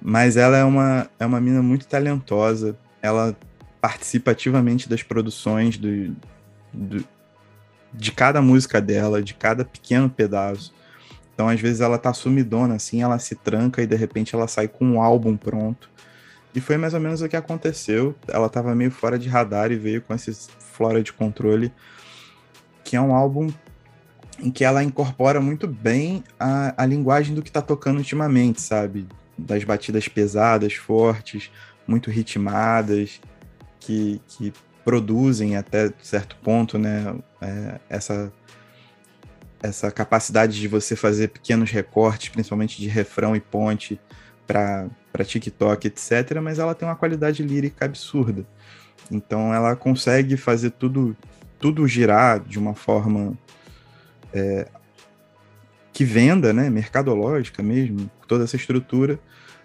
Mas 0.00 0.36
ela 0.36 0.56
é 0.56 0.62
uma, 0.62 1.10
é 1.18 1.26
uma 1.26 1.40
mina 1.40 1.60
muito 1.60 1.84
talentosa. 1.88 2.78
Ela 3.02 3.36
participa 3.80 4.30
ativamente 4.30 4.88
das 4.88 5.02
produções 5.02 5.76
do, 5.76 6.14
do, 6.72 7.04
de 7.92 8.12
cada 8.12 8.40
música 8.40 8.80
dela, 8.80 9.20
de 9.20 9.34
cada 9.34 9.64
pequeno 9.64 10.08
pedaço. 10.08 10.77
Então, 11.38 11.48
às 11.48 11.60
vezes, 11.60 11.80
ela 11.80 11.96
tá 11.98 12.12
sumidona, 12.12 12.74
assim, 12.74 13.00
ela 13.00 13.16
se 13.20 13.36
tranca 13.36 13.80
e 13.80 13.86
de 13.86 13.94
repente 13.94 14.34
ela 14.34 14.48
sai 14.48 14.66
com 14.66 14.84
um 14.84 15.00
álbum 15.00 15.36
pronto. 15.36 15.88
E 16.52 16.60
foi 16.60 16.76
mais 16.76 16.94
ou 16.94 17.00
menos 17.00 17.22
o 17.22 17.28
que 17.28 17.36
aconteceu. 17.36 18.12
Ela 18.26 18.48
tava 18.48 18.74
meio 18.74 18.90
fora 18.90 19.16
de 19.16 19.28
radar 19.28 19.70
e 19.70 19.76
veio 19.76 20.02
com 20.02 20.12
esse 20.12 20.36
Flora 20.58 21.00
de 21.00 21.12
Controle, 21.12 21.72
que 22.82 22.96
é 22.96 23.00
um 23.00 23.14
álbum 23.14 23.52
em 24.40 24.50
que 24.50 24.64
ela 24.64 24.82
incorpora 24.82 25.40
muito 25.40 25.68
bem 25.68 26.24
a, 26.40 26.74
a 26.76 26.84
linguagem 26.84 27.36
do 27.36 27.42
que 27.42 27.50
está 27.50 27.62
tocando 27.62 27.98
ultimamente, 27.98 28.60
sabe? 28.60 29.06
Das 29.38 29.62
batidas 29.62 30.08
pesadas, 30.08 30.74
fortes, 30.74 31.52
muito 31.86 32.10
ritmadas, 32.10 33.20
que, 33.78 34.20
que 34.26 34.52
produzem 34.84 35.56
até 35.56 35.92
certo 36.02 36.34
ponto, 36.42 36.76
né? 36.76 37.14
É, 37.40 37.78
essa, 37.88 38.32
essa 39.62 39.90
capacidade 39.90 40.58
de 40.58 40.68
você 40.68 40.94
fazer 40.94 41.28
pequenos 41.28 41.70
recortes, 41.70 42.28
principalmente 42.28 42.80
de 42.80 42.88
refrão 42.88 43.34
e 43.34 43.40
ponte, 43.40 44.00
para 44.46 45.24
TikTok, 45.24 45.88
etc. 45.88 46.40
Mas 46.42 46.58
ela 46.58 46.74
tem 46.74 46.88
uma 46.88 46.96
qualidade 46.96 47.42
lírica 47.42 47.84
absurda. 47.84 48.46
Então 49.10 49.52
ela 49.52 49.74
consegue 49.74 50.36
fazer 50.36 50.70
tudo, 50.70 51.16
tudo 51.58 51.86
girar 51.88 52.40
de 52.40 52.58
uma 52.58 52.74
forma 52.74 53.36
é, 54.32 54.68
que 55.92 56.04
venda, 56.04 56.52
né, 56.52 56.70
mercadológica 56.70 57.62
mesmo, 57.62 58.10
toda 58.26 58.44
essa 58.44 58.56
estrutura, 58.56 59.18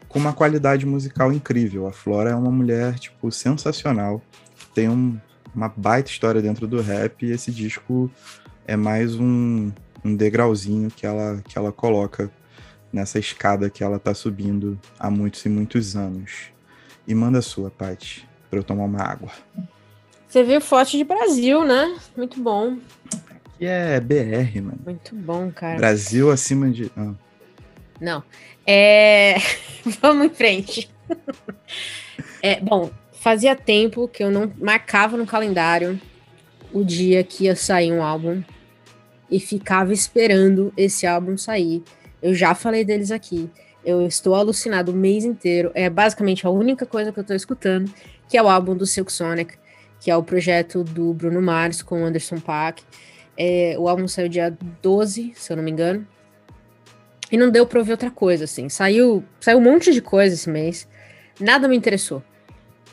com 0.07 0.19
uma 0.19 0.33
qualidade 0.33 0.85
musical 0.85 1.31
incrível. 1.31 1.87
A 1.87 1.91
Flora 1.91 2.31
é 2.31 2.35
uma 2.35 2.51
mulher, 2.51 2.97
tipo, 2.97 3.31
sensacional, 3.31 4.21
tem 4.73 4.89
um, 4.89 5.19
uma 5.53 5.69
baita 5.69 6.09
história 6.09 6.41
dentro 6.41 6.67
do 6.67 6.81
rap, 6.81 7.25
e 7.25 7.31
esse 7.31 7.51
disco 7.51 8.09
é 8.65 8.75
mais 8.75 9.15
um, 9.15 9.71
um 10.03 10.15
degrauzinho 10.15 10.89
que 10.89 11.05
ela, 11.05 11.41
que 11.47 11.57
ela 11.57 11.71
coloca 11.71 12.31
nessa 12.91 13.17
escada 13.17 13.69
que 13.69 13.83
ela 13.83 13.99
tá 13.99 14.13
subindo 14.13 14.79
há 14.99 15.09
muitos 15.09 15.43
e 15.45 15.49
muitos 15.49 15.95
anos. 15.95 16.51
E 17.07 17.13
manda 17.15 17.39
a 17.39 17.41
sua, 17.41 17.69
Paty, 17.69 18.27
para 18.49 18.59
eu 18.59 18.63
tomar 18.63 18.85
uma 18.85 19.01
água. 19.01 19.31
Você 20.27 20.43
viu 20.43 20.61
foto 20.61 20.91
de 20.91 21.03
Brasil, 21.03 21.65
né? 21.65 21.97
Muito 22.15 22.41
bom 22.41 22.77
aqui 23.63 23.65
é 23.65 23.99
BR, 23.99 24.61
mano. 24.61 24.79
Muito 24.85 25.15
bom, 25.15 25.51
cara. 25.51 25.77
Brasil 25.77 26.31
acima 26.31 26.69
de. 26.69 26.91
Ah. 26.97 27.13
Não. 27.99 28.23
É... 28.65 29.35
Vamos 30.01 30.25
em 30.25 30.29
frente. 30.29 30.89
é, 32.41 32.59
bom, 32.59 32.91
fazia 33.13 33.55
tempo 33.55 34.07
que 34.07 34.23
eu 34.23 34.31
não 34.31 34.51
marcava 34.59 35.17
no 35.17 35.25
calendário 35.25 35.99
o 36.71 36.83
dia 36.83 37.23
que 37.23 37.45
ia 37.45 37.55
sair 37.55 37.91
um 37.91 38.01
álbum 38.01 38.43
e 39.29 39.39
ficava 39.39 39.93
esperando 39.93 40.73
esse 40.75 41.05
álbum 41.05 41.37
sair. 41.37 41.83
Eu 42.21 42.33
já 42.33 42.55
falei 42.55 42.85
deles 42.85 43.11
aqui. 43.11 43.49
Eu 43.83 44.05
estou 44.07 44.35
alucinado 44.35 44.91
o 44.91 44.95
mês 44.95 45.25
inteiro. 45.25 45.71
É 45.73 45.89
basicamente 45.89 46.47
a 46.47 46.49
única 46.49 46.85
coisa 46.85 47.11
que 47.11 47.19
eu 47.19 47.23
estou 47.23 47.35
escutando, 47.35 47.91
que 48.29 48.37
é 48.37 48.43
o 48.43 48.47
álbum 48.47 48.75
do 48.75 48.85
Silk 48.85 49.11
Sonic, 49.11 49.55
que 49.99 50.09
é 50.09 50.15
o 50.15 50.23
projeto 50.23 50.83
do 50.83 51.13
Bruno 51.13 51.41
Mars 51.41 51.81
com 51.81 52.01
o 52.01 52.05
Anderson 52.05 52.39
Paak. 52.39 52.83
É, 53.37 53.75
o 53.77 53.87
álbum 53.87 54.07
saiu 54.07 54.29
dia 54.29 54.55
12, 54.81 55.33
se 55.35 55.51
eu 55.51 55.57
não 55.57 55.63
me 55.63 55.71
engano. 55.71 56.07
E 57.31 57.37
não 57.37 57.49
deu 57.49 57.65
pra 57.65 57.79
ouvir 57.79 57.91
outra 57.91 58.11
coisa, 58.11 58.43
assim. 58.43 58.69
Saiu, 58.69 59.23
saiu 59.39 59.57
um 59.57 59.61
monte 59.61 59.91
de 59.91 60.01
coisa 60.01 60.35
esse 60.35 60.49
mês. 60.49 60.87
Nada 61.39 61.67
me 61.67 61.75
interessou. 61.75 62.23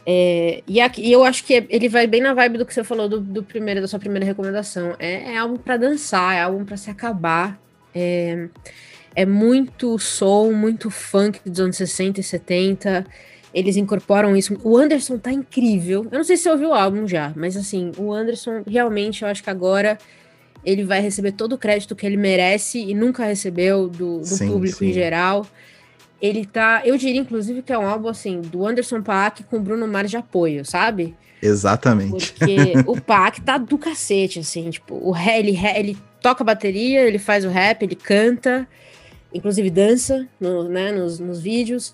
É, 0.07 0.63
e, 0.67 0.81
aqui, 0.81 1.03
e, 1.03 1.13
eu 1.13 1.25
acho 1.25 1.45
que 1.45 1.67
ele 1.69 1.89
vai 1.89 2.07
bem 2.07 2.21
na 2.21 2.33
vibe 2.35 2.59
do 2.59 2.67
que 2.67 2.73
você 2.73 2.83
falou 2.83 3.09
do, 3.09 3.21
do 3.21 3.43
primeiro, 3.43 3.81
da 3.81 3.89
sua 3.89 3.99
primeira 3.99 4.25
recomendação. 4.25 4.95
É, 4.99 5.35
é 5.35 5.37
álbum 5.37 5.57
para 5.57 5.77
dançar, 5.77 6.37
é 6.37 6.43
álbum 6.43 6.65
para 6.65 6.77
se 6.77 6.91
acabar. 6.91 7.61
É, 7.95 8.49
é 9.15 9.27
muito 9.27 9.99
soul, 9.99 10.53
muito 10.53 10.91
funk 10.91 11.41
dos 11.45 11.61
anos 11.61 11.77
60 11.77 12.21
e 12.21 12.23
70. 12.23 13.07
Eles 13.53 13.77
incorporam 13.77 14.37
isso. 14.37 14.59
O 14.63 14.77
Anderson 14.77 15.19
tá 15.19 15.33
incrível. 15.33 16.07
Eu 16.11 16.19
não 16.19 16.25
sei 16.25 16.37
se 16.37 16.45
você 16.45 16.51
ouviu 16.51 16.71
o 16.71 16.75
álbum 16.75 17.07
já, 17.07 17.33
mas 17.35 17.57
assim, 17.57 17.91
o 17.99 18.13
Anderson 18.13 18.63
realmente, 18.67 19.23
eu 19.23 19.29
acho 19.29 19.43
que 19.43 19.51
agora 19.51 19.99
ele 20.65 20.85
vai 20.85 21.01
receber 21.01 21.33
todo 21.33 21.55
o 21.55 21.59
crédito 21.59 21.97
que 21.97 22.07
ele 22.07 22.17
merece 22.17 22.79
e 22.79 22.95
nunca 22.95 23.25
recebeu 23.25 23.89
do, 23.89 24.19
do 24.19 24.27
sim, 24.27 24.49
público 24.49 24.79
sim. 24.79 24.91
em 24.91 24.93
geral. 24.93 25.47
Ele 26.21 26.45
tá, 26.45 26.83
eu 26.85 26.97
diria 26.99 27.21
inclusive 27.21 27.63
que 27.63 27.73
é 27.73 27.79
um 27.79 27.89
álbum 27.89 28.09
assim 28.09 28.41
do 28.41 28.67
Anderson 28.67 29.03
Paak 29.03 29.45
com 29.45 29.63
Bruno 29.63 29.89
Mars 29.89 30.11
de 30.11 30.17
apoio, 30.17 30.65
sabe? 30.65 31.17
Exatamente. 31.43 32.33
Porque 32.33 32.75
o 32.87 33.01
Paak 33.01 33.41
tá 33.41 33.57
do 33.57 33.79
cacete, 33.79 34.41
assim, 34.41 34.69
tipo, 34.71 34.95
o 34.95 35.17
ele, 35.17 35.59
ele 35.75 35.97
toca 36.21 36.45
bateria, 36.45 37.01
ele 37.03 37.19
faz 37.19 37.45
o 37.45 37.49
rap, 37.49 37.83
ele 37.83 37.95
canta, 37.95 38.69
inclusive 39.33 39.71
dança 39.71 40.29
no, 40.39 40.69
né, 40.69 40.93
nos, 40.93 41.19
nos 41.19 41.41
vídeos. 41.41 41.93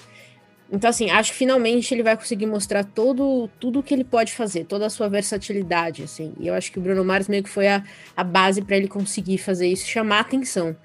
Então, 0.70 0.90
assim, 0.90 1.10
acho 1.10 1.30
que 1.30 1.38
finalmente 1.38 1.94
ele 1.94 2.02
vai 2.02 2.16
conseguir 2.16 2.46
mostrar 2.46 2.82
todo, 2.82 3.48
tudo 3.60 3.78
o 3.78 3.82
que 3.82 3.94
ele 3.94 4.02
pode 4.02 4.32
fazer, 4.32 4.64
toda 4.64 4.86
a 4.86 4.90
sua 4.90 5.08
versatilidade, 5.08 6.02
assim. 6.02 6.32
E 6.40 6.48
eu 6.48 6.54
acho 6.54 6.72
que 6.72 6.78
o 6.78 6.82
Bruno 6.82 7.04
Mars 7.04 7.28
meio 7.28 7.42
que 7.44 7.48
foi 7.48 7.68
a, 7.68 7.84
a 8.16 8.24
base 8.24 8.60
para 8.62 8.76
ele 8.76 8.88
conseguir 8.88 9.38
fazer 9.38 9.68
isso, 9.68 9.86
chamar 9.86 10.20
atenção, 10.20 10.76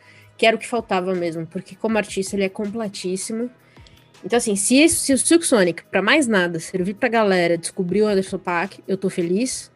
que 0.41 0.45
era 0.47 0.55
o 0.55 0.59
que 0.59 0.67
faltava 0.67 1.13
mesmo, 1.13 1.45
porque 1.45 1.75
como 1.75 1.99
artista 1.99 2.35
ele 2.35 2.45
é 2.45 2.49
completíssimo. 2.49 3.47
Então, 4.25 4.37
assim, 4.37 4.55
se, 4.55 4.89
se 4.89 5.13
o 5.13 5.17
Silk 5.19 5.45
Sonic, 5.45 5.83
para 5.83 6.01
mais 6.01 6.25
nada, 6.25 6.59
servir 6.59 6.95
pra 6.95 7.07
galera 7.07 7.55
descobrir 7.59 8.01
o 8.01 8.07
Anderson 8.07 8.39
Paak, 8.39 8.83
eu 8.87 8.97
tô 8.97 9.07
feliz. 9.07 9.71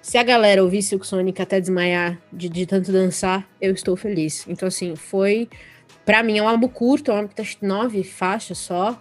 Se 0.00 0.16
a 0.16 0.22
galera 0.22 0.64
ouvir 0.64 0.80
Silk 0.80 1.06
Sonic 1.06 1.42
até 1.42 1.60
desmaiar 1.60 2.18
de, 2.32 2.48
de 2.48 2.64
tanto 2.64 2.90
dançar, 2.90 3.46
eu 3.60 3.74
estou 3.74 3.94
feliz. 3.94 4.46
Então, 4.48 4.68
assim, 4.68 4.96
foi. 4.96 5.50
para 6.06 6.22
mim 6.22 6.38
é 6.38 6.42
um 6.42 6.48
álbum 6.48 6.68
curto, 6.68 7.10
é 7.10 7.14
um 7.14 7.18
álbum 7.18 7.28
que 7.28 7.34
tá 7.34 7.44
nove 7.60 8.02
faixas 8.02 8.56
só. 8.56 8.98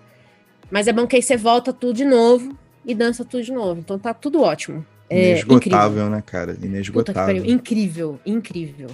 Mas 0.69 0.85
é 0.85 0.91
bom 0.91 1.07
que 1.07 1.15
aí 1.15 1.21
você 1.21 1.37
volta 1.37 1.71
tudo 1.71 1.93
de 1.93 2.03
novo 2.03 2.57
e 2.85 2.93
dança 2.93 3.23
tudo 3.23 3.41
de 3.41 3.53
novo. 3.53 3.79
Então 3.79 3.97
tá 3.97 4.13
tudo 4.13 4.41
ótimo. 4.41 4.85
É 5.09 5.29
Inesgotável, 5.29 6.09
né, 6.09 6.21
cara? 6.25 6.57
Inesgotável. 6.61 7.45
Incrível, 7.45 8.19
incrível. 8.25 8.89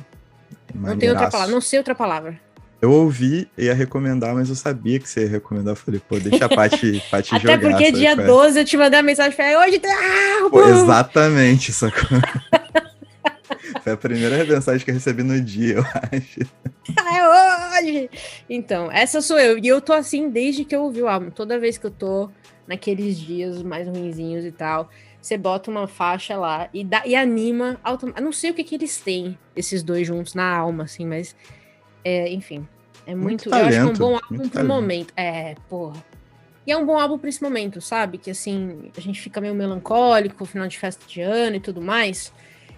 Não 0.74 0.98
tem 0.98 1.10
outra 1.10 1.30
palavra, 1.30 1.54
não 1.54 1.62
sei 1.62 1.80
outra 1.80 1.96
palavra. 1.96 2.40
Eu 2.82 2.92
ouvi, 2.92 3.48
ia 3.56 3.76
recomendar, 3.76 4.34
mas 4.34 4.50
eu 4.50 4.56
sabia 4.56 5.00
que 5.00 5.08
você 5.08 5.22
ia 5.22 5.30
recomendar. 5.30 5.74
Eu 5.74 5.76
falei, 5.76 6.02
pô, 6.08 6.18
deixa 6.18 6.46
a 6.46 6.50
Paty, 6.50 7.02
Paty 7.12 7.36
Até 7.36 7.40
jogar. 7.40 7.54
Até 7.54 7.70
porque 7.70 7.92
dia 7.92 8.16
12 8.16 8.60
eu 8.60 8.66
te 8.66 8.76
mandei 8.76 9.00
a 9.00 9.04
mensagem 9.04 9.32
e 9.32 9.36
falei, 9.36 9.56
hoje 9.56 9.80
tem... 9.80 9.92
Ah, 9.92 10.50
pô, 10.50 10.68
exatamente, 10.68 11.72
sacou? 11.74 12.18
Foi 13.84 13.94
a 13.94 13.98
primeira 13.98 14.44
mensagem 14.44 14.84
que 14.84 14.90
eu 14.90 14.96
recebi 14.96 15.22
no 15.22 15.40
dia, 15.40 15.76
eu 15.76 15.84
acho. 15.84 16.40
É 16.98 17.80
hoje! 17.80 18.10
Então, 18.50 18.92
essa 18.92 19.22
sou 19.22 19.40
eu. 19.40 19.60
E 19.60 19.68
eu 19.68 19.80
tô 19.80 19.94
assim 19.94 20.30
desde 20.30 20.66
que 20.66 20.76
eu 20.76 20.82
ouvi 20.82 21.04
o 21.04 21.08
álbum. 21.08 21.30
Toda 21.30 21.60
vez 21.60 21.78
que 21.78 21.86
eu 21.86 21.92
tô 21.92 22.30
naqueles 22.68 23.18
dias 23.18 23.62
mais 23.62 23.88
ruinzinhos 23.88 24.46
e 24.46 24.52
tal, 24.52 24.90
você 25.22 25.38
bota 25.38 25.70
uma 25.70 25.88
faixa 25.88 26.36
lá 26.36 26.68
e, 26.74 26.84
dá, 26.84 27.04
e 27.06 27.16
anima 27.16 27.80
automaticamente. 27.84 28.26
Não 28.26 28.32
sei 28.32 28.52
o 28.52 28.54
que, 28.54 28.64
que 28.64 28.76
eles 28.76 29.00
têm, 29.00 29.38
esses 29.56 29.84
dois 29.84 30.08
juntos, 30.08 30.34
na 30.34 30.56
alma, 30.56 30.86
assim, 30.86 31.06
mas. 31.06 31.36
É, 32.04 32.32
enfim. 32.32 32.68
É 33.06 33.14
muito. 33.14 33.24
muito 33.24 33.50
talento, 33.50 33.74
eu 33.74 33.84
acho 33.84 33.94
que 33.94 34.02
é 34.02 34.06
um 34.06 34.10
bom 34.10 34.16
álbum 34.16 34.50
pro 34.50 34.66
momento. 34.66 35.14
É, 35.16 35.56
porra. 35.70 36.04
E 36.66 36.72
é 36.72 36.78
um 36.78 36.86
bom 36.86 36.98
álbum 36.98 37.18
pra 37.18 37.30
esse 37.30 37.42
momento, 37.42 37.82
sabe? 37.82 38.18
Que 38.18 38.32
assim, 38.32 38.92
a 38.96 39.02
gente 39.02 39.20
fica 39.22 39.40
meio 39.40 39.54
melancólico, 39.54 40.46
final 40.46 40.68
de 40.68 40.78
festa 40.78 41.06
de 41.08 41.22
ano 41.22 41.56
e 41.56 41.60
tudo 41.60 41.82
mais. 41.82 42.32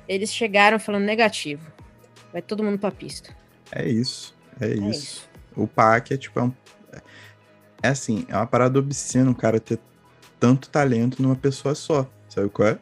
Eles 0.07 0.33
chegaram 0.33 0.79
falando 0.79 1.03
negativo. 1.03 1.65
Vai 2.31 2.41
todo 2.41 2.63
mundo 2.63 2.77
pra 2.77 2.91
pista. 2.91 3.35
É 3.71 3.87
isso. 3.87 4.35
É, 4.59 4.67
é 4.67 4.73
isso. 4.73 4.89
isso. 4.89 5.29
O 5.55 5.67
PAC 5.67 6.13
é 6.13 6.17
tipo. 6.17 6.39
É, 6.39 6.43
um, 6.43 6.53
é 7.81 7.87
assim, 7.89 8.25
é 8.27 8.35
uma 8.35 8.47
parada 8.47 8.79
obscena 8.79 9.29
o 9.29 9.35
cara 9.35 9.59
ter 9.59 9.79
tanto 10.39 10.69
talento 10.69 11.21
numa 11.21 11.35
pessoa 11.35 11.75
só. 11.75 12.09
Sabe 12.33 12.49
qual 12.49 12.69
é? 12.69 12.79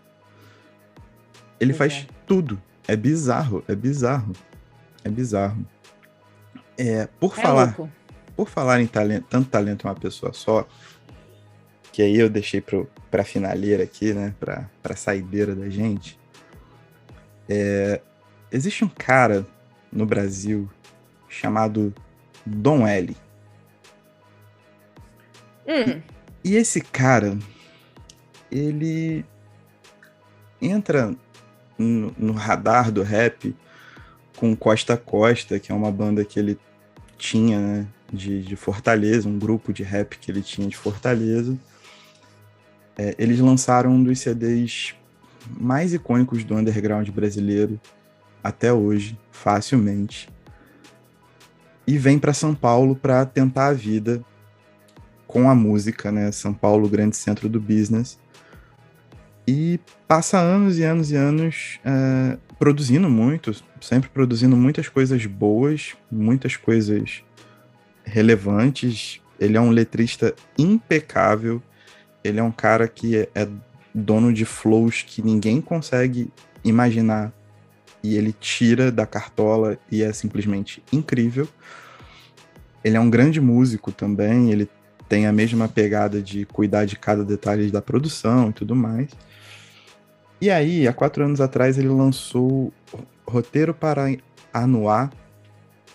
Ele 1.60 1.74
faz 1.74 1.94
é. 1.94 2.08
tudo. 2.26 2.62
É 2.88 2.96
bizarro, 2.96 3.62
é 3.68 3.76
bizarro. 3.76 4.32
É 5.04 5.10
bizarro. 5.10 5.68
É, 6.78 7.06
por 7.20 7.38
é 7.38 7.42
falar. 7.42 7.76
Louco. 7.78 7.92
Por 8.34 8.48
falar 8.48 8.80
em 8.80 8.88
talento, 8.88 9.28
tanto 9.30 9.50
talento 9.50 9.86
em 9.86 9.90
uma 9.90 9.96
pessoa 9.96 10.32
só, 10.32 10.66
que 11.92 12.02
aí 12.02 12.18
eu 12.18 12.30
deixei 12.30 12.62
pro, 12.62 12.90
pra 13.12 13.26
finaleira 13.26 13.84
aqui, 13.84 14.14
né? 14.14 14.34
Pra, 14.40 14.70
pra 14.82 14.96
saideira 14.96 15.54
da 15.54 15.70
gente. 15.70 16.18
É, 17.50 18.02
existe 18.50 18.86
um 18.86 18.90
cara 18.90 19.46
no 19.92 20.06
Brasil 20.06 20.70
chamado 21.28 21.94
Dom 22.46 22.88
L. 22.88 23.18
Hum. 25.68 26.02
E, 26.42 26.52
e 26.52 26.56
esse 26.56 26.80
cara, 26.80 27.38
ele 28.50 29.26
entra 30.62 31.16
no, 31.78 32.14
no, 32.18 32.34
radar 32.34 32.92
do 32.92 33.02
rap 33.02 33.56
com 34.38 34.56
Costa 34.56 34.96
Costa, 34.96 35.60
que 35.60 35.72
é 35.72 35.76
uma 35.76 35.92
banda 35.92 36.24
que 36.24 36.40
ele 36.40 36.60
tinha, 37.18 37.60
né, 37.60 37.88
de, 38.12 38.42
de 38.44 38.56
Fortaleza, 38.56 39.28
um 39.28 39.40
grupo 39.40 39.74
de 39.74 39.84
rap 39.84 40.18
que 40.18 40.32
ele 40.32 40.42
tinha 40.42 40.68
de 40.68 40.78
Fortaleza. 40.78 41.58
É, 42.98 43.16
eles 43.18 43.40
lançaram 43.40 43.92
um 43.92 44.04
dos 44.04 44.20
CDs 44.20 44.96
mais 45.60 45.94
icônicos 45.94 46.44
do 46.44 46.56
underground 46.56 47.10
brasileiro 47.10 47.80
até 48.44 48.72
hoje, 48.72 49.18
facilmente. 49.32 50.30
E 51.86 51.98
vem 51.98 52.20
para 52.20 52.34
São 52.34 52.54
Paulo 52.54 52.96
para 52.96 53.26
tentar 53.26 53.68
a 53.68 53.74
vida 53.74 54.24
com 55.28 55.50
a 55.50 55.56
música, 55.56 56.12
né? 56.12 56.32
São 56.32 56.54
Paulo, 56.54 56.90
grande 56.90 57.16
centro 57.16 57.48
do 57.48 57.60
business. 57.60 58.20
E 59.48 59.80
passa 60.08 60.38
anos 60.38 60.78
e 60.78 60.84
anos 60.84 61.12
e 61.12 61.16
anos 61.16 61.80
é, 61.84 62.38
produzindo 62.60 63.10
muito, 63.10 63.52
sempre 63.82 64.10
produzindo 64.10 64.56
muitas 64.56 64.88
coisas 64.88 65.26
boas, 65.26 65.96
muitas 66.12 66.56
coisas 66.56 67.24
relevantes. 68.04 69.20
Ele 69.40 69.58
é 69.58 69.62
um 69.62 69.72
letrista 69.72 70.36
impecável. 70.58 71.62
Ele 72.24 72.40
é 72.40 72.44
um 72.44 72.52
cara 72.52 72.88
que 72.88 73.18
é, 73.18 73.30
é 73.34 73.48
dono 73.94 74.32
de 74.32 74.46
flows 74.46 75.02
que 75.02 75.22
ninguém 75.22 75.60
consegue 75.60 76.32
imaginar 76.64 77.34
e 78.04 78.16
ele 78.16 78.34
tira 78.34 78.92
da 78.92 79.06
cartola 79.06 79.78
e 79.92 80.02
é 80.02 80.12
simplesmente 80.14 80.84
incrível. 80.92 81.48
Ele 82.84 82.98
é 82.98 83.00
um 83.00 83.10
grande 83.10 83.40
músico 83.40 83.92
também, 83.92 84.52
ele 84.52 84.68
tem 85.12 85.28
a 85.28 85.34
mesma 85.34 85.68
pegada 85.68 86.22
de 86.22 86.46
cuidar 86.46 86.86
de 86.86 86.96
cada 86.96 87.26
detalhe 87.26 87.70
da 87.70 87.82
produção 87.82 88.50
e 88.50 88.54
tudo 88.54 88.74
mais. 88.74 89.10
E 90.40 90.50
aí, 90.50 90.88
há 90.88 90.94
quatro 90.94 91.26
anos 91.26 91.42
atrás, 91.42 91.78
ele 91.78 91.90
lançou 91.90 92.72
Roteiro 93.28 93.74
para 93.74 94.06
Anuar, 94.54 95.12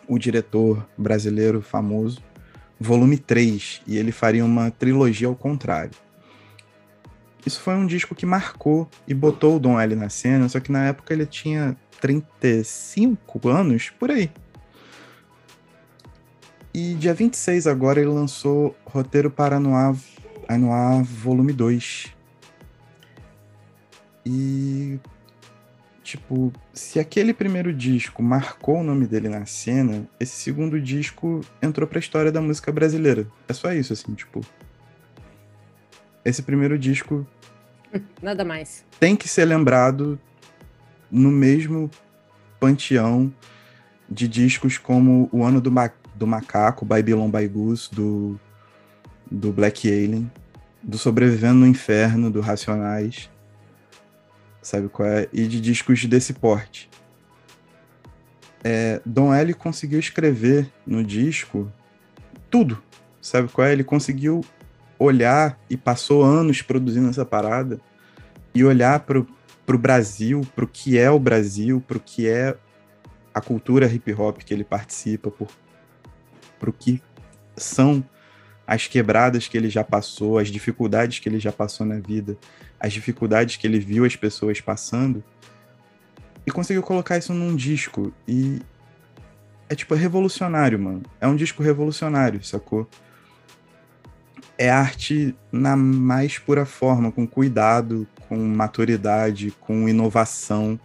o 0.06 0.18
diretor 0.18 0.86
brasileiro 0.98 1.62
famoso, 1.62 2.22
volume 2.78 3.16
3, 3.16 3.80
e 3.86 3.96
ele 3.96 4.12
faria 4.12 4.44
uma 4.44 4.70
trilogia 4.70 5.28
ao 5.28 5.34
contrário. 5.34 5.92
Isso 7.46 7.62
foi 7.62 7.72
um 7.72 7.86
disco 7.86 8.14
que 8.14 8.26
marcou 8.26 8.86
e 9.08 9.14
botou 9.14 9.56
o 9.56 9.58
Dom 9.58 9.80
L 9.80 9.96
na 9.96 10.10
cena, 10.10 10.46
só 10.46 10.60
que 10.60 10.70
na 10.70 10.88
época 10.88 11.14
ele 11.14 11.24
tinha 11.24 11.74
35 12.02 13.48
anos, 13.48 13.88
por 13.98 14.10
aí. 14.10 14.30
E 16.77 16.93
dia 16.93 17.14
26 17.14 17.66
agora 17.66 17.99
ele 17.99 18.11
lançou 18.11 18.77
Roteiro 18.85 19.31
para 19.31 19.57
Anuar, 19.57 19.97
Anuar 20.47 21.03
Volume 21.03 21.55
2. 21.55 22.14
E 24.27 25.01
tipo, 26.03 26.53
se 26.74 27.01
aquele 27.01 27.33
primeiro 27.33 27.72
disco 27.72 28.22
marcou 28.22 28.81
o 28.81 28.83
nome 28.83 29.07
dele 29.07 29.31
na 29.31 29.47
cena, 29.47 30.07
esse 30.20 30.37
segundo 30.37 30.79
disco 30.79 31.41
entrou 31.62 31.89
pra 31.89 31.99
história 31.99 32.31
da 32.31 32.43
música 32.43 32.70
brasileira. 32.70 33.27
É 33.49 33.55
só 33.55 33.72
isso, 33.72 33.95
assim, 33.95 34.12
tipo. 34.12 34.43
Esse 36.22 36.43
primeiro 36.43 36.79
disco 36.79 37.27
Nada 38.20 38.45
mais. 38.45 38.85
Tem 39.01 39.16
que 39.16 39.27
ser 39.27 39.47
lembrado 39.47 40.20
no 41.11 41.31
mesmo 41.31 41.91
panteão 42.61 43.33
de 44.11 44.29
discos 44.29 44.77
como 44.77 45.27
O 45.33 45.43
Ano 45.43 45.59
do, 45.59 45.70
do 46.16 46.26
Macaco, 46.26 46.84
Babylon 46.84 47.30
by 47.30 47.46
Goose, 47.46 47.88
do, 47.92 48.38
do 49.30 49.52
Black 49.52 49.88
Alien, 49.88 50.30
do 50.82 50.98
Sobrevivendo 50.98 51.60
no 51.60 51.66
Inferno, 51.66 52.30
do 52.30 52.40
Racionais, 52.40 53.30
sabe 54.62 54.88
qual 54.88 55.08
é? 55.08 55.28
E 55.32 55.46
de 55.46 55.60
discos 55.60 56.04
desse 56.06 56.32
porte. 56.32 56.88
É, 58.64 59.00
Don 59.04 59.32
L 59.32 59.54
conseguiu 59.54 59.98
escrever 59.98 60.72
no 60.86 61.04
disco 61.04 61.70
tudo, 62.50 62.82
sabe 63.20 63.48
qual 63.48 63.66
é? 63.66 63.72
Ele 63.72 63.84
conseguiu 63.84 64.44
olhar 64.98 65.58
e 65.68 65.76
passou 65.76 66.24
anos 66.24 66.62
produzindo 66.62 67.08
essa 67.08 67.24
parada 67.24 67.78
e 68.54 68.64
olhar 68.64 69.00
pro, 69.00 69.26
pro 69.64 69.78
Brasil, 69.78 70.40
pro 70.54 70.66
que 70.66 70.98
é 70.98 71.10
o 71.10 71.18
Brasil, 71.18 71.82
pro 71.86 72.00
que 72.00 72.26
é 72.26 72.56
a 73.34 73.40
cultura 73.40 73.86
hip 73.86 74.12
hop 74.14 74.38
que 74.38 74.54
ele 74.54 74.64
participa, 74.64 75.30
por, 75.30 75.48
pro 76.66 76.72
que 76.72 77.00
são 77.56 78.04
as 78.66 78.88
quebradas 78.88 79.46
que 79.46 79.56
ele 79.56 79.70
já 79.70 79.84
passou, 79.84 80.38
as 80.38 80.48
dificuldades 80.48 81.20
que 81.20 81.28
ele 81.28 81.38
já 81.38 81.52
passou 81.52 81.86
na 81.86 82.00
vida, 82.00 82.36
as 82.80 82.92
dificuldades 82.92 83.56
que 83.56 83.66
ele 83.66 83.78
viu 83.78 84.04
as 84.04 84.16
pessoas 84.16 84.60
passando, 84.60 85.22
e 86.44 86.50
conseguiu 86.50 86.82
colocar 86.82 87.16
isso 87.16 87.32
num 87.32 87.54
disco. 87.54 88.12
E 88.26 88.60
é 89.68 89.74
tipo 89.74 89.94
é 89.94 89.98
revolucionário, 89.98 90.78
mano. 90.78 91.02
É 91.20 91.26
um 91.26 91.36
disco 91.36 91.62
revolucionário, 91.62 92.42
sacou? 92.44 92.88
É 94.58 94.68
arte 94.68 95.34
na 95.52 95.76
mais 95.76 96.38
pura 96.38 96.64
forma, 96.66 97.12
com 97.12 97.26
cuidado, 97.26 98.06
com 98.28 98.36
maturidade, 98.36 99.52
com 99.60 99.88
inovação, 99.88 100.78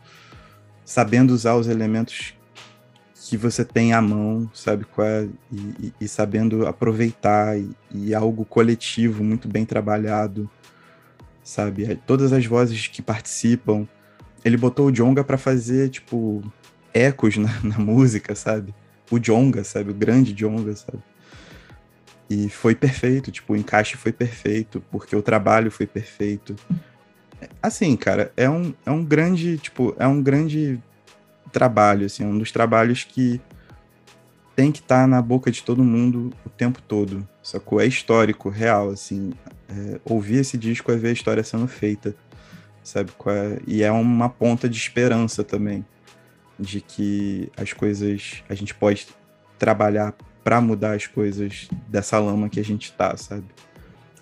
sabendo 0.85 1.31
usar 1.31 1.55
os 1.55 1.67
elementos 1.67 2.35
que 3.29 3.37
você 3.37 3.63
tem 3.63 3.93
à 3.93 4.01
mão, 4.01 4.49
sabe 4.51 4.85
é, 4.99 5.27
e, 5.51 5.57
e, 5.57 5.93
e 6.01 6.07
sabendo 6.07 6.65
aproveitar 6.65 7.57
e, 7.57 7.69
e, 7.93 8.15
algo 8.15 8.43
coletivo 8.43 9.23
muito 9.23 9.47
bem 9.47 9.63
trabalhado, 9.63 10.49
sabe? 11.43 11.95
Todas 12.07 12.33
as 12.33 12.45
vozes 12.45 12.87
que 12.87 13.01
participam, 13.01 13.87
ele 14.43 14.57
botou 14.57 14.87
o 14.87 14.91
Jonga 14.91 15.23
para 15.23 15.37
fazer 15.37 15.89
tipo 15.89 16.41
ecos 16.93 17.37
na, 17.37 17.49
na, 17.63 17.77
música, 17.77 18.33
sabe? 18.33 18.73
O 19.11 19.19
Jonga, 19.19 19.63
sabe? 19.63 19.91
O 19.91 19.95
grande 19.95 20.33
Jonga, 20.33 20.75
sabe? 20.75 21.03
E 22.27 22.49
foi 22.49 22.73
perfeito, 22.73 23.31
tipo, 23.31 23.53
o 23.53 23.57
encaixe 23.57 23.97
foi 23.97 24.11
perfeito, 24.11 24.81
porque 24.89 25.15
o 25.15 25.21
trabalho 25.21 25.69
foi 25.69 25.85
perfeito. 25.85 26.55
Assim, 27.61 27.95
cara, 27.95 28.31
é 28.35 28.49
um, 28.49 28.73
é 28.85 28.89
um 28.89 29.03
grande, 29.03 29.57
tipo, 29.57 29.95
é 29.99 30.07
um 30.07 30.23
grande 30.23 30.81
trabalho, 31.51 32.05
assim, 32.05 32.25
um 32.25 32.37
dos 32.37 32.51
trabalhos 32.51 33.03
que 33.03 33.39
tem 34.55 34.71
que 34.71 34.79
estar 34.79 35.01
tá 35.01 35.07
na 35.07 35.21
boca 35.21 35.51
de 35.51 35.63
todo 35.63 35.83
mundo 35.83 36.31
o 36.45 36.49
tempo 36.49 36.81
todo, 36.81 37.27
sacou? 37.41 37.79
É 37.79 37.85
histórico, 37.85 38.49
real, 38.49 38.89
assim. 38.89 39.33
É, 39.69 39.99
ouvir 40.03 40.37
esse 40.37 40.57
disco 40.57 40.91
é 40.91 40.95
ver 40.95 41.09
a 41.09 41.13
história 41.13 41.43
sendo 41.43 41.67
feita, 41.67 42.15
sabe? 42.83 43.11
É? 43.27 43.59
E 43.65 43.83
é 43.83 43.91
uma 43.91 44.29
ponta 44.29 44.67
de 44.67 44.77
esperança 44.77 45.43
também, 45.43 45.85
de 46.59 46.81
que 46.81 47.49
as 47.57 47.73
coisas, 47.73 48.43
a 48.49 48.53
gente 48.53 48.75
pode 48.75 49.07
trabalhar 49.57 50.13
para 50.43 50.59
mudar 50.59 50.95
as 50.95 51.07
coisas 51.07 51.69
dessa 51.87 52.19
lama 52.19 52.49
que 52.49 52.59
a 52.59 52.63
gente 52.63 52.91
tá, 52.93 53.15
sabe? 53.15 53.45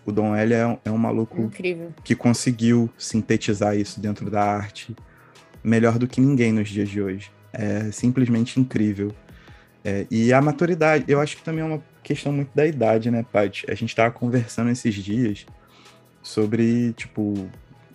O 0.05 0.11
Dom 0.11 0.35
L 0.35 0.53
é 0.53 0.67
um, 0.67 0.77
é 0.85 0.91
um 0.91 0.97
maluco 0.97 1.41
Incrível. 1.41 1.93
que 2.03 2.15
conseguiu 2.15 2.89
sintetizar 2.97 3.75
isso 3.75 3.99
dentro 3.99 4.29
da 4.29 4.43
arte 4.43 4.95
melhor 5.63 5.97
do 5.97 6.07
que 6.07 6.21
ninguém 6.21 6.51
nos 6.51 6.69
dias 6.69 6.89
de 6.89 7.01
hoje. 7.01 7.31
É 7.51 7.91
simplesmente 7.91 8.59
incrível. 8.59 9.13
É, 9.83 10.05
e 10.11 10.33
a 10.33 10.41
maturidade, 10.41 11.05
eu 11.07 11.19
acho 11.19 11.37
que 11.37 11.43
também 11.43 11.61
é 11.61 11.65
uma 11.65 11.83
questão 12.03 12.31
muito 12.31 12.51
da 12.53 12.65
idade, 12.65 13.09
né, 13.09 13.25
Paty? 13.31 13.65
A 13.69 13.75
gente 13.75 13.89
estava 13.89 14.11
conversando 14.11 14.69
esses 14.69 14.93
dias 14.93 15.45
sobre, 16.21 16.93
tipo, 16.93 17.49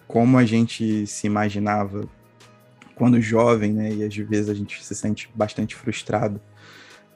como 0.06 0.38
a 0.38 0.44
gente 0.44 1.06
se 1.06 1.26
imaginava 1.26 2.08
quando 2.94 3.20
jovem, 3.20 3.72
né? 3.72 3.92
E 3.92 4.04
às 4.04 4.16
vezes 4.16 4.48
a 4.48 4.54
gente 4.54 4.82
se 4.82 4.94
sente 4.94 5.28
bastante 5.34 5.74
frustrado 5.74 6.40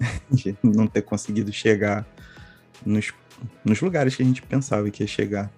de 0.30 0.56
não 0.62 0.86
ter 0.86 1.02
conseguido 1.02 1.52
chegar 1.52 2.06
nos, 2.84 3.12
nos 3.64 3.80
lugares 3.80 4.14
que 4.14 4.22
a 4.22 4.26
gente 4.26 4.42
pensava 4.42 4.90
que 4.90 5.02
ia 5.02 5.06
chegar. 5.06 5.50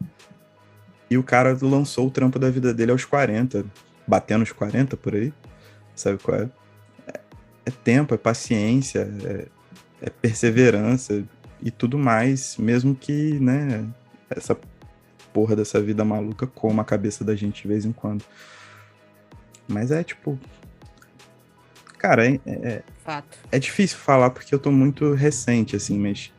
E 1.10 1.18
o 1.18 1.22
cara 1.22 1.56
lançou 1.60 2.06
o 2.06 2.10
trampo 2.10 2.38
da 2.38 2.50
vida 2.50 2.72
dele 2.72 2.92
aos 2.92 3.04
40, 3.04 3.64
batendo 4.10 4.42
os 4.42 4.50
40 4.50 4.96
por 4.96 5.14
aí, 5.14 5.32
sabe 5.94 6.18
qual 6.18 6.36
é? 6.36 6.48
É, 7.06 7.20
é 7.66 7.70
tempo, 7.70 8.12
é 8.12 8.18
paciência, 8.18 9.08
é, 9.24 9.46
é, 10.02 10.10
perseverança 10.10 11.24
e 11.62 11.70
tudo 11.70 11.96
mais, 11.96 12.56
mesmo 12.56 12.92
que, 12.92 13.38
né, 13.38 13.86
essa 14.28 14.58
porra 15.32 15.54
dessa 15.54 15.80
vida 15.80 16.04
maluca 16.04 16.44
coma 16.44 16.82
a 16.82 16.84
cabeça 16.84 17.22
da 17.22 17.36
gente 17.36 17.62
de 17.62 17.68
vez 17.68 17.84
em 17.84 17.92
quando. 17.92 18.24
Mas 19.68 19.92
é 19.92 20.02
tipo. 20.02 20.36
Cara, 21.96 22.26
é, 22.26 22.40
é, 22.46 22.82
Fato. 23.04 23.38
é 23.52 23.58
difícil 23.58 23.98
falar 23.98 24.30
porque 24.30 24.52
eu 24.52 24.58
tô 24.58 24.72
muito 24.72 25.12
recente, 25.12 25.76
assim, 25.76 25.98
mas 25.98 26.32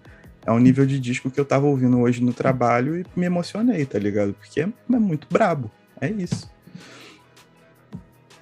é 0.45 0.51
um 0.51 0.59
nível 0.59 0.85
de 0.85 0.99
disco 0.99 1.29
que 1.29 1.39
eu 1.39 1.45
tava 1.45 1.67
ouvindo 1.67 1.99
hoje 1.99 2.21
no 2.21 2.33
trabalho 2.33 2.99
e 2.99 3.05
me 3.15 3.27
emocionei, 3.27 3.85
tá 3.85 3.99
ligado? 3.99 4.33
Porque 4.33 4.59
é, 4.59 4.63
é 4.63 4.99
muito 4.99 5.27
brabo. 5.29 5.71
É 6.01 6.09
isso. 6.09 6.51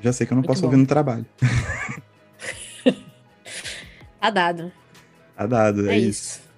Já 0.02 0.14
sei 0.14 0.26
que 0.26 0.34
eu 0.34 0.36
não 0.36 0.42
Muito 0.42 0.48
posso 0.48 0.62
bom. 0.62 0.68
ouvir 0.68 0.78
no 0.78 0.86
trabalho. 0.88 1.26
tá 4.20 4.30
dado. 4.30 4.72
Tá 5.36 5.46
dado, 5.46 5.90
é, 5.90 5.96
é 5.96 5.98
isso. 6.00 6.10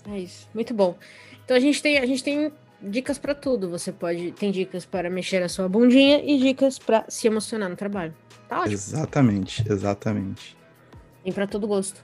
isso. 0.05 0.11
É 0.13 0.19
isso. 0.19 0.47
Muito 0.53 0.73
bom. 0.73 0.97
Então 1.43 1.55
a 1.55 1.59
gente 1.59 1.81
tem, 1.81 1.97
a 1.97 2.05
gente 2.05 2.23
tem 2.23 2.51
dicas 2.81 3.17
para 3.17 3.35
tudo. 3.35 3.69
Você 3.69 3.91
pode 3.91 4.31
tem 4.33 4.51
dicas 4.51 4.85
para 4.85 5.09
mexer 5.09 5.41
a 5.43 5.49
sua 5.49 5.67
bundinha 5.67 6.21
e 6.23 6.37
dicas 6.39 6.79
para 6.79 7.05
se 7.07 7.27
emocionar 7.27 7.69
no 7.69 7.75
trabalho. 7.75 8.13
Tá 8.47 8.59
ótimo. 8.59 8.73
Exatamente, 8.73 9.63
exatamente. 9.69 10.57
Tem 11.23 11.31
para 11.31 11.47
todo 11.47 11.67
gosto. 11.67 12.01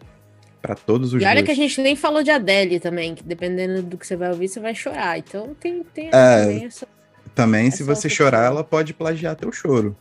Para 0.61 0.75
todos 0.75 1.13
os 1.13 1.21
E 1.21 1.25
olha 1.25 1.35
gostos. 1.35 1.45
que 1.45 1.51
a 1.51 1.55
gente 1.55 1.81
nem 1.81 1.95
falou 1.95 2.23
de 2.23 2.31
Adele 2.31 2.79
também, 2.79 3.15
que 3.15 3.23
dependendo 3.23 3.81
do 3.83 3.97
que 3.97 4.05
você 4.05 4.15
vai 4.15 4.29
ouvir, 4.29 4.47
você 4.47 4.59
vai 4.59 4.73
chorar. 4.75 5.17
Então 5.17 5.55
tem, 5.59 5.83
tem 5.83 6.07
é, 6.07 6.41
também 6.41 6.65
essa. 6.65 6.87
Também, 7.33 7.67
essa 7.67 7.77
se 7.77 7.83
você 7.83 8.09
chorar, 8.09 8.45
ela 8.45 8.63
pode 8.63 8.93
plagiar 8.93 9.35
teu 9.35 9.51
choro. 9.51 9.95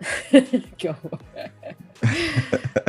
que 0.76 0.88
horror. 0.88 1.18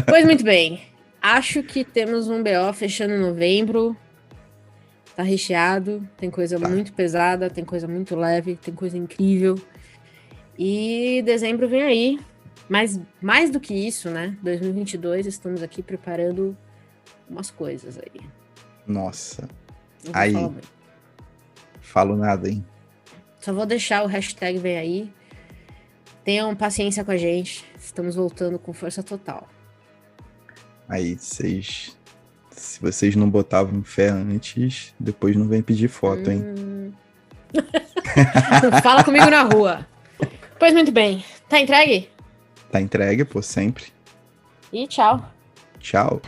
pois 0.07 0.25
muito 0.25 0.43
bem. 0.43 0.81
Acho 1.21 1.63
que 1.63 1.83
temos 1.83 2.27
um 2.27 2.43
BO 2.43 2.73
fechando 2.73 3.17
novembro. 3.17 3.95
Tá 5.15 5.23
recheado, 5.23 6.07
tem 6.15 6.29
coisa 6.29 6.59
tá. 6.59 6.69
muito 6.69 6.93
pesada, 6.93 7.49
tem 7.49 7.65
coisa 7.65 7.87
muito 7.87 8.15
leve, 8.15 8.55
tem 8.55 8.73
coisa 8.73 8.97
incrível. 8.97 9.55
E 10.57 11.23
dezembro 11.25 11.67
vem 11.67 11.81
aí. 11.81 12.19
Mas 12.69 12.99
mais 13.21 13.49
do 13.49 13.59
que 13.59 13.73
isso, 13.73 14.09
né? 14.09 14.37
2022 14.43 15.25
estamos 15.25 15.63
aqui 15.63 15.81
preparando 15.81 16.55
umas 17.29 17.49
coisas 17.49 17.97
aí. 17.97 18.21
Nossa. 18.85 19.47
Aí. 20.13 20.33
Falo 21.81 22.15
nada, 22.15 22.49
hein? 22.49 22.63
Só 23.39 23.53
vou 23.53 23.65
deixar 23.65 24.03
o 24.03 24.07
hashtag 24.07 24.59
vem 24.59 24.77
aí 24.77 25.13
Tenham 26.27 26.53
paciência 26.53 27.05
com 27.05 27.11
a 27.11 27.15
gente. 27.15 27.63
Estamos 27.79 28.15
voltando 28.15 28.59
com 28.59 28.73
força 28.73 29.01
total. 29.01 29.47
Aí, 30.89 31.15
vocês. 31.15 31.97
Se 32.51 32.81
vocês 32.81 33.15
não 33.15 33.29
botavam 33.29 33.81
fé 33.81 34.09
antes, 34.09 34.93
depois 34.99 35.37
não 35.37 35.47
vem 35.47 35.61
pedir 35.61 35.87
foto, 35.87 36.29
hein? 36.29 36.43
Hum... 36.43 36.91
Fala 38.83 39.05
comigo 39.05 39.29
na 39.29 39.43
rua. 39.43 39.87
Pois 40.59 40.73
muito 40.73 40.91
bem. 40.91 41.23
Tá 41.47 41.61
entregue? 41.61 42.09
Tá 42.69 42.81
entregue, 42.81 43.23
pô, 43.23 43.41
sempre. 43.41 43.85
E 44.73 44.85
tchau. 44.85 45.31
Tchau. 45.79 46.21